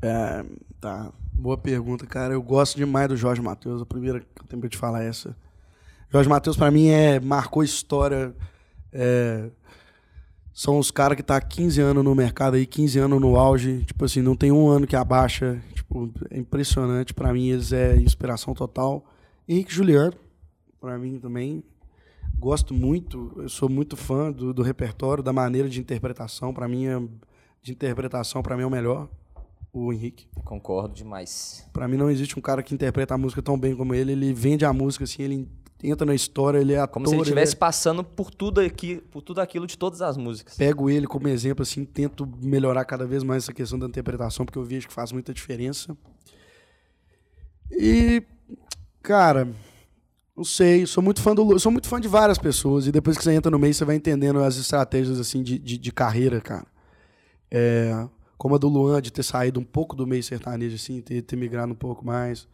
[0.00, 0.44] É,
[0.80, 1.12] tá.
[1.32, 2.32] Boa pergunta, cara.
[2.32, 3.82] Eu gosto demais do Jorge Matheus.
[3.82, 5.36] A primeira que eu tenho pra te falar é essa.
[6.12, 8.32] Jorge Matheus, pra mim, é, marcou história.
[8.92, 9.50] é,
[10.58, 13.84] são os caras que tá há 15 anos no mercado aí, 15 anos no auge.
[13.84, 15.62] Tipo assim, não tem um ano que abaixa.
[15.72, 17.14] Tipo, é impressionante.
[17.14, 19.04] Pra mim, eles é inspiração total.
[19.48, 20.14] Henrique Juliano,
[20.80, 21.62] pra mim também.
[22.36, 26.52] Gosto muito, eu sou muito fã do, do repertório, da maneira de interpretação.
[26.52, 27.00] Pra mim, é,
[27.62, 29.08] de interpretação, pra mim é o melhor.
[29.72, 30.26] O Henrique.
[30.44, 31.68] Concordo demais.
[31.72, 34.10] Pra mim não existe um cara que interpreta a música tão bem como ele.
[34.10, 35.48] Ele vende a música assim, ele
[35.82, 36.94] entra na história, ele é ator.
[36.94, 40.16] Como se ele estivesse é- passando por tudo aqui, por tudo aquilo de todas as
[40.16, 40.54] músicas.
[40.56, 44.58] Pego ele como exemplo assim, tento melhorar cada vez mais essa questão da interpretação, porque
[44.58, 45.96] eu vejo que faz muita diferença.
[47.70, 48.22] E
[49.02, 49.48] cara,
[50.36, 53.24] não sei, sou muito fã do sou muito fã de várias pessoas e depois que
[53.24, 56.66] você entra no meio você vai entendendo as estratégias assim de, de, de carreira, cara.
[57.50, 58.06] É,
[58.36, 61.36] como a do Luan de ter saído um pouco do meio sertanejo assim, ter, ter
[61.36, 62.46] migrado um pouco mais.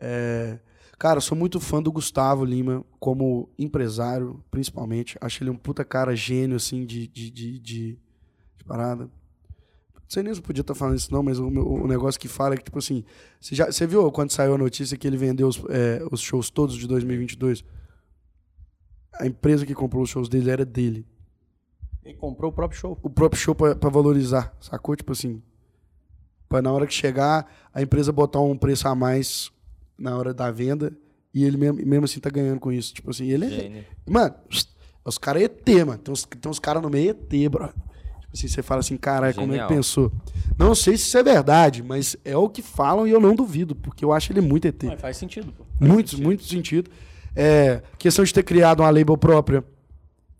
[0.00, 0.58] É,
[1.02, 5.18] Cara, sou muito fã do Gustavo Lima como empresário, principalmente.
[5.20, 7.98] Acho ele um puta cara gênio, assim, de, de, de, de,
[8.56, 9.06] de parada.
[9.06, 12.28] Não sei nem se eu podia estar falando isso, não, mas o, o negócio que
[12.28, 13.02] fala é que, tipo assim,
[13.40, 16.50] você, já, você viu quando saiu a notícia que ele vendeu os, é, os shows
[16.50, 17.64] todos de 2022?
[19.14, 21.04] A empresa que comprou os shows dele era dele.
[22.04, 22.96] Ele comprou o próprio show.
[23.02, 24.94] O próprio show pra, pra valorizar, sacou?
[24.94, 25.42] Tipo assim,
[26.48, 29.50] pra na hora que chegar, a empresa botar um preço a mais
[30.02, 30.92] na hora da venda
[31.32, 32.92] e ele mesmo, mesmo assim tá ganhando com isso.
[32.92, 33.84] Tipo assim, ele é, Gênio.
[34.08, 34.34] Mano,
[35.04, 35.98] os caras é ET, mano.
[35.98, 37.68] Tem uns, tem uns caras no meio ET, bro.
[37.68, 40.12] Tipo assim, você fala assim, caralho, como é que pensou?
[40.58, 43.74] Não sei se isso é verdade, mas é o que falam e eu não duvido,
[43.74, 44.82] porque eu acho ele muito ET.
[44.84, 45.64] Mas faz sentido, pô.
[45.80, 46.90] Muito, muito sentido.
[47.34, 49.64] É, questão de ter criado uma label própria.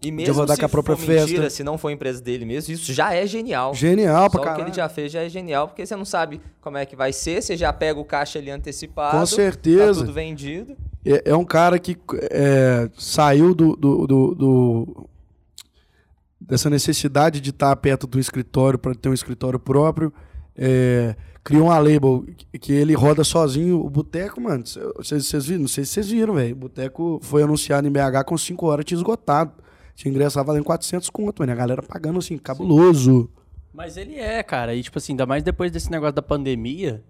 [0.04, 1.50] E mesmo rodar se com a própria for mentira, festa.
[1.50, 3.74] se não for empresa dele mesmo, isso já é genial.
[3.74, 4.64] Genial pra Só o que caralho.
[4.68, 7.40] ele já fez já é genial, porque você não sabe como é que vai ser,
[7.42, 9.16] você já pega o caixa ali antecipado.
[9.16, 10.00] Com certeza.
[10.00, 10.76] Tá tudo vendido.
[11.04, 11.96] É, é um cara que
[12.30, 15.08] é, saiu do, do- do- do-
[16.40, 20.12] dessa necessidade de estar perto do escritório para ter um escritório próprio.
[20.56, 22.24] é, criou uma label
[22.60, 23.80] que- ele roda sozinho.
[23.84, 24.62] O Boteco, mano,
[24.96, 25.62] vocês viram?
[25.62, 26.52] Não sei se vocês viram, velho.
[26.52, 29.50] O Boteco foi anunciado em BH com 5 horas, tinha esgotado.
[29.94, 31.52] Tinha ingresso lá valendo 400 conto, mano.
[31.52, 33.30] A galera pagando assim, cabuloso.
[33.72, 34.74] Mas ele é, cara.
[34.74, 37.02] E, tipo assim, ainda mais depois desse negócio da pandemia.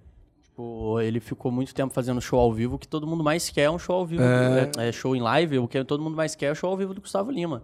[0.44, 2.76] Tipo, ele ficou muito tempo fazendo show ao vivo.
[2.76, 4.22] O que todo mundo mais quer é um show ao vivo.
[4.22, 5.58] É, é show em live.
[5.58, 7.62] O que todo mundo mais quer é o show ao vivo do Gustavo Lima.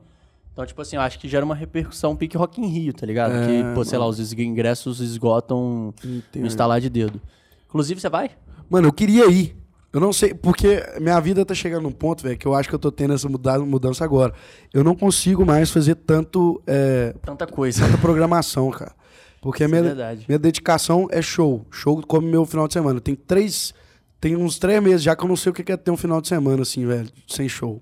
[0.52, 3.32] Então, tipo assim, eu acho que gera uma repercussão pique Rock in Rio, tá ligado?
[3.32, 5.94] É, que, pô, sei lá, os ingressos esgotam
[6.34, 7.20] no instalar de dedo.
[7.68, 8.30] Inclusive, você vai?
[8.68, 9.56] Mano, eu queria ir.
[9.92, 12.74] Eu não sei, porque minha vida tá chegando num ponto, velho, que eu acho que
[12.74, 14.34] eu tô tendo essa muda- mudança agora.
[14.72, 17.86] Eu não consigo mais fazer tanto, é, Tanta coisa.
[17.86, 18.92] tanta programação, cara.
[19.40, 20.24] Porque a é minha, verdade.
[20.28, 21.64] minha dedicação é show.
[21.70, 23.00] Show como meu final de semana.
[23.00, 23.72] Tem três.
[24.20, 26.20] Tem uns três meses já que eu não sei o que é ter um final
[26.20, 27.80] de semana, assim, velho, sem show.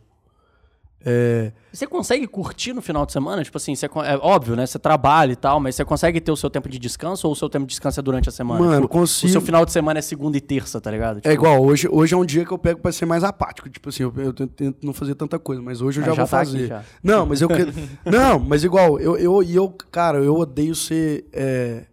[1.08, 3.44] É, Você consegue curtir no final de semana?
[3.44, 4.66] Tipo assim, você, é óbvio, né?
[4.66, 7.36] Você trabalha e tal, mas você consegue ter o seu tempo de descanso ou o
[7.36, 8.58] seu tempo de descanso é durante a semana?
[8.60, 9.28] Mano, Tipo, consigo.
[9.28, 11.18] O seu final de semana é segunda e terça, tá ligado?
[11.18, 13.68] é Tipo, igual, hoje, hoje é um dia que eu pego pra ser mais apático.
[13.70, 16.22] Tipo assim, eu, eu tento- não fazer tanta coisa, mas hoje eu Ah, já, já
[16.24, 16.66] vou tá fazer.
[16.66, 16.82] já.
[17.02, 17.72] Não, mas eu quero.
[18.04, 21.84] não, mas igual, eu, eu, eu, cara, eu odeio ser é,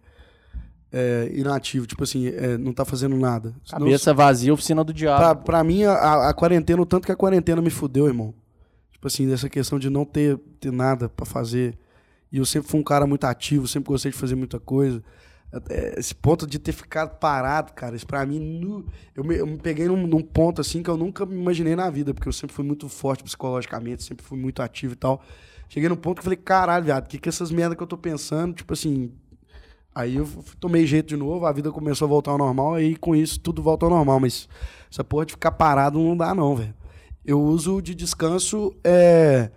[0.92, 1.86] é, inativo.
[1.86, 3.54] Tipo assim, é, não tá fazendo nada.
[3.64, 5.18] Senão- Cabeça vazia, oficina do diabo.
[5.20, 8.34] Pra, pra mim, a, a quarentena, o tanto que a quarentena me fudeu, irmão.
[9.04, 11.76] Tipo assim, dessa questão de não ter, ter nada pra fazer.
[12.32, 15.04] E eu sempre fui um cara muito ativo, sempre gostei de fazer muita coisa.
[15.98, 18.82] Esse ponto de ter ficado parado, cara, isso pra mim,
[19.14, 21.90] eu, me, eu me peguei num, num ponto assim que eu nunca me imaginei na
[21.90, 25.22] vida, porque eu sempre fui muito forte psicologicamente, sempre fui muito ativo e tal.
[25.68, 27.86] Cheguei num ponto que eu falei, caralho, viado, o que que essas merda que eu
[27.86, 28.54] tô pensando?
[28.54, 29.12] Tipo assim,
[29.94, 30.26] Aí eu
[30.58, 33.62] tomei jeito de novo, a vida começou a voltar ao normal, aí com isso tudo
[33.62, 34.18] volta ao normal.
[34.18, 34.48] Mas
[34.90, 36.74] essa porra de ficar parado não dá, não, velho.
[37.24, 38.74] Eu uso de descanso.
[38.84, 39.50] É...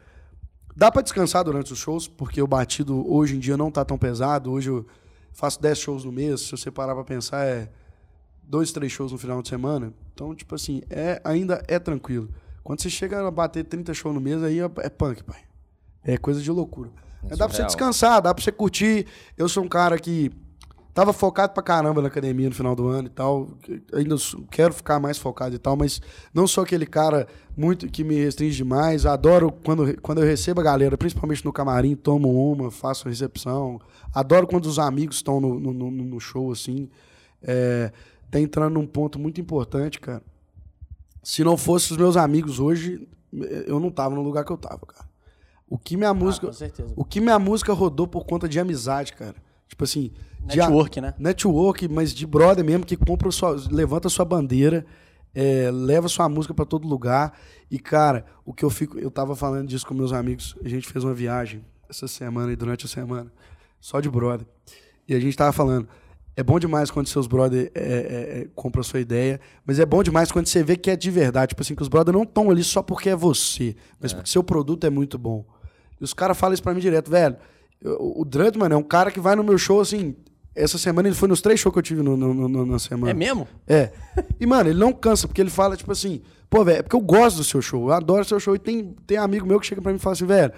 [0.75, 3.97] Dá pra descansar durante os shows, porque o batido hoje em dia não tá tão
[3.97, 4.51] pesado.
[4.51, 4.85] Hoje eu
[5.33, 7.69] faço 10 shows no mês, se você parar pra pensar, é
[8.43, 9.93] dois, três shows no final de semana.
[10.13, 12.29] Então, tipo assim, é, ainda é tranquilo.
[12.63, 15.41] Quando você chega a bater 30 shows no mês, aí é, é punk, pai.
[16.03, 16.89] É coisa de loucura.
[17.23, 19.05] É Mas dá pra você descansar, dá pra você curtir.
[19.37, 20.31] Eu sou um cara que
[20.97, 23.49] tava focado pra caramba na academia no final do ano e tal.
[23.93, 24.15] Ainda
[24.49, 26.01] quero ficar mais focado e tal, mas
[26.33, 29.05] não sou aquele cara muito que me restringe demais.
[29.05, 33.79] Adoro quando, quando eu recebo a galera, principalmente no camarim, tomo uma, faço recepção.
[34.11, 36.89] Adoro quando os amigos estão no, no, no- show, assim.
[37.43, 37.91] É,
[38.31, 40.23] tá entrando num ponto muito importante, cara.
[41.21, 43.07] Se não fosse os meus amigos hoje,
[43.67, 45.05] eu não tava no lugar que eu tava, cara.
[45.69, 46.47] O que minha música.
[46.47, 46.93] Ah, com certeza.
[46.95, 49.35] O que minha música rodou por conta de amizade, cara.
[49.67, 50.11] Tipo assim.
[50.47, 51.13] De a- Network, né?
[51.19, 54.85] Network, mas de brother mesmo, que compra sua, levanta sua bandeira,
[55.35, 57.33] é, leva sua música pra todo lugar.
[57.69, 58.97] E, cara, o que eu fico.
[58.97, 60.55] Eu tava falando disso com meus amigos.
[60.63, 63.31] A gente fez uma viagem essa semana e durante a semana,
[63.79, 64.47] só de brother.
[65.07, 65.87] E a gente tava falando.
[66.35, 69.85] É bom demais quando seus brother é, é, é, compram a sua ideia, mas é
[69.87, 71.49] bom demais quando você vê que é de verdade.
[71.49, 74.43] Tipo assim, que os brother não estão ali só porque é você, mas porque seu
[74.43, 75.43] produto é muito bom.
[75.99, 77.35] E os caras falam isso pra mim direto, velho.
[77.99, 80.15] O Drud, mano, é um cara que vai no meu show assim.
[80.63, 83.11] Essa semana ele foi nos três shows que eu tive no, no- no- na semana.
[83.11, 83.47] É mesmo?
[83.67, 83.91] É.
[84.39, 87.01] E, mano, ele não cansa, porque ele fala, tipo assim, pô, velho, é porque eu
[87.01, 88.55] gosto do seu show, eu adoro seu show.
[88.55, 90.51] E tem, tem amigo meu que chega pra mim e fala assim, velho,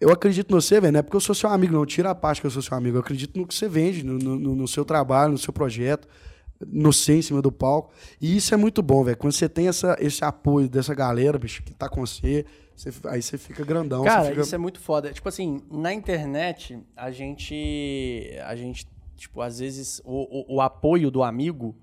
[0.00, 1.84] eu acredito no você, velho, não é porque eu sou seu amigo, não.
[1.86, 2.96] Tira a parte que eu sou seu amigo.
[2.96, 6.08] Eu acredito no que você vende, no, no- no seu trabalho, no seu projeto,
[6.66, 7.90] no ser em cima do palco.
[8.20, 9.16] E isso é muito bom, velho.
[9.16, 12.44] Quando você tem essa, esse apoio dessa galera, bicho, que tá com você,
[12.74, 14.02] você- aí você fica grandão.
[14.04, 14.40] Cara, fica...
[14.40, 15.12] isso é muito foda.
[15.12, 18.30] Tipo assim, na internet, a gente.
[18.46, 18.86] A gente,
[19.20, 21.76] tipo, às vezes, o, o, o apoio do amigo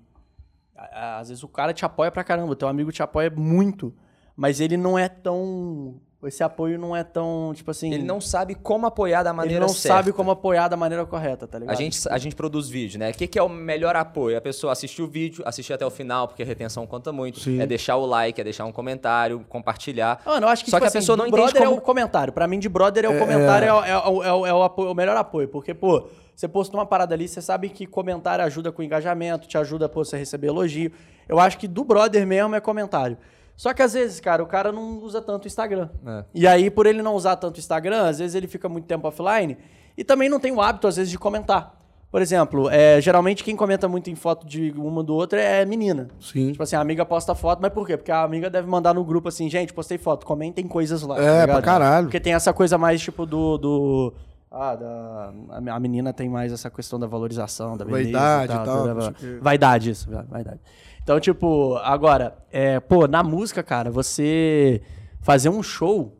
[0.76, 0.82] a-
[1.16, 3.94] a- às vezes o cara te apoia pra caramba, o teu amigo te apoia muito,
[4.36, 6.00] mas ele não é tão.
[6.24, 7.94] Esse apoio não é tão, tipo assim.
[7.94, 9.98] Ele não sabe como apoiar da ele maneira não certa.
[9.98, 11.72] sabe como apoiar da maneira correta, tá ligado?
[11.72, 13.10] A gente, a gente produz vídeo, né?
[13.10, 14.36] O que, que é o melhor apoio?
[14.36, 17.38] A pessoa assistir o vídeo, assistir até o final, porque a retenção conta muito.
[17.38, 17.60] Sim.
[17.60, 20.20] É deixar o like, é deixar um comentário, compartilhar.
[20.26, 21.66] Mano, eu acho que, Só tipo que a assim, pessoa não do entende brother é
[21.66, 22.32] como- o comentário.
[22.32, 24.62] Pra mim, de brother é o comentário, é, o- é o- é o, é o
[24.64, 25.46] apoio- o melhor apoio.
[25.46, 26.08] Porque, pô,
[26.38, 30.04] você postou uma parada ali, você sabe que comentário ajuda com engajamento, te ajuda, pô,
[30.04, 30.92] você a receber elogio.
[31.28, 33.18] Eu acho que do brother mesmo é comentário.
[33.56, 35.88] Só que às vezes, cara, o cara não usa tanto o Instagram.
[36.06, 36.24] É.
[36.32, 39.08] E aí, por ele não usar tanto o Instagram, às vezes ele fica muito tempo
[39.08, 39.58] offline
[39.96, 41.76] e também não tem o hábito, às vezes, de comentar.
[42.08, 46.06] Por exemplo, é, geralmente quem comenta muito em foto de uma do outro é menina.
[46.20, 46.52] Sim.
[46.52, 47.96] Tipo assim, a amiga posta foto, mas por quê?
[47.96, 51.16] Porque a amiga deve mandar no grupo assim, gente, postei foto, comentem coisas lá.
[51.16, 51.48] tá É, ligado?
[51.48, 52.06] pra caralho.
[52.06, 53.58] Porque tem essa coisa mais, tipo, do.
[53.58, 54.14] do
[54.50, 55.32] ah, da,
[55.74, 58.12] a menina tem mais essa questão da valorização, da beleza.
[58.12, 59.38] Vaidade e tal, tal, o quê.
[59.40, 60.60] Vaidade, isso, vai- vaidade.
[61.02, 64.82] Então, tipo, agora, é, pô, na música, cara, você
[65.20, 66.16] fazer um show,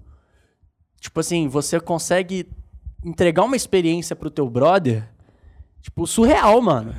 [1.00, 2.48] tipo assim, você consegue
[3.04, 5.08] entregar uma experiência pro teu brother,
[5.80, 6.94] tipo, surreal, mano.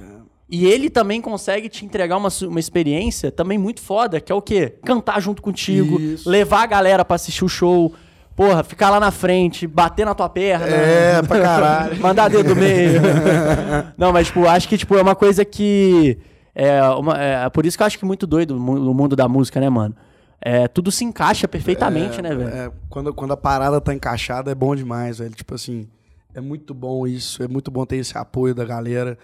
[0.51, 4.41] E ele também consegue te entregar uma, uma experiência também muito foda, que é o
[4.41, 4.79] quê?
[4.83, 6.27] Cantar junto contigo, Isso.
[6.27, 7.93] levar a galera pra assistir o show,
[8.39, 10.65] porra, ficar lá na frente, bater na tua perna.
[10.65, 11.99] É, pra caralho.
[11.99, 13.01] Mandar dedo do meio.
[13.97, 16.17] Não, mas, tipo, acho que, tipo, é uma coisa que...
[16.55, 18.93] É, uma, é por isso que eu acho que é muito doido o mu- o
[18.93, 19.93] mundo da música, né, mano?
[20.41, 22.49] É, tudo se encaixa perfeitamente, né, velho?
[22.49, 25.31] É, quando, quando a parada tá encaixada é bom demais, velho.
[25.35, 25.89] Tipo assim,
[26.33, 29.17] é muito bom isso, é muito bom ter esse apoio da galera.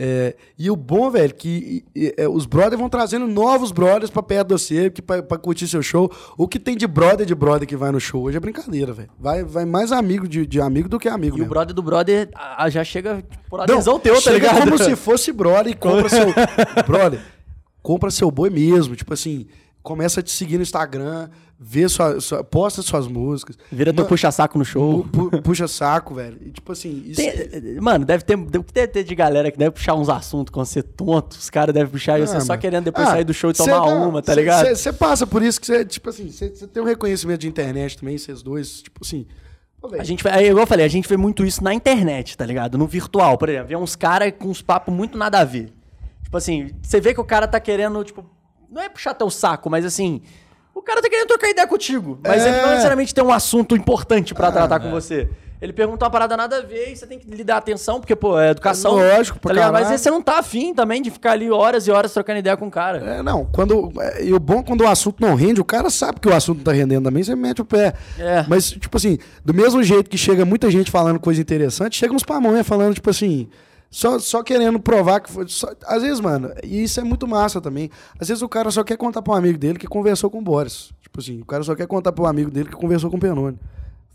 [0.00, 4.10] É, e o bom, velho, que e- e- é, os brothers vão trazendo novos brothers
[4.10, 6.08] pra perto de você, que pra, pra curtir seu show.
[6.36, 9.10] O que tem de brother de brother que vai no show hoje é brincadeira, velho.
[9.18, 11.34] Vai, vai mais amigo de, de amigo do que amigo.
[11.34, 11.50] E o mesmo.
[11.50, 14.60] brother do brother ah, já chega por Não, adesão teu, tá chega ligado?
[14.70, 16.26] como se fosse brother e compra seu.
[16.86, 17.18] brother,
[17.82, 18.94] compra seu boi mesmo.
[18.94, 19.46] Tipo assim,
[19.88, 21.28] começa a te seguir no Instagram,
[21.58, 23.56] vê sua, sua- posta suas músicas.
[23.72, 25.02] Vira teu puxa-saco no show.
[25.04, 26.36] pu- pu- puxa saco, velho.
[26.42, 27.16] E tipo assim, isso.
[27.20, 30.80] Tem- mano, deve ter, deve ter, de galera que deve puxar uns assuntos quando você
[30.80, 31.32] é tonto.
[31.32, 33.54] Os caras devem puxar e você Ah, só querendo depois Ah, sair do show e
[33.54, 34.66] tomar não, uma, tá cê- ligado?
[34.66, 37.96] cê- Você passa por isso que você, tipo assim, você tem um reconhecimento de internet
[37.98, 39.26] também, vocês dois, tipo assim.
[39.98, 42.76] A gente, aí, igual eu falei, a gente vê muito isso na internet, tá ligado?
[42.76, 43.68] No virtual, por exemplo.
[43.68, 45.72] Vê uns caras com uns papos muito nada a ver.
[46.24, 48.22] Tipo assim, você vê que o cara tá querendo, tipo,
[48.70, 50.20] não é puxar teu saco, mas assim,
[50.74, 52.18] o cara tá querendo trocar ideia contigo.
[52.22, 52.48] Mas É.
[52.48, 55.28] ele não necessariamente tem um assunto importante pra tratar com você.
[55.60, 58.14] Ele pergunta uma parada nada a ver e você tem que lhe dar atenção, porque,
[58.14, 58.92] pô, é educação.
[58.94, 59.72] Lógico, tá ligado?
[59.72, 62.68] Mas você não tá afim também de ficar ali horas e horas trocando ideia com
[62.68, 62.98] o cara.
[62.98, 63.90] É, não, quando.
[64.00, 66.32] é, E o bom é quando o assunto não rende, o cara sabe que o
[66.32, 67.92] assunto não tá rendendo também, você mete o pé.
[68.16, 68.44] É.
[68.46, 72.22] Mas, tipo assim, do mesmo jeito que chega muita gente falando coisa interessante, chega uns
[72.22, 73.48] pamonha falando, tipo assim,
[73.90, 75.46] só, só querendo provar que foi.
[75.48, 77.90] só- às vezes, mano, e isso é muito massa também.
[78.20, 80.42] Às vezes o cara só quer contar pra um amigo dele que conversou com o
[80.42, 80.90] Boris.
[81.02, 83.20] Tipo assim, o cara só quer contar pra um amigo dele que conversou com o
[83.20, 83.58] Penone.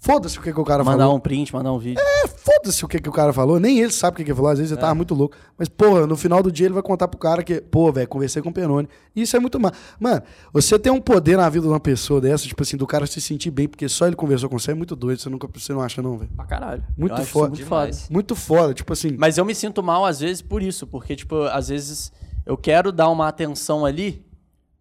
[0.04, 1.16] Foda-se o que, que o cara Mandar falou.
[1.16, 2.02] um print, mandar um vídeo.
[2.02, 3.58] É, foda-se o que, que o cara falou.
[3.58, 4.52] Nem ele sabe o que, que ele falou.
[4.52, 5.34] Às vezes ele tava muito louco.
[5.58, 8.42] Mas, porra, no final do dia ele vai contar pro cara que, pô, velho, conversei
[8.42, 8.90] com o Penone.
[9.16, 9.72] Isso é muito mal.
[9.98, 10.22] Mano,
[10.52, 13.22] você tem um poder na vida de uma pessoa dessa, tipo assim, do cara se
[13.22, 15.22] sentir bem, porque só ele conversou com você, é muito doido.
[15.22, 16.32] Você, nunca, você não acha, não, velho?
[16.36, 16.84] Pra caralho.
[16.98, 17.48] Muito foda.
[17.48, 17.92] Muito foda.
[18.10, 18.74] Muito foda.
[18.74, 19.16] Tipo assim.
[19.18, 20.86] Mas eu me sinto mal, às vezes, por isso.
[20.86, 22.12] Porque, tipo, às vezes
[22.46, 24.22] eu quero dar uma atenção ali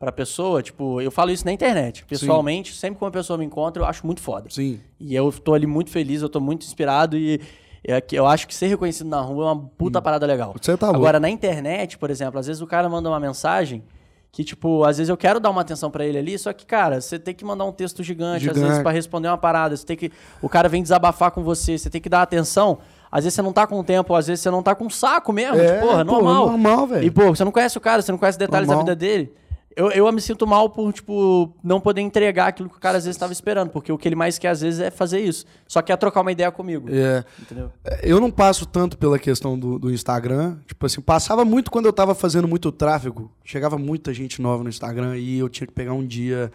[0.02, 0.60] pra pessoa.
[0.60, 2.04] Tipo, eu falo isso na internet.
[2.06, 4.48] Pessoalmente, sempre que uma pessoa me encontra, eu acho muito foda.
[4.50, 4.80] Sim.
[4.98, 7.40] E eu tô ali muito feliz, eu tô muito inspirado e
[7.86, 10.54] é eu acho que ser reconhecido na rua é uma puta parada legal.
[10.60, 10.98] Você tá louco.
[11.00, 13.84] Agora, na internet, por exemplo, às vezes o cara manda uma mensagem
[14.32, 17.00] que, tipo, às vezes eu quero dar uma atenção pra ele ali, só que, cara,
[17.00, 18.60] você tem que mandar um texto gigante, às Gigante.
[18.60, 19.76] vezes, pra responder uma parada.
[19.76, 20.10] Você tem que.
[20.40, 22.78] O cara vem desabafar com você, você tem que dar atenção.
[23.10, 25.60] Às vezes você não tá com tempo, às vezes você não tá com saco mesmo.
[25.60, 26.46] É, tipo, porra, pô, normal.
[26.48, 27.04] normal, velho.
[27.06, 28.84] E, pô, você não conhece o cara, você não conhece detalhes Normal.
[28.86, 29.32] da vida dele.
[29.76, 33.04] Eu, eu me sinto mal por, tipo, não poder entregar aquilo que o cara às
[33.04, 35.46] vezes estava esperando, porque o que ele mais quer às vezes é fazer isso.
[35.66, 36.88] Só quer trocar uma ideia comigo.
[36.90, 37.24] É.
[37.40, 37.70] Entendeu?
[38.02, 40.58] Eu não passo tanto pela questão do, do Instagram.
[40.66, 43.30] Tipo assim, passava muito quando eu tava fazendo muito tráfego.
[43.44, 46.52] Chegava muita gente nova no Instagram e eu tinha que pegar um dia,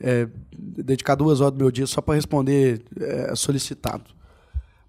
[0.00, 4.19] é, dedicar duas horas do meu dia só pra responder é, solicitado.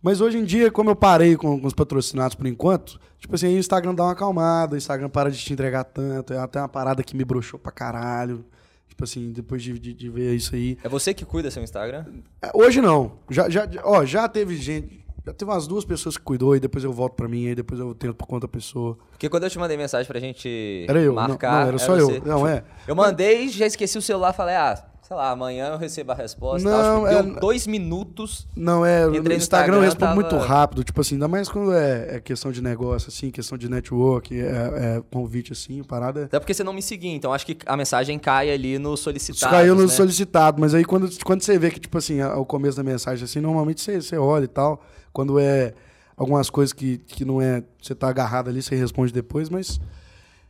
[0.01, 3.47] Mas hoje em dia, como eu parei com, com os patrocinados por enquanto, tipo assim,
[3.47, 6.33] aí o Instagram dá uma acalmada, o Instagram para de te entregar tanto.
[6.33, 8.43] É até uma parada que me broxou pra caralho.
[8.87, 10.77] Tipo assim, depois de, de, de ver isso aí.
[10.83, 12.05] É você que cuida seu Instagram?
[12.41, 13.13] É, Hoje não.
[13.29, 15.01] Já, já, ó, já teve gente.
[15.25, 17.79] Já teve umas duas pessoas que cuidou e depois eu volto pra mim, aí depois
[17.79, 18.97] eu tento por conta da pessoa.
[19.11, 21.61] Porque quando eu te mandei mensagem pra gente Era eu, não- marcar.
[21.61, 22.07] não, era só eu.
[22.07, 22.19] você.
[22.25, 22.63] Não, é.
[22.87, 26.69] Eu mandei, já esqueci o celular, falei, ah, sei lá, amanhã eu recebo a resposta.
[26.69, 28.47] Não, tipo, é- deu dois minutos.
[28.55, 29.05] Não, é.
[29.05, 30.85] No no Instagram eu Instagram, respondo muito tava- rápido.
[30.85, 34.45] Tipo assim, ainda mais quando é, é questão de negócio, assim, questão de network, é,
[34.45, 36.23] é convite, assim, parada.
[36.23, 39.51] Até porque você não me seguia, então acho que a mensagem cai ali no solicitado.
[39.51, 39.87] Caiu no né?
[39.89, 43.41] solicitado, mas aí quando, quando você vê que, tipo assim, ao começo da mensagem, assim,
[43.41, 44.81] normalmente você, você olha e tal.
[45.11, 45.73] Quando é
[46.15, 47.61] algumas coisas que, que não é.
[47.81, 49.77] Você tá agarrado ali, você responde depois, mas.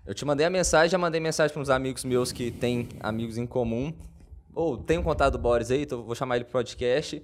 [0.06, 3.38] Eu te mandei a mensagem, já mandei mensagem para uns amigos meus que têm amigos
[3.38, 3.92] em comum.
[4.54, 7.22] Ou tem um contato do Boris aí, então vou chamar ele pro podcast.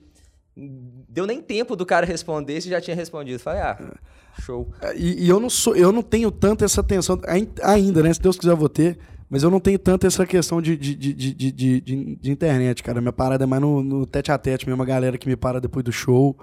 [0.56, 3.38] Deu nem tempo do cara responder, você já tinha respondido.
[3.40, 3.94] Falei, ah,
[4.42, 4.72] show.
[4.96, 8.14] E, e eu não sou, eu não tenho tanto essa atenção, ain- ainda, né?
[8.14, 8.98] Se Deus quiser, eu vou ter.
[9.30, 13.02] Mas eu não tenho tanto essa questão de, de, de, de, de, internet, cara.
[13.02, 15.60] Minha parada é mais no, no tete a tete mesmo, a galera que me para
[15.60, 16.36] depois do show.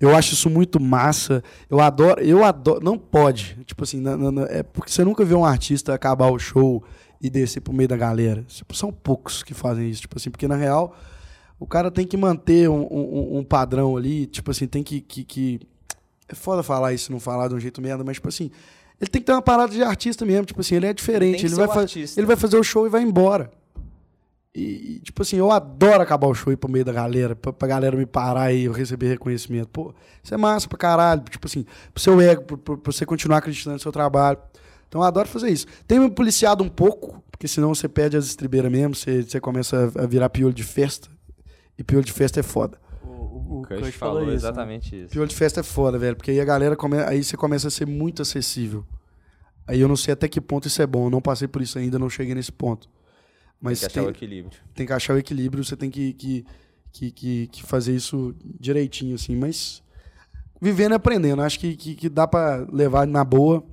[0.00, 1.44] Eu acho isso muito massa.
[1.70, 2.80] Eu adoro, eu adoro.
[2.82, 3.58] Não pode.
[3.66, 6.82] Tipo assim, na- na- é porque você nunca vê um artista acabar o show
[7.22, 8.42] e descer pro meio da galera.
[8.48, 10.00] Tipo, são poucos que fazem isso.
[10.02, 10.96] Tipo assim, porque na real,
[11.60, 14.26] o cara tem que manter um, um- um padrão ali.
[14.26, 15.60] Tipo assim, tem que- que- que
[16.28, 18.50] é foda falar isso, não falar de um jeito merda, mas, tipo assim,
[19.00, 20.44] ele tem que ter uma parada de artista mesmo.
[20.46, 21.46] Tipo assim, ele é diferente.
[21.46, 21.80] Ele, vai, fa-
[22.18, 23.50] ele vai fazer o show e vai embora.
[24.54, 27.52] E, tipo assim, eu adoro acabar o show e ir pro meio da galera, pra,
[27.54, 29.68] pra galera me parar e eu receber reconhecimento.
[29.68, 31.22] Pô, isso é massa pra caralho.
[31.22, 34.38] Tipo assim, pro seu ego, pro, pro- pra você continuar acreditando no seu trabalho.
[34.92, 35.66] Então eu adoro fazer isso.
[35.88, 39.90] Tenho me policiado um pouco, porque senão você perde as estribeiras mesmo, você, você começa
[39.96, 41.08] a virar piolho de festa.
[41.78, 42.78] E piolho de festa é foda.
[43.02, 44.34] O, o, O Kush falou, isso, né?
[44.34, 45.08] exatamente isso.
[45.08, 46.14] Pior de festa é foda, velho.
[46.14, 46.98] Porque aí a galera come...
[46.98, 48.84] aí você começa a ser muito acessível.
[49.66, 51.06] Aí eu não sei até que ponto isso é bom.
[51.06, 52.86] Eu não passei por isso ainda, não cheguei nesse ponto.
[53.58, 54.60] Mas Tem que achar o equilíbrio.
[54.74, 56.44] tem que achar o equilíbrio, você tem que, que,
[56.92, 59.36] que, que, que fazer isso direitinho, assim.
[59.36, 59.82] Mas
[60.60, 61.40] vivendo e aprendendo.
[61.40, 63.64] Acho que, que, que dá pra levar na boa.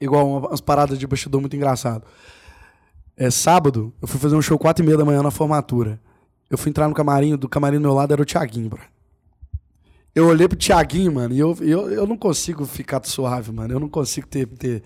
[0.00, 2.04] Igual uma- umas paradas de bastidor muito engraçado.
[3.16, 6.00] É sábado, eu fui fazer um show quatro e meia da manhã na formatura.
[6.50, 8.80] Eu fui entrar no camarim, do camarim do meu lado era o Thiaguinho, bro.
[10.14, 13.74] Eu olhei pro Thiaguinho, mano, e eu, eu, eu não consigo ficar suave, mano.
[13.74, 14.82] Eu não consigo ter, ter,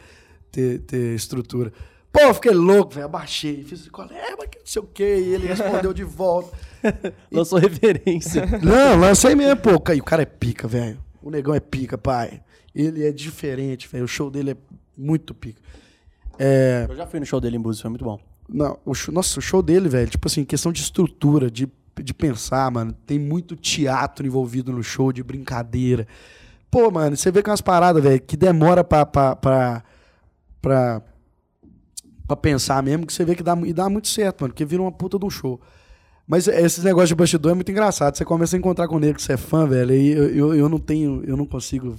[0.51, 1.72] ter, ter estrutura.
[2.10, 3.05] Pô, eu fiquei louco, velho.
[3.06, 3.62] Abaixei.
[3.64, 5.16] Fiz qual é, mas que não sei o quê.
[5.26, 6.56] E ele respondeu de volta.
[7.30, 8.47] Lançou referência.
[8.62, 9.70] Não, lancei mesmo, pô.
[9.93, 10.98] E o cara é pica, velho.
[11.20, 12.40] O negão é pica, pai.
[12.74, 14.05] Ele é diferente, velho.
[14.05, 14.56] O show dele é
[14.99, 15.62] muito pica.
[16.39, 16.87] É.
[16.89, 18.19] Eu já fui no show dele em Búzios, foi muito bom.
[18.49, 21.69] Não, o show, nossa, o show dele, velho, tipo assim, questão de estrutura, de,
[22.03, 22.93] de pensar, mano.
[23.07, 26.07] Tem muito teatro envolvido no show, de brincadeira.
[26.70, 29.85] Pô, mano, você vê que é umas paradas, velho, que demora pra, pra, pra,
[30.61, 31.03] pra,
[32.27, 34.83] pra pensar mesmo, que você vê que dá, e dá muito certo, mano, porque vira
[34.83, 35.61] uma puta de um show.
[36.27, 38.15] Mas esses negócios de bastidor é muito engraçado.
[38.15, 40.55] Você começa a encontrar com o nego que você é fã, velho, e eu, eu,
[40.55, 41.97] eu não tenho, eu não consigo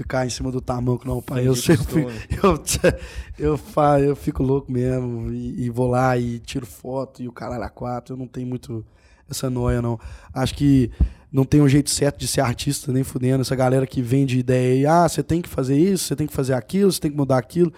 [0.00, 1.46] ficar em cima do tamanco, não, pai.
[1.46, 2.06] Eu sempre,
[2.42, 2.62] eu,
[3.38, 3.60] eu,
[4.00, 7.68] eu fico louco mesmo e, e vou lá e tiro foto e o caralho a
[7.68, 8.14] quatro.
[8.14, 8.84] Eu não tenho muito
[9.30, 10.00] essa noia, não.
[10.32, 10.90] Acho que
[11.30, 13.42] não tem um jeito certo de ser artista, nem fudendo.
[13.42, 16.32] Essa galera que vende ideia aí, ah, você tem que fazer isso, você tem que
[16.32, 17.72] fazer aquilo, você tem que mudar aquilo.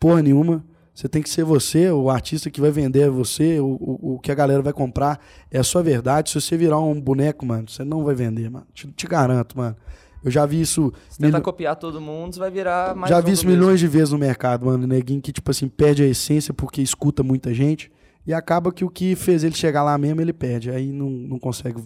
[0.00, 0.64] Porra nenhuma.
[0.92, 4.18] Você tem que ser você, o artista que vai vender é você, o, o, o
[4.18, 6.30] que a galera vai comprar é a sua verdade.
[6.30, 8.66] Se você virar um boneco, mano, você não vai vender, mano.
[8.74, 9.76] Te, te garanto, mano.
[10.24, 10.92] Eu já vi isso.
[11.08, 13.60] Se tentar milho- copiar todo mundo, você vai virar mais já vi isso mesmo.
[13.60, 14.86] milhões de vezes no mercado, mano.
[14.86, 17.90] Neguinho que, tipo assim, perde a essência porque escuta muita gente.
[18.26, 20.70] E acaba que o que fez ele chegar lá mesmo, ele perde.
[20.70, 21.82] Aí não, não consegue.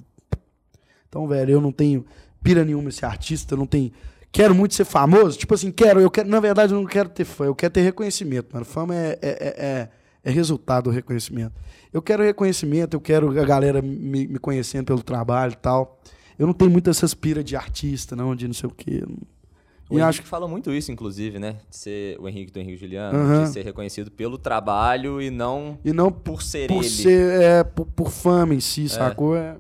[1.09, 2.05] Então, velho, eu não tenho
[2.43, 3.93] pira nenhuma esse artista, não tenho.
[4.33, 5.39] Quero muito ser famoso.
[5.39, 6.29] Tipo assim, quero, eu quero.
[6.29, 8.65] Na verdade, eu não quero ter fã, eu quero ter reconhecimento, mano.
[8.65, 9.89] Fama é, é, é, é-
[10.25, 11.53] é resultado do reconhecimento.
[11.93, 16.01] Eu quero reconhecimento, eu quero a galera me, me conhecendo pelo trabalho e tal.
[16.43, 19.05] Eu não tenho muito essas piras de artista, não, de não sei o quê.
[19.89, 21.59] O E Henrique acho fala muito isso, inclusive, né?
[21.71, 23.45] De ser o Henrique do Henrique Juliano, Aham.
[23.45, 26.89] de ser reconhecido pelo trabalho e não E não por ser por ele.
[26.89, 29.37] ser é, por, por fama em si, sacou?
[29.37, 29.57] É,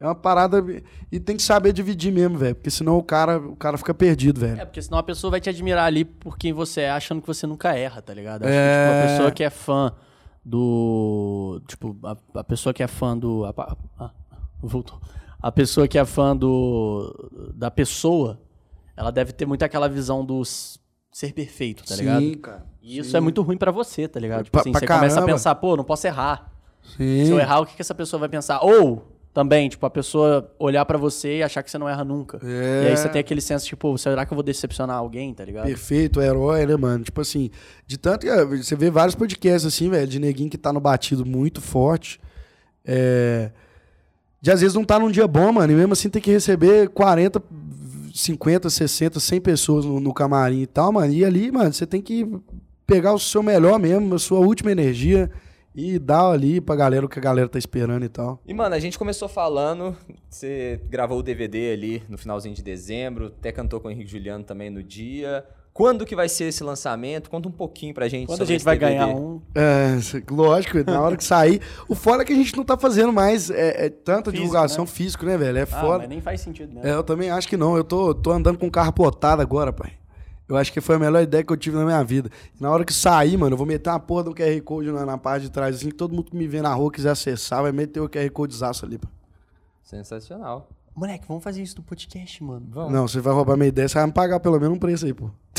[0.00, 0.64] é uma parada
[1.12, 4.40] e tem que saber dividir mesmo, velho, porque senão o cara, o cara fica perdido,
[4.40, 4.60] velho.
[4.60, 7.26] É, porque senão a pessoa vai te admirar ali por quem você é, achando que
[7.28, 8.42] você nunca erra, tá ligado?
[8.42, 8.56] Acho É.
[8.58, 9.92] que, tipo, a pessoa que é fã
[10.44, 11.60] do.
[11.68, 13.44] Tipo, a, a pessoa que é fã do.
[13.44, 14.10] a- a- ah,
[14.62, 14.98] voltou.
[15.42, 17.52] A pessoa que é fã do.
[17.54, 18.40] da pessoa,
[18.96, 22.36] ela deve ter muito aquela visão do ser perfeito, tá ligado?
[22.38, 22.66] cara.
[22.82, 24.44] E isso é muito ruim pra você, tá ligado?
[24.44, 25.32] Tipo Pra- assim, pra você começa a caramba.
[25.32, 26.52] pensar, pô, não posso errar.
[26.96, 27.24] Sim.
[27.26, 28.60] Se eu errar, o que, que essa pessoa vai pensar?
[28.62, 32.38] Ou também, tipo, a pessoa olhar pra você e achar que você não erra nunca.
[32.42, 32.84] É.
[32.84, 35.66] E aí você tem aquele senso, tipo, será que eu vou decepcionar alguém, tá ligado?
[35.66, 37.04] Perfeito, herói, né, mano?
[37.04, 37.50] Tipo assim,
[37.86, 40.80] de tanto que ah, você vê vários podcasts assim, velho, de neguinho que tá no
[40.80, 42.20] batido muito forte.
[42.84, 43.50] É.
[44.46, 46.88] De às vezes não tá num dia bom, mano, e mesmo assim tem que receber
[46.90, 47.42] 40,
[48.14, 51.12] 50, 60, 100 pessoas no, no camarim e tal, mano.
[51.12, 52.24] E ali, mano, você tem que
[52.86, 55.28] pegar o seu melhor mesmo, a sua última energia
[55.74, 58.40] e dá ali pra galera o que a galera tá esperando e tal.
[58.46, 59.96] E, mano, a gente começou falando,
[60.30, 64.44] você gravou o DVD ali no finalzinho de dezembro, até cantou com o Henrique Juliano
[64.44, 65.44] também no dia.
[65.76, 67.28] Quando que vai ser esse lançamento?
[67.28, 68.98] Conta um pouquinho pra gente Quando a gente esse vai DVD.
[68.98, 69.42] ganhar um.
[69.54, 69.98] É,
[70.30, 71.60] lógico, na hora que sair.
[71.86, 74.84] O foda é que a gente não tá fazendo mais é, é tanta Físico, divulgação
[74.86, 74.90] né?
[74.90, 75.58] físico, né, velho?
[75.58, 75.98] É Ah, foda.
[75.98, 76.88] mas nem faz sentido mesmo.
[76.88, 77.76] É, eu também acho que não.
[77.76, 79.92] Eu tô, tô andando com o carro plotado agora, pai.
[80.48, 82.30] Eu acho que foi a melhor ideia que eu tive na minha vida.
[82.58, 85.18] Na hora que sair, mano, eu vou meter uma porra do QR Code na, na
[85.18, 87.72] parte de trás, assim, que todo mundo que me vê na rua quiser acessar, vai
[87.72, 89.08] meter o QR Code ali, pô.
[89.82, 90.70] Sensacional.
[90.96, 92.66] Moleque, vamos fazer isso no podcast, mano.
[92.70, 92.90] Vamos.
[92.90, 95.12] Não, você vai roubar minha ideia, você vai me pagar pelo menos um preço aí,
[95.12, 95.28] pô.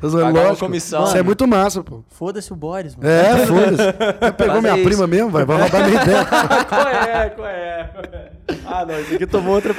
[0.00, 0.38] Tô zoando.
[0.38, 0.66] Lógico.
[0.66, 1.02] comissão.
[1.02, 2.04] Isso é muito massa, pô.
[2.10, 3.08] Foda-se o Boris, mano.
[3.08, 4.32] É, foda-se.
[4.36, 5.08] Pegou minha é prima isso.
[5.08, 5.44] mesmo, vai?
[5.44, 6.24] Vai roubar minha ideia.
[6.68, 8.32] qual é, qual é?
[8.64, 9.74] Ah, não, isso aqui tomou outra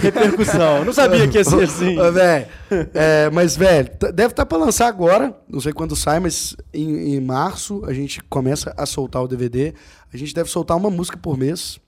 [0.00, 0.84] repercussão.
[0.84, 1.96] Não sabia que ia ser assim.
[2.12, 2.46] Véi,
[2.94, 5.36] é, mas, velho, deve estar pra lançar agora.
[5.48, 9.74] Não sei quando sai, mas em, em março a gente começa a soltar o DVD.
[10.14, 11.80] A gente deve soltar uma música por mês.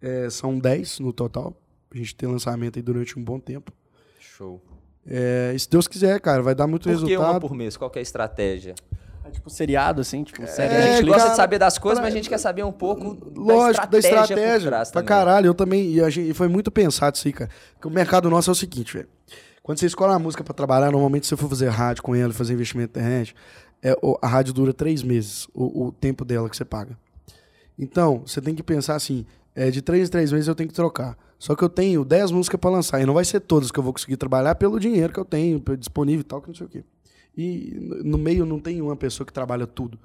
[0.00, 1.54] É, são 10 no total.
[1.92, 3.72] A gente tem lançamento aí durante um bom tempo.
[4.18, 4.60] Show.
[5.06, 7.40] É, e se Deus quiser, cara, vai dar muito Por que uma resultado.
[7.40, 7.76] por mês?
[7.76, 8.74] Qual que é a estratégia?
[9.24, 11.98] É tipo seriado, assim, tipo série a gente É, gosta cara, de saber das coisas,
[11.98, 14.36] pra- mas a gente quer saber um pouco Lógico, da estratégia.
[14.60, 15.08] por trás pra também.
[15.08, 15.90] caralho, eu também.
[15.92, 17.50] E, a gente, e foi muito pensado isso aí, cara.
[17.74, 19.08] Porque o mercado nosso é o seguinte, velho.
[19.62, 22.32] Quando você escolhe uma música pra trabalhar, normalmente se você for fazer rádio com ela,
[22.32, 23.34] fazer investimento na internet,
[23.82, 26.96] é, a rádio dura três meses, o, o tempo dela que você paga.
[27.78, 29.24] Então, você tem que pensar assim:
[29.60, 31.16] é, de três em três meses eu tenho que trocar.
[31.38, 33.82] Só que eu tenho 10 músicas pra lançar, e não vai ser todas que eu
[33.82, 36.68] vou conseguir trabalhar pelo dinheiro que eu tenho disponível e tal, que não sei o
[36.70, 36.84] quê.
[37.36, 39.98] E no- meio não tem uma pessoa que trabalha tudo,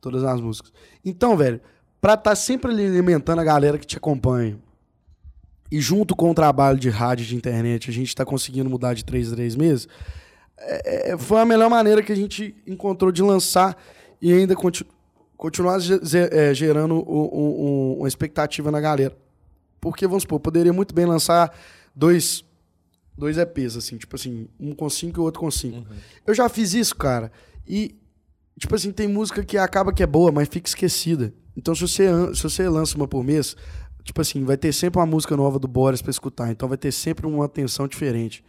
[0.00, 0.72] todas as músicas.
[1.04, 1.60] Então, velho,
[2.00, 4.58] pra estar sempre ali alimentando a galera que te acompanha,
[5.72, 8.94] e junto com o trabalho de rádio e de internet, a gente tá conseguindo mudar
[8.94, 9.88] de três em três meses,
[10.58, 13.76] é, é, foi a melhor maneira que a gente encontrou de lançar
[14.20, 14.86] e ainda conti-
[15.36, 15.78] continuar
[16.30, 19.16] é, gerando um- um- um- uma expectativa na galera.
[19.80, 21.54] Porque, vamos supor, poderia muito bem lançar
[21.94, 22.44] dois,
[23.16, 25.86] dois EPs, assim, tipo assim, um com cinco e o outro com cinco.
[26.26, 27.30] Eu já fiz isso, cara,
[27.66, 27.94] e,
[28.58, 31.34] tipo assim, tem música que acaba que é boa, mas fica esquecida.
[31.56, 33.54] Então, se você, se você lança uma por mês,
[34.02, 36.90] tipo assim, vai ter sempre uma música nova do Boris pra escutar, então vai ter
[36.92, 38.42] sempre uma atenção diferente.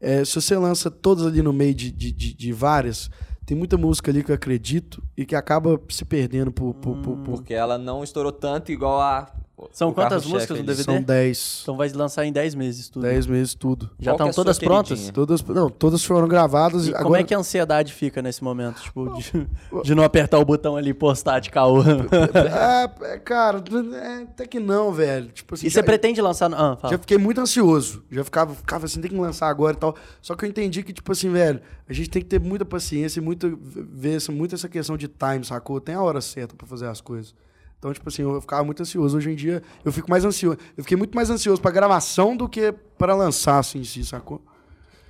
[0.00, 3.08] É, se você lança todas ali no meio de, de, de- de várias,
[3.46, 6.74] tem muita música ali que eu acredito e que acaba se perdendo por.
[6.74, 9.32] por, por- por- Porque ela não estourou tanto igual a.
[9.72, 10.64] São o quantas músicas no.
[10.64, 10.82] DVD?
[10.82, 11.58] São 10.
[11.62, 13.02] Então vai lançar em 10 meses tudo.
[13.02, 13.90] 10 meses, tudo.
[13.98, 15.10] Já é estão sua todas prontas?
[15.10, 16.86] Todas, não, todas foram gravadas.
[16.86, 18.80] E agora, como é que a ansiedade fica nesse momento?
[18.82, 19.48] Tipo, de,
[19.84, 21.82] de não apertar o botão ali e postar de caô.
[21.82, 23.62] É, é, cara,
[23.94, 25.28] é, até que não, velho.
[25.28, 26.48] Tipo assim, E já- você pretende lançar.
[26.48, 26.92] no- Ah, fala.
[26.94, 28.02] Já fiquei muito ansioso.
[28.10, 29.94] Já ficava, ficava assim, tem que lançar agora e tal.
[30.20, 33.20] Só que eu entendi que, tipo assim, velho, a gente tem que ter muita paciência
[33.20, 35.80] e muito, ver muito essa questão de time, sacou?
[35.80, 37.34] Tem a hora certa pra fazer as coisas.
[37.82, 39.16] Então, tipo assim, eu ficava muito ansioso.
[39.16, 40.56] Hoje em dia, eu fico mais ansioso.
[40.76, 44.40] Eu fiquei muito mais ansioso pra gravação do que pra lançar, assim, em si, sacou?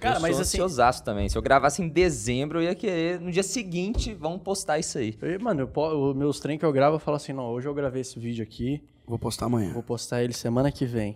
[0.01, 1.29] Cara, eu mas sou assim- ansiosaço também.
[1.29, 5.15] Se eu gravasse em dezembro, eu ia querer, no dia seguinte, vamos postar isso aí.
[5.21, 8.01] Eu, mano, os meus trem que eu gravo, eu falo assim: não, hoje eu gravei
[8.01, 9.71] esse vídeo aqui, Vou postar amanhã.
[9.75, 11.15] vou postar ele semana que vem.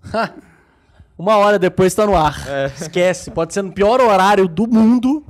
[1.18, 2.36] Uma hora depois tá no ar.
[2.80, 3.30] Esquece.
[3.32, 5.24] Pode ser no pior horário do mundo.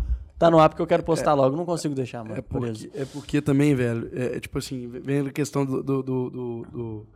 [0.45, 1.57] Tá no ar porque eu quero postar logo.
[1.57, 2.37] Não consigo deixar, mano.
[2.37, 2.87] É Beleza.
[2.87, 6.31] porque, é porque também, velho, é, é tipo assim, vem a questão do, do, do-
[6.31, 7.07] do- do-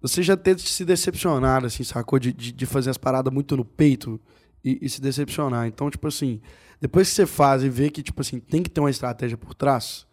[0.00, 2.18] Você já ter se decepcionado, assim, sacou?
[2.18, 4.20] De, de, de fazer as paradas muito no peito
[4.64, 5.66] e, e se decepcionar.
[5.66, 6.40] Então, tipo assim,
[6.80, 9.52] depois que você faz e vê que, tipo assim, tem que ter uma estratégia por
[9.54, 10.06] trás,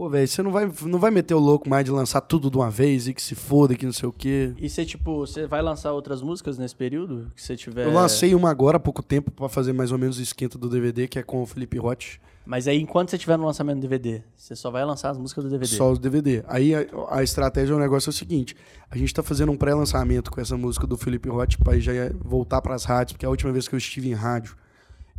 [0.00, 2.56] pô, velho, você não vai, não vai meter o louco mais de lançar tudo de
[2.56, 4.54] uma vez e que se foda, que não sei o quê.
[4.56, 7.30] E você, tipo, você vai lançar outras músicas nesse período?
[7.36, 7.84] Que você tiver.
[7.84, 10.70] Eu lancei uma agora há pouco tempo pra fazer mais ou menos o esquenta do
[10.70, 12.18] DVD, que é com o Felipe Roth.
[12.46, 15.44] Mas aí, enquanto você tiver no lançamento do DVD, você só vai lançar as músicas
[15.44, 15.76] do DVD.
[15.76, 16.42] Só os DVD.
[16.48, 18.56] Aí a, a estratégia, o negócio é o seguinte:
[18.90, 21.92] a gente tá fazendo um pré-lançamento com essa música do Felipe Roth pra já
[22.24, 24.56] voltar pras rádios, porque a última vez que eu estive em rádio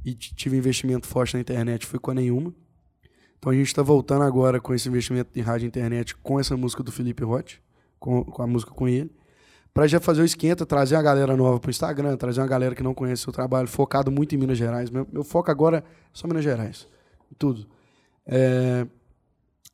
[0.03, 2.51] e tive investimento forte na internet foi com a nenhuma.
[3.41, 6.55] Então a gente tá voltando agora com esse investimento em rádio e internet com essa
[6.55, 7.53] música do Felipe Roth,
[7.99, 9.11] com, com a música com ele.
[9.73, 12.83] Pra já fazer o esquenta, trazer a galera nova pro Instagram, trazer uma galera que
[12.83, 14.91] não conhece o seu trabalho, focado muito em Minas Gerais.
[14.91, 16.87] Meu, meu foco agora é só Minas Gerais.
[17.39, 17.65] Tudo.
[18.27, 18.85] É,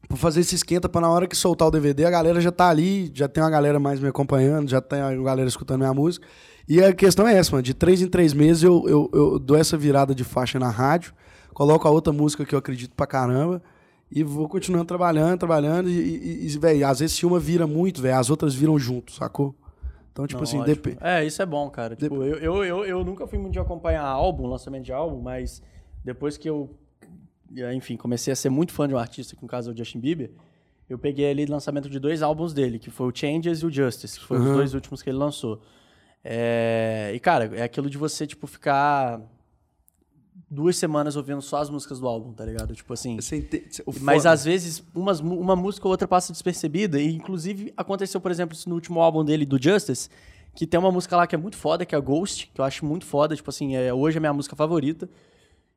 [0.09, 2.69] Vou fazer esse esquenta pra na hora que soltar o DVD, a galera já tá
[2.69, 6.25] ali, já tem uma galera mais me acompanhando, já tem a galera escutando minha música.
[6.67, 7.63] E a questão é essa, mano.
[7.63, 11.13] De três em três meses eu, eu, eu dou essa virada de faixa na rádio,
[11.57, 13.63] coloco a outra música que eu acredito pra caramba
[14.11, 15.89] e vou continuando trabalhando, trabalhando.
[15.89, 19.11] E, e, e velho, às vezes se uma vira muito, velho, as outras viram junto,
[19.11, 19.55] sacou?
[20.11, 20.99] Então, tipo Não, assim, depende.
[21.01, 21.95] É, isso é bom, cara.
[21.95, 25.63] Tipo, eu, eu, eu, eu nunca fui muito de acompanhar álbum, lançamento de álbum, mas
[26.05, 26.69] depois que eu
[27.51, 29.73] e aí, enfim, comecei a ser muito fã de um artista, que no caso é
[29.73, 30.29] o Justin Bieber,
[30.87, 33.71] eu peguei ali o lançamento de dois álbuns dele, que foi o Changes e o
[33.71, 35.59] Justice, que foram os dois últimos que ele lançou.
[36.23, 39.19] É, E, cara, é aquilo de você, tipo, ficar
[40.49, 42.73] duas semanas ouvindo só as músicas do álbum, tá ligado?
[42.73, 43.17] Tipo assim...
[44.01, 46.99] Mas às vezes umas uma música ou outra passa despercebida.
[46.99, 50.09] E inclusive aconteceu, por exemplo, isso no último álbum dele, do Justice,
[50.55, 52.65] que tem uma música lá que é muito foda, que é a Ghost, que eu
[52.65, 53.35] acho muito foda.
[53.35, 55.09] Tipo assim, é, hoje é a minha música favorita.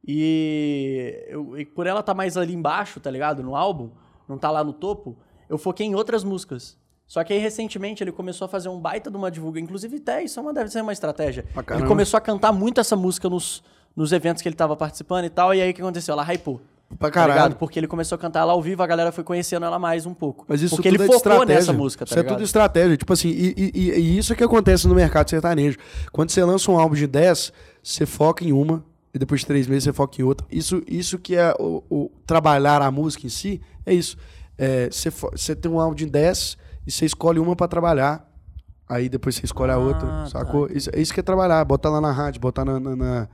[0.07, 3.43] E, eu- e por ela estar mais ali embaixo, tá ligado?
[3.43, 3.91] No álbum,
[4.29, 5.17] não tá lá no topo,
[5.49, 6.79] eu foquei em outras músicas.
[7.07, 9.65] Só que aí, recentemente, ele começou a fazer um baita de uma divulgação.
[9.65, 11.45] Inclusive, até isso é uma, deve ser uma estratégia.
[11.81, 13.65] Ele começou a cantar muito essa música nos,
[13.97, 15.55] nos eventos que ele tava participando e tal.
[15.55, 16.13] E aí, o que aconteceu?
[16.13, 16.61] Ela hypou.
[16.99, 17.33] Pra Tá caralho.
[17.35, 17.57] ligado?
[17.57, 20.13] Porque ele começou a cantar ela ao vivo, a galera foi conhecendo ela mais um
[20.15, 20.45] pouco.
[20.49, 21.55] Mas isso Porque tudo ele é focou estratégia.
[21.55, 22.35] nessa música, tá Isso é ligado?
[22.37, 22.97] tudo estratégia.
[22.97, 25.79] Tipo assim, e, e- e- isso é que acontece no mercado sertanejo.
[26.11, 28.85] Quando você lança um álbum de 10, você foca em uma,
[29.15, 30.45] e depois de três meses você foca em outra.
[30.51, 34.17] Isso, isso que é o, o trabalhar a música em si, é isso.
[34.59, 36.57] É, você, você tem um álbum de 10
[36.87, 38.29] e você escolhe uma pra trabalhar.
[38.89, 40.27] Aí depois você escolhe a Ah, outra, tá.
[40.27, 40.69] sacou?
[40.73, 41.65] Isso, é isso que é trabalhar.
[41.65, 43.29] Botar lá na rádio, botar na, na- na,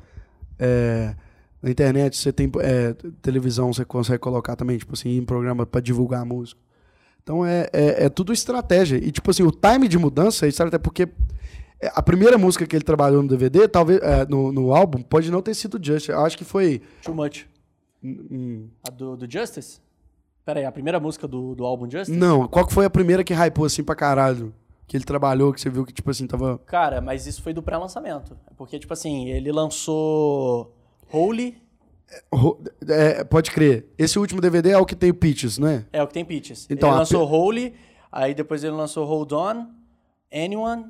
[0.59, 1.15] é,
[1.63, 2.17] na internet.
[2.17, 6.25] Você tem é, televisão, você consegue colocar também, tipo assim, em programa pra divulgar a
[6.25, 6.61] música.
[7.23, 8.97] Então é, é, é tudo estratégia.
[8.97, 11.09] E, tipo assim, o time de mudança é estratégia, porque
[11.95, 15.43] a primeira música que ele trabalhou no DVD, talvez, é, no, no álbum, pode não
[15.43, 16.09] ter sido Just.
[16.09, 16.81] Eu acho que foi.
[17.03, 17.45] Too Much.
[18.03, 19.81] hum, A do, do Justice?
[20.45, 22.17] Pera aí, a primeira música do, do álbum Justice?
[22.17, 24.55] Não, qual que foi a primeira que hypou assim pra caralho?
[24.87, 26.59] Que ele trabalhou, que você viu que, tipo assim, tava.
[26.59, 28.39] Cara, mas isso foi do pré-lançamento.
[28.57, 30.73] Porque, tipo assim, ele lançou
[31.13, 31.61] Holy,
[32.33, 33.93] Ro- é, pode crer.
[33.99, 35.85] Esse último DVD é o que tem o Peaches, não é?
[35.93, 36.67] é o que tem Peaches.
[36.71, 37.75] Então, ele lançou Holy,
[38.13, 39.67] aí depois ele lançou Hold On,
[40.33, 40.87] Anyone,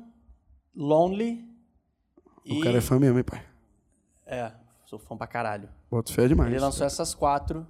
[0.75, 1.43] Lonely
[2.45, 2.59] e...
[2.59, 3.43] O cara é fã mesmo, hein, pai?
[4.27, 4.51] É,
[4.85, 5.69] sou fã pra caralho.
[5.89, 6.51] Bota fé demais.
[6.51, 7.65] Ele lançou essas quatro.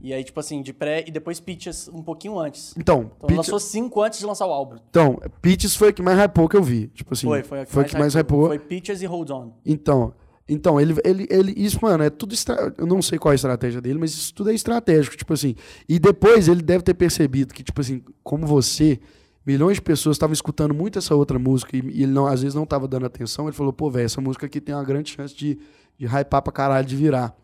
[0.00, 2.74] E aí, tipo assim, de pré e depois Peaches um pouquinho antes.
[2.76, 4.76] Então, Então Peaches, lançou cinco antes de lançar o álbum.
[4.88, 6.88] então, Peaches foi o que mais hypou que eu vi.
[6.88, 8.46] Tipo assim, foi, foi a que foi mais, que mais hypou.
[8.46, 9.52] Foi Peaches e Hold On.
[9.66, 10.14] Então,
[10.48, 12.32] então ele, ele, ele, isso, mano, é tudo.
[12.32, 12.72] Estra...
[12.78, 15.54] Eu não sei qual é a estratégia dele, mas isso tudo é estratégico, tipo assim.
[15.88, 18.98] E depois ele deve ter percebido que, tipo assim, como você,
[19.44, 22.54] milhões de pessoas estavam escutando muito essa outra música e, e ele não, às vezes
[22.54, 23.46] não estava dando atenção.
[23.46, 25.58] Ele falou, pô, velho, essa música aqui tem uma grande chance de,
[25.98, 27.36] de hypar pra caralho, de virar.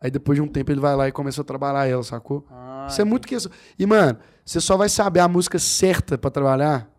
[0.00, 2.44] Aí depois de um tempo ele vai lá e começa a trabalhar ela, sacou?
[2.50, 3.50] Ah, Isso é muito que isso.
[3.78, 6.90] E, mano, você só vai saber a música certa pra trabalhar.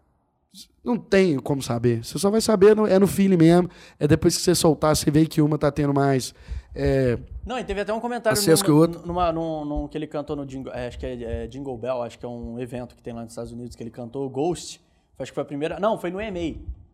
[0.83, 2.03] Não tem como saber.
[2.03, 3.69] Você só vai saber, no- é no feeling mesmo.
[3.99, 6.33] É depois que você soltar, você vê que uma tá tendo mais.
[6.73, 9.07] é, Não, e teve até um comentário Acesso que o numa, outro.
[9.07, 12.01] numa- num, num que ele cantou no Jingle, é, acho que é, é Jingle Bell,
[12.03, 14.79] acho que é um evento que tem lá nos Estados Unidos que ele cantou Ghost.
[15.19, 16.39] Acho que foi a primeira, não, foi no EMA.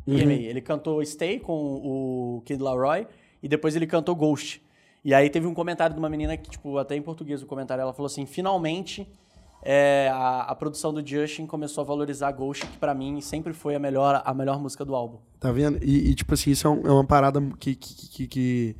[0.08, 0.18] Uhum.
[0.18, 0.34] EMA.
[0.34, 3.08] Ele cantou Stay com o Kid Laroi
[3.42, 4.62] e depois ele cantou Ghost.
[5.04, 7.82] E aí teve um comentário de uma menina que, tipo, até em português o comentário,
[7.82, 9.08] ela falou assim, finalmente
[9.62, 13.76] é, a, a produção do Justin começou a valorizar Ghost, que pra mim sempre foi
[13.76, 15.18] a melhor, a melhor música do álbum.
[15.40, 15.78] tá vendo?
[15.84, 18.76] E, e, tipo assim, isso é, um- é uma parada que, que, que- que-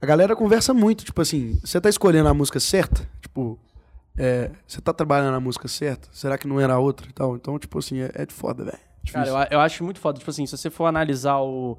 [0.00, 1.04] A galera conversa muito.
[1.04, 3.08] Tipo assim, você tá escolhendo a música certa?
[3.20, 3.58] Tipo.
[4.18, 6.08] é, você tá trabalhando a música certa?
[6.12, 7.36] Será que não era a outra e tal?
[7.36, 8.78] Então, tipo assim, é, é de foda, velho.
[9.12, 9.38] Cara, Difícil.
[9.38, 10.18] eu, eu acho muito foda.
[10.18, 11.78] Tipo assim, se você for analisar o,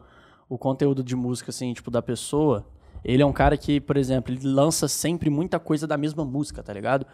[0.50, 2.66] o conteúdo de música, assim, tipo, da pessoa,
[3.04, 6.62] ele é um cara que, por exemplo, ele lança sempre muita coisa da mesma música,
[6.64, 7.06] tá ligado?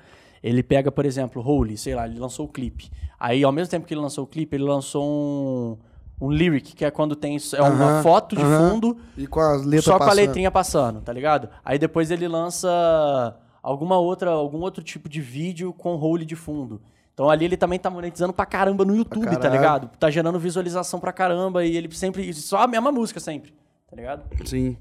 [0.41, 2.89] Ele pega, por exemplo, Holy, sei lá, ele lançou o clipe.
[3.19, 5.77] Aí, ao mesmo tempo que ele lançou o clipe, ele lançou um,
[6.21, 8.69] um lyric, que é quando tem é uma Aham, foto de aham.
[8.71, 10.25] fundo E com as letras só com a passando.
[10.25, 11.49] letrinha passando, tá ligado?
[11.65, 16.81] Aí depois ele lança alguma outra, algum outro tipo de vídeo com role de fundo.
[17.13, 19.89] Então ali ele também tá monetizando pra caramba no YouTube, tá ligado?
[19.99, 23.53] Tá gerando visualização pra caramba e ele sempre só a mesma música sempre,
[23.89, 24.23] tá ligado?
[24.45, 24.77] Sim.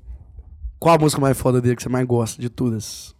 [0.78, 3.14] Qual a música mais foda dele que você mais gosta de todas?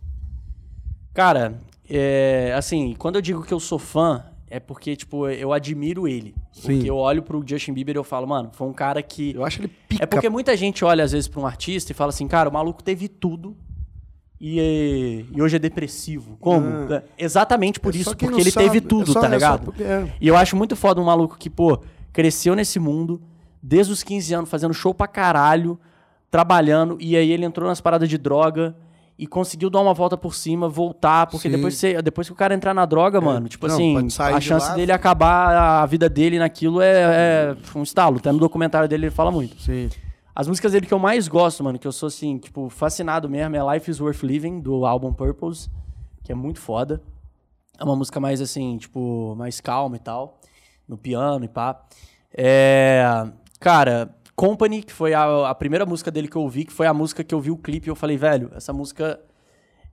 [1.13, 6.07] Cara, é, assim, quando eu digo que eu sou fã, é porque, tipo, eu admiro
[6.07, 6.35] ele.
[6.53, 6.75] Sim.
[6.75, 9.35] Porque eu olho pro Justin Bieber e eu falo, mano, foi um cara que.
[9.35, 10.05] Eu acho ele pica.
[10.05, 12.53] É porque muita gente olha, às vezes, pra um artista e fala assim, cara, o
[12.53, 13.57] maluco teve tudo
[14.41, 16.37] e, e hoje é depressivo.
[16.41, 16.93] Como?
[16.93, 19.65] É, Exatamente por É isso, porque ele sabe, teve é tudo, tá é ligado?
[19.65, 20.13] porque é.
[20.21, 21.81] E eu acho muito foda um maluco que, pô,
[22.13, 23.21] cresceu nesse mundo,
[23.63, 25.79] desde os 15 anos, fazendo show pra caralho,
[26.31, 28.77] trabalhando, e aí ele entrou nas paradas de droga
[29.19, 31.57] e conseguiu dar uma volta por cima, voltar, porque Sim.
[31.57, 34.45] depois, você, depois que o cara entrar na droga, mano, tipo Não, assim, a de
[34.45, 34.75] chance lá.
[34.77, 38.19] dele acabar a vida dele naquilo é, é um estalo.
[38.19, 39.61] Até no documentário dele ele fala muito.
[39.61, 39.91] Sim.
[40.33, 43.57] As músicas dele que eu mais gosto, mano, que eu sou assim, tipo, fascinado mesmo,
[43.57, 45.69] é Life is Worth Living, do álbum Purpose,
[46.23, 47.03] que é muito foda.
[47.77, 50.39] É uma música mais assim, tipo, mais calma e tal,
[50.87, 51.81] no piano e pá.
[52.33, 53.27] É,
[53.59, 56.95] cara, Company, que foi a, a primeira música dele que eu ouvi, que foi a
[56.95, 59.19] música que eu vi o clipe e eu falei, velho, essa música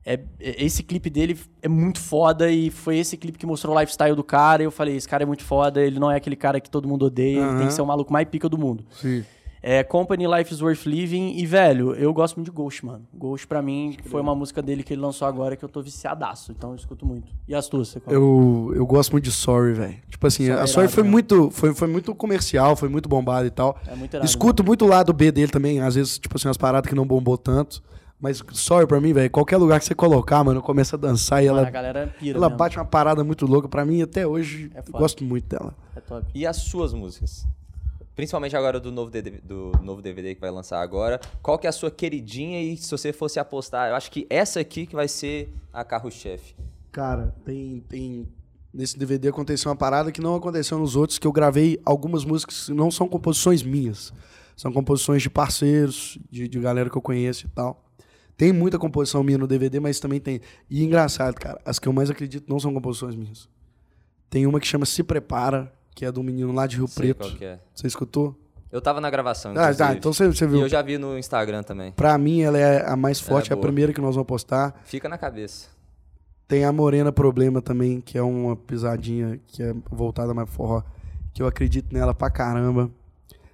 [0.07, 3.80] É, é- esse clipe dele é muito foda e foi esse clipe que mostrou o
[3.80, 4.61] lifestyle do cara.
[4.61, 6.88] E eu falei, esse cara é muito foda, ele não é aquele cara que todo
[6.88, 8.85] mundo odeia, ele tem que ser o maluco mais pica do mundo.
[8.91, 9.26] Sim.
[9.68, 13.04] É Company Life is Worth Living e, velho, eu gosto muito de Ghost, mano.
[13.12, 16.52] Ghost, pra mim, foi uma música dele que ele lançou agora que eu tô viciadaço,
[16.52, 17.34] então eu escuto muito.
[17.48, 17.98] E as tuas?
[18.06, 19.96] Eu, eu gosto muito de Sorry, velho.
[20.08, 21.12] Tipo assim, Sorry é a Sorry irado foi mesmo.
[21.14, 23.76] muito, foi, foi muito comercial, foi muito bombado e tal.
[23.88, 26.58] É muito irado, Escuto muito o lado B dele também, às vezes, tipo assim, umas
[26.58, 27.82] paradas que não bombou tanto.
[28.22, 31.48] Mas Sorry pra mim, velho, qualquer lugar que você colocar, mano, começa a dançar e
[31.48, 32.58] Mano, ela, a galera pira ela mesmo.
[32.60, 33.68] bate uma parada muito louca.
[33.68, 35.74] Pra mim, até hoje, É eu gosto muito dela.
[35.96, 36.24] É top.
[36.36, 37.48] E as suas músicas?
[38.16, 41.20] Principalmente agora do novo, DVD, do novo DVD que vai lançar agora.
[41.42, 44.62] Qual que é a sua queridinha e se você fosse apostar, eu acho que essa
[44.62, 46.56] aqui que vai ser a carro-chefe.
[46.92, 48.28] Cara, tem, tem.
[48.74, 52.68] Nesse DVD aconteceu uma parada que não aconteceu nos outros, que eu gravei algumas músicas
[52.68, 54.14] que não são composições minhas.
[54.56, 57.84] São composições de parceiros, de, de galera que eu conheço e tal.
[58.38, 60.40] Tem muita composição minha no DVD, mas também tem.
[60.70, 63.50] E engraçado, cara, as que eu mais acredito não são composições minhas.
[64.30, 67.17] Tem uma que chama Se Prepara, que é um menino lá de Rio Sei Preto.
[67.19, 67.59] qual que é.
[67.73, 68.38] Você escutou?
[68.72, 70.59] Eu tava na gravação, Ah, tá, então você, você E viu.
[70.61, 71.93] eu já vi no Instagram também.
[71.93, 73.61] Pra mim, ela é a mais forte, é a boa.
[73.67, 74.81] primeira que nós vamos postar.
[74.84, 75.69] Fica na cabeça.
[76.47, 80.84] Tem a Morena Problema também, que é uma pisadinha que é voltada mais forró,
[81.34, 82.91] que eu acredito nela pra caramba.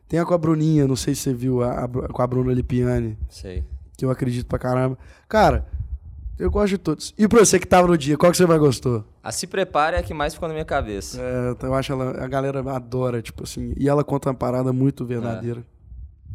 [0.10, 2.52] Tem a com a Bruninha, não sei se você viu, a, a com a Bruna
[2.52, 3.64] Lipiani, Sei.
[3.96, 4.98] que eu acredito pra caramba.
[5.30, 5.66] Cara,
[6.42, 7.14] eu gosto de todos.
[7.18, 9.04] E pra você que tava no dia, qual que você mais gostou?
[9.24, 11.22] A Se Prepare é a que mais ficou na minha cabeça.
[11.22, 15.06] É, eu acho ela, a galera adora, tipo assim, e ela conta uma parada muito
[15.06, 15.64] verdadeira.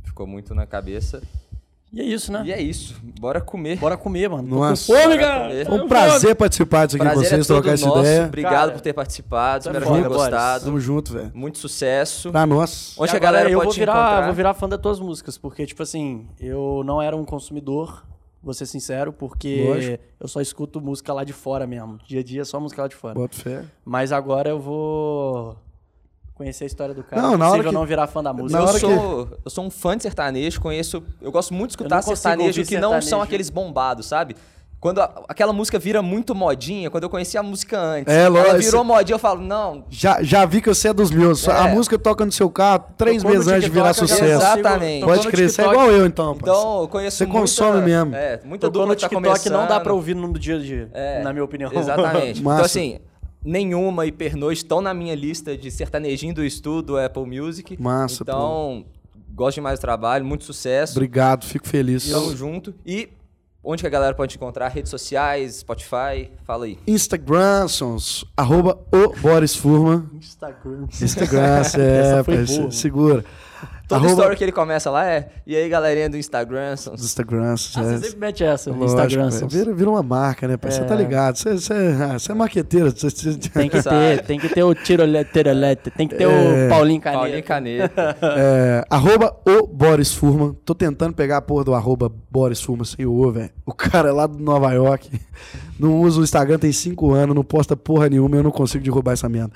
[0.04, 1.22] Ficou muito na cabeça.
[1.92, 2.42] E é isso, né?
[2.44, 3.00] E é isso.
[3.20, 3.78] Bora comer.
[3.78, 4.48] Bora comer, mano.
[4.48, 4.92] Tô Nossa.
[4.92, 5.48] com fome, cara.
[5.48, 5.66] comer.
[5.66, 8.00] Foi um prazer participar disso aqui com Prazer vocês, é trocar essa nosso.
[8.00, 8.24] ideia.
[8.26, 9.64] Obrigado Cara, por ter participado.
[9.64, 10.22] tá Espero que tenham Boris.
[10.24, 10.64] gostado.
[10.64, 11.30] Tamo junto, velho.
[11.32, 12.30] Muito sucesso.
[12.32, 12.94] Pra nós.
[12.98, 14.24] Onde E a galera eu pode vou te virar, encontrar?
[14.26, 18.04] vou virar fã das tuas músicas, porque, tipo assim, eu não era um consumidor,
[18.46, 20.04] vou ser sincero, porque Lógico.
[20.20, 21.98] eu só escuto música lá de fora mesmo.
[22.06, 23.14] Dia a dia só música lá de fora.
[23.14, 23.64] Bota fé.
[23.84, 25.56] Mas agora eu vou
[26.32, 27.20] conhecer a história do cara.
[27.20, 28.60] Não, Não, na hora eu que- não virar fã da música.
[28.60, 31.02] Eu sou, eu sou um fã de sertanejo, conheço.
[31.20, 33.08] Eu gosto muito de Eu escutar não sertanejo que não sertanejo.
[33.08, 34.36] são aqueles bombados, sabe?
[34.78, 38.40] Quando a- aquela música vira muito modinha, quando eu conheci a música antes, É, ela
[38.40, 38.58] lógico.
[38.62, 39.84] virou modinha, eu falo, não.
[39.88, 41.48] Já, já vi que você é dos meus.
[41.48, 41.52] É.
[41.52, 44.22] A música toca no seu carro três Tocou meses antes de virar sucesso.
[44.24, 45.04] Exatamente.
[45.04, 46.60] Pode crer, você é igual eu então, parceiro.
[46.60, 48.14] Então, eu conheço Você muita, consome mesmo.
[48.14, 49.82] É, muita dupla no que tá TikTok não dá começando.
[49.82, 51.72] pra ouvir no dia a dia, É, na minha opinião.
[51.72, 52.40] Exatamente.
[52.40, 52.98] então, assim,
[53.42, 57.80] nenhuma e Pernod estão na minha lista de sertanejinho do estudo Apple Music.
[57.80, 58.84] Massa, Então,
[59.34, 60.92] gosto demais do trabalho, muito sucesso.
[60.98, 62.08] Obrigado, fico feliz.
[62.10, 62.74] Tamo junto.
[62.84, 63.08] E
[63.66, 64.68] onde que a galera pode encontrar?
[64.68, 66.30] Redes sociais, Spotify?
[66.44, 66.78] Fala aí.
[66.86, 70.08] Instagram, sons, arroba o Boris Furman.
[70.14, 70.86] Instagram.
[71.02, 72.70] Instagram, é, Essa foi pai, boa.
[72.70, 73.24] se- segura.
[73.88, 75.28] Toda Arroba- story que ele começa lá é.
[75.46, 76.74] E aí, galerinha do Instagram?
[76.74, 77.72] Dos Instagrams.
[77.76, 77.84] Ah, é.
[77.84, 79.28] você sempre mete essa, Lógico, Instagram.
[79.28, 79.46] é.
[79.46, 80.72] Vira, vira uma marca, né, pai?
[80.72, 80.84] Você É.
[80.84, 81.36] tá ligado.
[81.36, 81.72] Você, você,
[82.02, 82.90] ah, você é marqueteiro.
[82.90, 86.66] Você, você- Tem que ter, tem que ter o tirolete, tirolete, tem que ter É.
[86.66, 87.20] o Paulinho Caneta.
[87.22, 88.16] Paulinho Caneta.
[88.36, 90.52] É, arroba o Boris Furman.
[90.64, 93.50] Tô tentando pegar a porra do arroba Boris Furman sem o O, velho.
[93.64, 95.20] O cara é lá do Nova York.
[95.78, 99.12] Não usa o Instagram tem cinco anos, não posta porra nenhuma, eu não consigo derrubar
[99.12, 99.52] essa merda.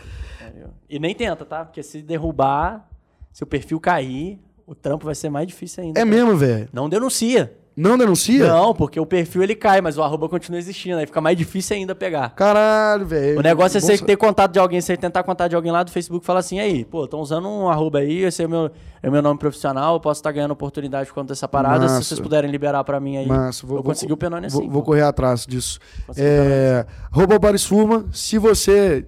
[0.88, 1.64] E nem tenta, tá?
[1.64, 2.88] Porque se derrubar,
[3.32, 6.00] se o perfil cair, o trampo vai ser mais difícil ainda.
[6.00, 6.10] É tá?
[6.10, 6.68] mesmo, velho.
[6.72, 7.56] Não denuncia.
[7.76, 8.46] Não denuncia?
[8.46, 10.98] Não, porque o perfil ele cai, mas o arroba continua existindo.
[10.98, 12.30] Aí fica mais difícil ainda pegar.
[12.34, 13.38] Caralho, velho.
[13.38, 15.90] O negócio é você ter contato de alguém, você tentar contato de alguém lá do
[15.90, 18.70] Facebook e falar assim, aí, pô, estão usando um arroba aí, esse é o meu,
[19.02, 22.02] é o meu nome profissional, eu posso estar ganhando oportunidade por conta dessa parada, Massa.
[22.02, 23.26] se vocês puderem liberar pra mim aí.
[23.26, 24.58] Massa, vou, eu vou- consegui o Penone assim.
[24.58, 25.78] Vou, vou correr atrás disso.
[26.16, 28.04] É, arroba Boris Furman.
[28.12, 29.06] Se você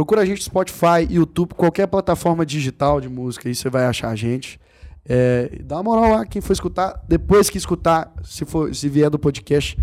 [0.00, 4.08] procura a gente no Spotify, YouTube, qualquer plataforma digital de música, aí você vai achar
[4.08, 4.58] a gente.
[5.06, 9.10] É, dá uma moral lá, quem for escutar, depois que escutar, se, for, se vier
[9.10, 9.76] do podcast,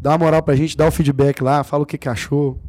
[0.00, 2.60] dá uma moral pra gente, dá o feedback lá, fala o que, que achou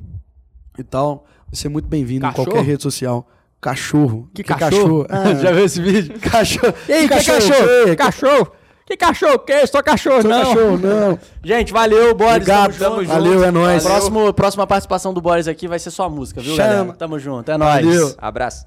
[0.76, 1.26] e tal.
[1.46, 2.48] Vai ser muito bem-vindo em Cachorro?
[2.48, 3.28] qualquer rede social.
[3.62, 4.28] Cachorro.
[4.34, 5.06] Que cachorro?
[5.08, 6.20] Ah, Já viu esse vídeo?
[6.20, 6.74] cachorro.
[6.90, 7.86] Ei, que cachorro?
[7.86, 8.52] Que Cachorro?
[8.88, 9.34] Que cachorro?
[9.36, 9.68] o quê?
[9.68, 10.40] Só cachorro, Sou não.
[10.46, 11.20] cachorro, não.
[11.44, 12.36] Gente, valeu, Boris.
[12.36, 13.14] Obrigado, tamo tamo junto.
[13.14, 13.84] Valeu, é nóis.
[13.84, 16.70] Próximo, próxima participação do Boris aqui vai ser só música, viu, Chama.
[16.74, 16.94] galera?
[16.94, 17.86] Tamo junto, é nóis.
[17.86, 18.16] Valeu.
[18.18, 18.66] Abraço.